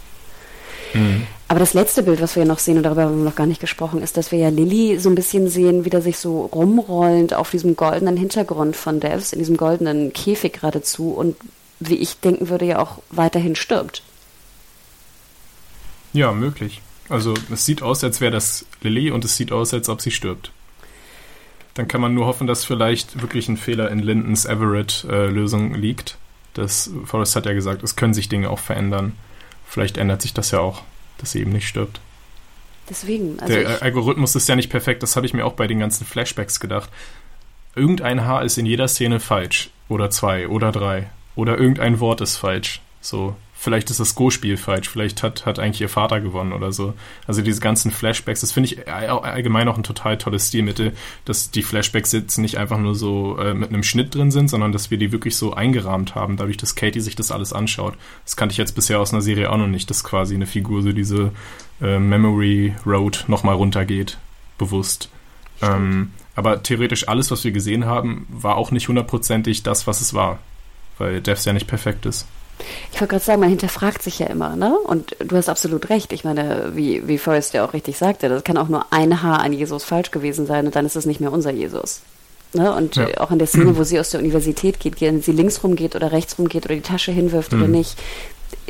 [0.93, 1.27] Mhm.
[1.47, 3.47] Aber das letzte Bild, was wir ja noch sehen, und darüber haben wir noch gar
[3.47, 6.45] nicht gesprochen, ist, dass wir ja Lilly so ein bisschen sehen, wie der sich so
[6.45, 11.35] rumrollend auf diesem goldenen Hintergrund von Devs, in diesem goldenen Käfig geradezu und
[11.79, 14.03] wie ich denken würde, ja auch weiterhin stirbt.
[16.13, 16.81] Ja, möglich.
[17.09, 20.11] Also es sieht aus, als wäre das Lilly und es sieht aus, als ob sie
[20.11, 20.51] stirbt.
[21.73, 26.17] Dann kann man nur hoffen, dass vielleicht wirklich ein Fehler in Lindens Everett-Lösung äh, liegt.
[26.53, 29.13] Das Forrest hat ja gesagt, es können sich Dinge auch verändern.
[29.73, 30.83] Vielleicht ändert sich das ja auch,
[31.17, 31.99] dass sie eben nicht stirbt.
[32.87, 33.39] Deswegen.
[33.39, 36.05] Also Der Algorithmus ist ja nicht perfekt, das habe ich mir auch bei den ganzen
[36.05, 36.91] Flashbacks gedacht.
[37.75, 39.71] Irgendein Haar ist in jeder Szene falsch.
[39.89, 41.09] Oder zwei oder drei.
[41.35, 42.81] Oder irgendein Wort ist falsch.
[43.01, 46.93] So vielleicht ist das Go-Spiel falsch, vielleicht hat, hat eigentlich ihr Vater gewonnen oder so.
[47.27, 50.91] Also diese ganzen Flashbacks, das finde ich allgemein auch ein total tolles Stilmittel,
[51.23, 54.73] dass die Flashbacks jetzt nicht einfach nur so äh, mit einem Schnitt drin sind, sondern
[54.73, 57.93] dass wir die wirklich so eingerahmt haben, dadurch, dass Katie sich das alles anschaut.
[58.25, 60.81] Das kannte ich jetzt bisher aus einer Serie auch noch nicht, dass quasi eine Figur
[60.81, 61.31] so diese
[61.81, 64.17] äh, Memory Road nochmal runtergeht,
[64.57, 65.09] bewusst.
[65.61, 70.13] Ähm, aber theoretisch alles, was wir gesehen haben, war auch nicht hundertprozentig das, was es
[70.13, 70.39] war.
[70.97, 72.27] Weil Devs ja nicht perfekt ist.
[72.91, 74.77] Ich wollte gerade sagen, man hinterfragt sich ja immer, ne?
[74.77, 76.13] Und du hast absolut recht.
[76.13, 79.39] Ich meine, wie, wie Forrest ja auch richtig sagte, das kann auch nur ein Haar
[79.39, 82.01] an Jesus falsch gewesen sein und dann ist es nicht mehr unser Jesus.
[82.53, 82.71] Ne?
[82.73, 83.07] Und ja.
[83.19, 85.95] auch in der Szene, wo sie aus der Universität geht, wenn sie links rum geht
[85.95, 87.59] oder rechts rum geht oder die Tasche hinwirft mhm.
[87.59, 87.97] oder nicht,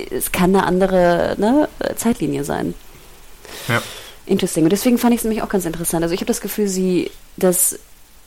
[0.10, 2.74] es kann eine andere ne, Zeitlinie sein.
[3.68, 3.82] Ja.
[4.26, 4.64] Interesting.
[4.64, 6.02] Und deswegen fand ich es nämlich auch ganz interessant.
[6.04, 7.78] Also ich habe das Gefühl, sie, dass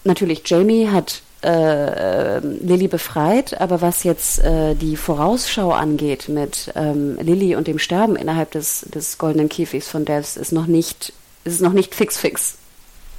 [0.04, 7.16] natürlich Jamie hat äh, Lilly befreit, aber was jetzt äh, die Vorausschau angeht mit ähm,
[7.20, 11.12] Lilly und dem Sterben innerhalb des, des goldenen Käfigs von Devs, ist noch nicht,
[11.44, 12.58] ist noch nicht fix fix.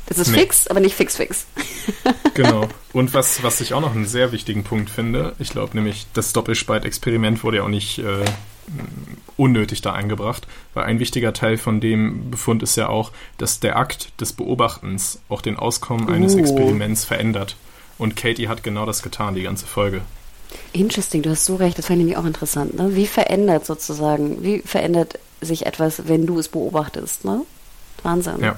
[0.09, 0.39] Es ist nee.
[0.39, 1.45] fix, aber nicht fix fix.
[2.33, 2.67] genau.
[2.93, 6.33] Und was, was ich auch noch einen sehr wichtigen Punkt finde, ich glaube nämlich, das
[6.33, 8.25] Doppelspalt-Experiment wurde ja auch nicht äh,
[9.35, 13.77] unnötig da eingebracht, weil ein wichtiger Teil von dem Befund ist ja auch, dass der
[13.77, 16.39] Akt des Beobachtens auch den Auskommen eines oh.
[16.39, 17.55] Experiments verändert.
[17.97, 20.01] Und Katie hat genau das getan, die ganze Folge.
[20.73, 22.75] Interesting, du hast so recht, das fand ich nämlich auch interessant.
[22.75, 22.95] Ne?
[22.95, 27.25] Wie verändert sozusagen, wie verändert sich etwas, wenn du es beobachtest?
[27.25, 27.41] Ne?
[28.03, 28.39] Wahnsinn.
[28.41, 28.55] Ja.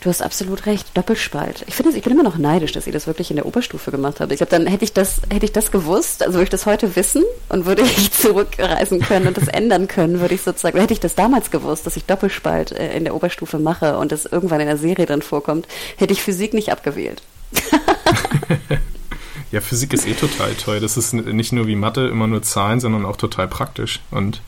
[0.00, 0.86] Du hast absolut recht.
[0.94, 1.64] Doppelspalt.
[1.66, 4.20] Ich finde, ich bin immer noch neidisch, dass ihr das wirklich in der Oberstufe gemacht
[4.20, 4.30] habt.
[4.30, 6.96] Ich glaube, dann hätte ich das, hätte ich das gewusst, also würde ich das heute
[6.96, 11.00] wissen und würde ich zurückreisen können und das ändern können, würde ich sozusagen, hätte ich
[11.00, 14.66] das damals gewusst, dass ich Doppelspalt äh, in der Oberstufe mache und das irgendwann in
[14.66, 15.66] der Serie dann vorkommt,
[15.96, 17.22] hätte ich Physik nicht abgewählt.
[19.52, 20.80] ja, Physik ist eh total toll.
[20.80, 24.40] Das ist nicht nur wie Mathe immer nur Zahlen, sondern auch total praktisch und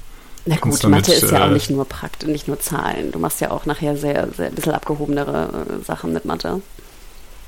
[0.49, 3.13] na gut, damit, Mathe ist ja auch äh, nicht nur Prakt, nicht nur Zahlen.
[3.13, 6.63] Du machst ja auch nachher sehr, sehr ein bisschen abgehobenere äh, Sachen mit Mathe.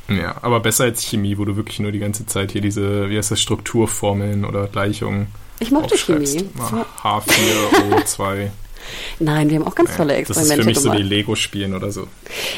[0.08, 3.16] Ja, aber besser als Chemie, wo du wirklich nur die ganze Zeit hier diese, wie
[3.16, 5.28] heißt das, Strukturformeln oder Gleichungen.
[5.60, 6.50] Ich mochte Chemie.
[7.02, 8.50] H4O2.
[9.18, 10.76] Nein, wir haben auch ganz tolle Experimente gemacht.
[10.76, 10.98] Das ist für mich gemacht.
[10.98, 12.08] so wie Lego-Spielen oder so.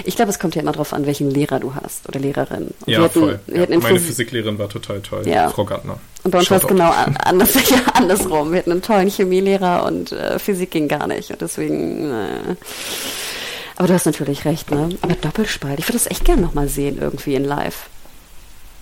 [0.05, 2.69] Ich glaube, es kommt ja immer darauf an, welchen Lehrer du hast oder Lehrerin.
[2.87, 3.41] Und ja, hatten, voll.
[3.49, 5.49] Ja, meine Phys Physiklehrerin war total toll, ja.
[5.49, 5.99] Frau Gartner.
[6.25, 6.93] Und bei uns war es genau
[7.25, 8.53] anders, ja, andersrum.
[8.53, 11.31] Wir hatten einen tollen Chemielehrer und äh, Physik ging gar nicht.
[11.31, 12.11] Und deswegen...
[12.11, 12.57] Äh,
[13.77, 14.91] aber du hast natürlich recht, ne?
[15.01, 17.89] Aber Doppelspalt, ich würde das echt gerne nochmal sehen, irgendwie in live.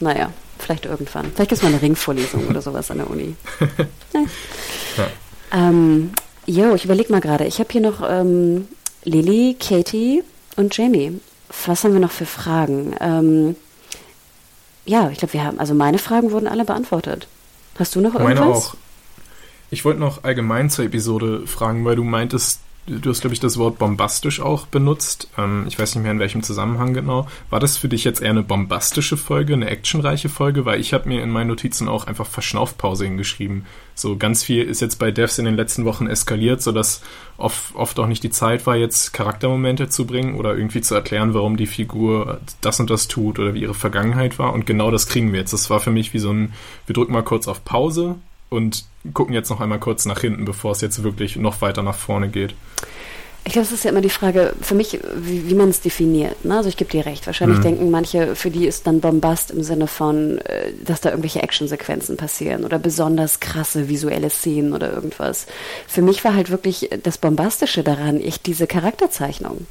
[0.00, 1.26] Naja, vielleicht irgendwann.
[1.34, 3.34] Vielleicht gibt es mal eine Ringvorlesung oder sowas an der Uni.
[4.12, 5.06] ja.
[5.52, 6.10] ähm,
[6.50, 7.44] Jo, ich überlege mal gerade.
[7.44, 8.66] Ich habe hier noch ähm,
[9.04, 10.24] Lilly, Katie
[10.56, 11.20] und Jamie.
[11.64, 12.96] Was haben wir noch für Fragen?
[12.98, 13.54] Ähm,
[14.84, 17.28] ja, ich glaube, wir haben, also meine Fragen wurden alle beantwortet.
[17.78, 18.40] Hast du noch irgendwas?
[18.40, 18.74] Meine auch.
[19.70, 23.56] Ich wollte noch allgemein zur Episode fragen, weil du meintest, du hast, glaube ich, das
[23.58, 25.28] Wort bombastisch auch benutzt.
[25.38, 27.28] Ähm, ich weiß nicht mehr in welchem Zusammenhang genau.
[27.48, 30.64] War das für dich jetzt eher eine bombastische Folge, eine actionreiche Folge?
[30.64, 33.66] Weil ich habe mir in meinen Notizen auch einfach Verschnaufpause hingeschrieben.
[33.94, 37.02] So ganz viel ist jetzt bei Devs in den letzten Wochen eskaliert, sodass
[37.36, 41.34] oft, oft auch nicht die Zeit war, jetzt Charaktermomente zu bringen oder irgendwie zu erklären,
[41.34, 44.52] warum die Figur das und das tut oder wie ihre Vergangenheit war.
[44.52, 45.52] Und genau das kriegen wir jetzt.
[45.52, 46.54] Das war für mich wie so ein,
[46.86, 48.16] wir drücken mal kurz auf Pause,
[48.50, 51.96] und gucken jetzt noch einmal kurz nach hinten, bevor es jetzt wirklich noch weiter nach
[51.96, 52.54] vorne geht.
[53.44, 56.44] Ich glaube, es ist ja immer die Frage, für mich, wie, wie man es definiert.
[56.44, 56.58] Ne?
[56.58, 57.26] Also ich gebe dir recht.
[57.26, 57.62] Wahrscheinlich mhm.
[57.62, 62.18] denken manche, für die ist dann Bombast im Sinne von, äh, dass da irgendwelche Actionsequenzen
[62.18, 65.46] passieren oder besonders krasse visuelle Szenen oder irgendwas.
[65.88, 69.66] Für mich war halt wirklich das Bombastische daran, echt diese Charakterzeichnung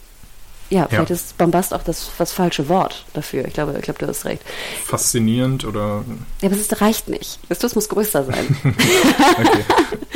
[0.69, 1.15] ja, vielleicht ja.
[1.15, 3.45] ist Bombast auch das, das falsche Wort dafür.
[3.45, 4.41] Ich glaube, ich glaube, du hast recht.
[4.85, 6.03] Faszinierend oder.
[6.41, 7.39] Ja, aber es reicht nicht.
[7.49, 8.57] Das muss größer sein.
[8.63, 9.63] okay.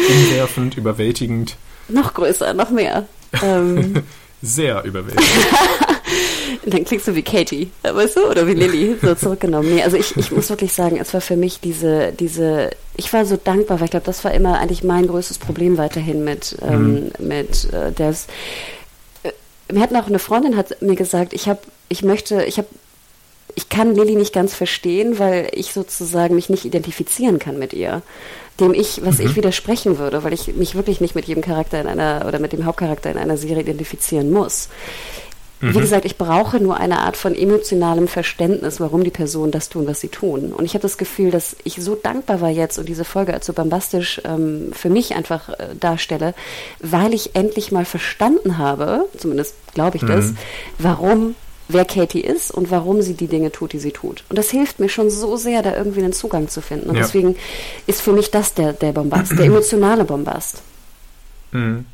[0.10, 1.58] Umwerfend, überwältigend.
[1.88, 3.06] Noch größer, noch mehr.
[3.42, 4.04] Ähm.
[4.42, 5.34] Sehr überwältigend.
[6.66, 9.74] Dann klingst du wie Katie, weißt du, oder wie Lilly, so zurückgenommen.
[9.74, 13.26] Nee, also ich, ich muss wirklich sagen, es war für mich diese, diese, ich war
[13.26, 17.12] so dankbar, weil ich glaube, das war immer eigentlich mein größtes Problem weiterhin mit, ähm,
[17.20, 17.28] mhm.
[17.28, 18.28] mit äh, Devs
[19.72, 21.60] mir hat auch eine Freundin hat mir gesagt, ich habe,
[21.90, 22.68] ich möchte, ich habe,
[23.56, 28.02] ich kann Lilly nicht ganz verstehen, weil ich sozusagen mich nicht identifizieren kann mit ihr.
[28.60, 29.28] Dem ich, was mhm.
[29.28, 32.54] ich widersprechen würde, weil ich mich wirklich nicht mit jedem Charakter in einer oder mit
[32.54, 34.70] dem Hauptcharakter in einer Serie identifizieren muss.
[35.64, 35.82] Wie mhm.
[35.82, 40.02] gesagt, ich brauche nur eine Art von emotionalem Verständnis, warum die Personen das tun, was
[40.02, 40.52] sie tun.
[40.52, 43.46] Und ich habe das Gefühl, dass ich so dankbar war jetzt und diese Folge als
[43.46, 46.34] so bombastisch ähm, für mich einfach äh, darstelle,
[46.82, 50.08] weil ich endlich mal verstanden habe, zumindest glaube ich mhm.
[50.08, 50.34] das,
[50.80, 51.36] warum
[51.70, 54.26] wer Katie ist und warum sie die Dinge tut, die sie tut.
[54.30, 56.90] Und das hilft mir schon so sehr, da irgendwie einen Zugang zu finden.
[56.90, 57.04] Und Ja.
[57.04, 57.38] deswegen
[57.88, 60.62] ist für mich das der, der Bombast, der emotionale Bombast.
[61.54, 61.86] Mhm.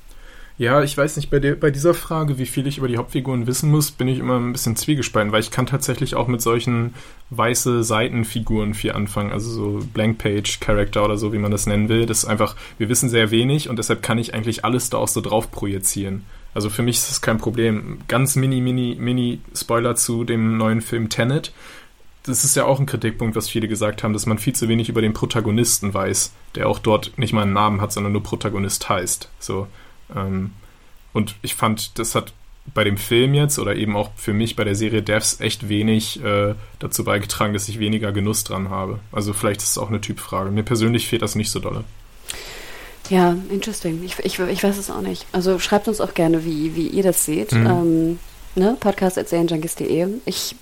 [0.60, 3.48] Ja, ich weiß nicht, bei, der, bei dieser Frage, wie viel ich über die Hauptfiguren
[3.48, 6.96] wissen muss, bin ich immer ein bisschen zwiegespalten, weil ich kann tatsächlich auch mit solchen
[7.30, 11.88] weiße Seitenfiguren viel anfangen, also so Blank Page Character oder so, wie man das nennen
[11.88, 12.06] will.
[12.06, 15.08] Das ist einfach, wir wissen sehr wenig und deshalb kann ich eigentlich alles da auch
[15.08, 16.26] so drauf projizieren.
[16.54, 18.00] Also für mich ist das kein Problem.
[18.10, 21.54] Ganz mini, mini, mini Spoiler zu dem neuen Film Tenet.
[22.24, 24.90] Das ist ja auch ein Kritikpunkt, was viele gesagt haben, dass man viel zu wenig
[24.90, 28.90] über den Protagonisten weiß, der auch dort nicht mal einen Namen hat, sondern nur Protagonist
[28.90, 29.30] heißt.
[29.40, 29.68] So.
[30.16, 30.52] Ähm,
[31.14, 32.34] und ich fand, das hat
[32.74, 36.24] bei dem Film jetzt oder eben auch für mich bei der Serie Devs echt wenig
[36.24, 39.00] äh, dazu beigetragen, dass ich weniger Genuss dran habe.
[39.12, 40.52] Also vielleicht ist es auch eine Typfrage.
[40.52, 41.84] Mir persönlich fehlt das nicht so dolle.
[43.10, 44.04] Ja, interesting.
[44.04, 45.26] Ich, ich, ich weiß es auch nicht.
[45.32, 47.54] Also schreibt uns auch gerne, wie, wie ihr das seht.
[47.54, 48.20] Ähm,
[48.56, 48.78] ne?
[48.80, 50.08] Podcast.serienjunkies.de.
[50.26, 50.56] Ich,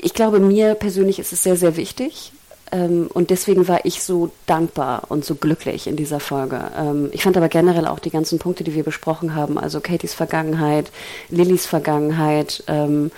[0.00, 2.32] ich glaube, mir persönlich ist es sehr, sehr wichtig.
[2.72, 6.60] Ähm, und deswegen war ich so dankbar und so glücklich in dieser Folge.
[6.76, 10.14] Ähm, ich fand aber generell auch die ganzen Punkte, die wir besprochen haben, also Katies
[10.14, 10.90] Vergangenheit,
[11.28, 13.10] Lillys Vergangenheit, ähm,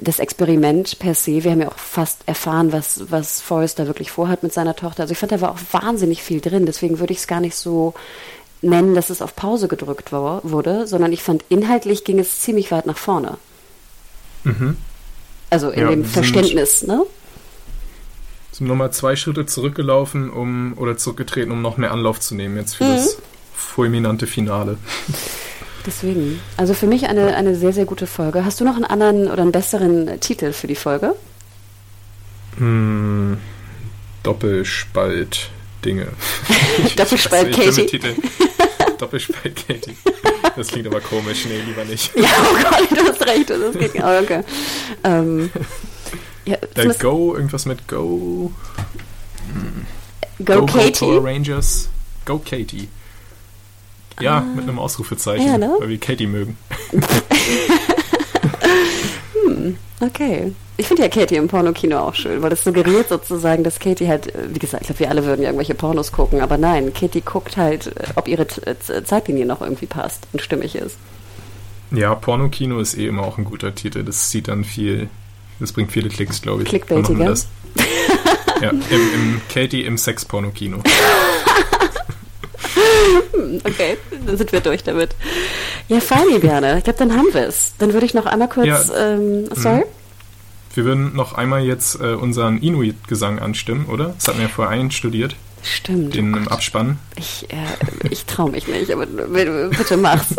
[0.00, 1.44] das Experiment per se.
[1.44, 5.02] Wir haben ja auch fast erfahren, was, was Forrester wirklich vorhat mit seiner Tochter.
[5.02, 6.66] Also ich fand, da war auch wahnsinnig viel drin.
[6.66, 7.94] Deswegen würde ich es gar nicht so
[8.62, 12.70] nennen, dass es auf Pause gedrückt war, wurde, sondern ich fand, inhaltlich ging es ziemlich
[12.70, 13.38] weit nach vorne.
[14.44, 14.76] Mhm.
[15.50, 17.04] Also in Ja, dem Verständnis, ne?
[18.56, 22.76] Sind nochmal zwei Schritte zurückgelaufen, um oder zurückgetreten, um noch mehr Anlauf zu nehmen jetzt
[22.76, 23.18] für das
[23.54, 24.78] fulminante Finale.
[25.84, 26.40] Deswegen.
[26.56, 28.46] Also für mich eine, eine sehr, sehr gute Folge.
[28.46, 31.14] Hast du noch einen anderen oder einen besseren Titel für die Folge?
[32.56, 33.36] Hm,
[34.22, 35.50] Doppelspalt
[35.84, 36.06] Dinge.
[36.96, 37.98] Doppelspalt Ich weiß nicht, Katie.
[37.98, 38.14] Titel.
[38.98, 39.98] Doppelspalt Katie.
[40.56, 41.44] Das klingt aber komisch.
[41.44, 42.10] Nee, lieber nicht.
[42.16, 43.50] Ja, oh Gott, du hast recht.
[43.50, 44.40] Das geht, oh, okay.
[45.04, 45.50] Ähm,
[46.46, 48.52] ja, Äh, Go, irgendwas mit Go.
[50.44, 50.92] Go, Katie.
[51.04, 51.88] Power Rangers.
[52.24, 52.88] Go Katie.
[54.20, 55.76] Ja, mit einem Ausrufezeichen, Ja, ne?
[55.78, 56.56] weil wir Katie mögen.
[60.00, 60.52] Okay.
[60.78, 64.34] Ich finde ja Katie im Pornokino auch schön, weil das suggeriert sozusagen, dass Katie halt,
[64.34, 67.22] äh, wie gesagt, ich glaube, wir alle würden ja irgendwelche Pornos gucken, aber nein, Katie
[67.22, 70.98] guckt halt, äh, ob ihre äh, Zeitlinie noch irgendwie passt und stimmig ist.
[71.92, 74.02] Ja, Pornokino ist eh immer auch ein guter Titel.
[74.04, 75.08] Das zieht dann viel,
[75.60, 76.68] das bringt viele Klicks, glaube ich.
[76.68, 77.34] Clickbaitiger.
[78.62, 80.78] Ja, im, im Katie im Sex-Pornokino.
[83.64, 83.96] Okay,
[84.26, 85.14] dann sind wir durch damit.
[85.88, 86.78] Ja, fein, Björne.
[86.78, 87.72] Ich glaube, dann haben wir es.
[87.78, 88.82] Dann würde ich noch einmal kurz, Ja.
[89.14, 89.84] ähm, sorry?
[90.74, 94.14] Wir würden noch einmal jetzt äh, unseren Inuit-Gesang anstimmen, oder?
[94.18, 96.14] Das hatten wir ja vorher einstudiert, Stimmt.
[96.14, 96.98] den im Abspann.
[97.16, 97.56] Ich, äh,
[98.10, 100.26] ich traue mich nicht, aber bitte mach's.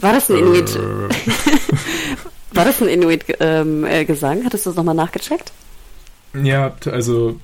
[0.00, 0.78] War das ein Inuit, Äh,
[2.56, 3.36] war das ein Inuit-Gesang?
[3.40, 4.44] Ähm, äh, Gesang?
[4.44, 5.52] Hattest du das nochmal nachgecheckt?
[6.44, 7.40] ja, also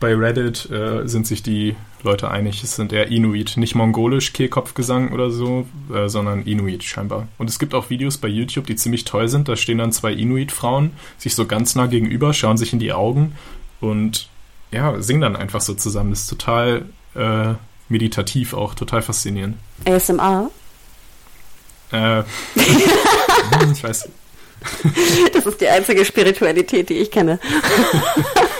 [0.00, 5.12] bei Reddit äh, sind sich die Leute einig, es sind eher Inuit, nicht mongolisch Kehlkopfgesang
[5.12, 7.28] oder so, äh, sondern Inuit scheinbar.
[7.38, 9.48] Und es gibt auch Videos bei YouTube, die ziemlich toll sind.
[9.48, 13.36] Da stehen dann zwei Inuit-Frauen, sich so ganz nah gegenüber, schauen sich in die Augen
[13.80, 14.28] und
[14.70, 16.10] ja, singen dann einfach so zusammen.
[16.10, 17.54] Das ist total äh,
[17.88, 19.56] meditativ auch, total faszinierend.
[19.86, 20.50] ASMR?
[21.92, 22.20] Äh,
[23.72, 24.08] ich weiß,
[25.32, 27.38] Das ist die einzige Spiritualität, die ich kenne.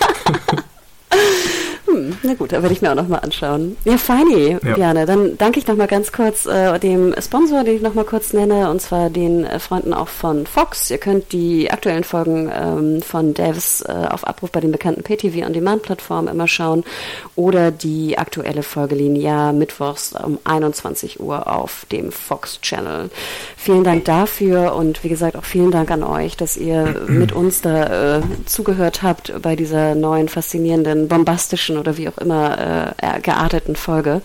[1.97, 3.77] Hm, na gut, da werde ich mir auch nochmal anschauen.
[3.85, 4.93] Ja, feini, Ja.
[4.93, 8.83] Dann danke ich nochmal ganz kurz äh, dem Sponsor, den ich nochmal kurz nenne, und
[8.83, 10.91] zwar den äh, Freunden auch von Fox.
[10.91, 15.47] Ihr könnt die aktuellen Folgen ähm, von Devs äh, auf Abruf bei den bekannten PTV
[15.47, 16.85] On Demand Plattformen immer schauen
[17.35, 23.11] oder die aktuelle Folge linear mittwochs um 21 Uhr auf dem Fox Channel.
[23.57, 27.63] Vielen Dank dafür und wie gesagt auch vielen Dank an euch, dass ihr mit uns
[27.63, 33.77] da äh, zugehört habt bei dieser neuen faszinierenden, bombastischen oder wie auch immer äh, gearteten
[33.77, 34.23] Folge.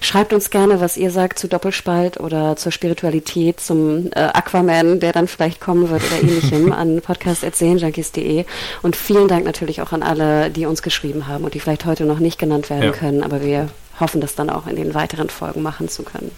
[0.00, 5.12] Schreibt uns gerne, was ihr sagt zu Doppelspalt oder zur Spiritualität, zum äh, Aquaman, der
[5.12, 8.44] dann vielleicht kommen wird oder ähnlichem an podcast.sehenjunkies.de
[8.82, 12.04] und vielen Dank natürlich auch an alle, die uns geschrieben haben und die vielleicht heute
[12.04, 12.90] noch nicht genannt werden Ja.
[12.92, 13.68] können, aber wir
[14.00, 16.30] hoffen, das dann auch in den weiteren Folgen machen zu können.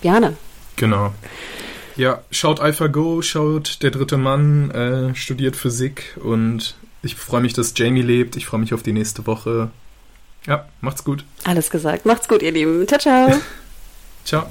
[0.00, 0.36] Bjane.
[0.76, 1.12] Genau.
[1.96, 7.74] Ja, schaut AlphaGo, schaut Der dritte Mann, äh, studiert Physik und ich freue mich, dass
[7.76, 8.36] Jamie lebt.
[8.36, 9.70] Ich freue mich auf die nächste Woche.
[10.46, 11.24] Ja, macht's gut.
[11.44, 12.06] Alles gesagt.
[12.06, 12.86] Macht's gut, ihr Lieben.
[12.86, 13.40] Ciao, ciao.
[14.24, 14.46] Ciao.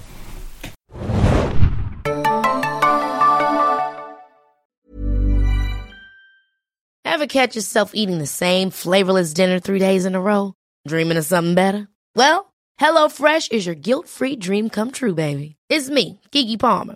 [7.05, 10.53] Ever catch yourself eating the same flavorless dinner three days in a row?
[10.87, 11.87] Dreaming of something better?
[12.15, 15.55] Well, HelloFresh is your guilt-free dream come true, baby.
[15.69, 16.95] It's me, Kiki Palmer.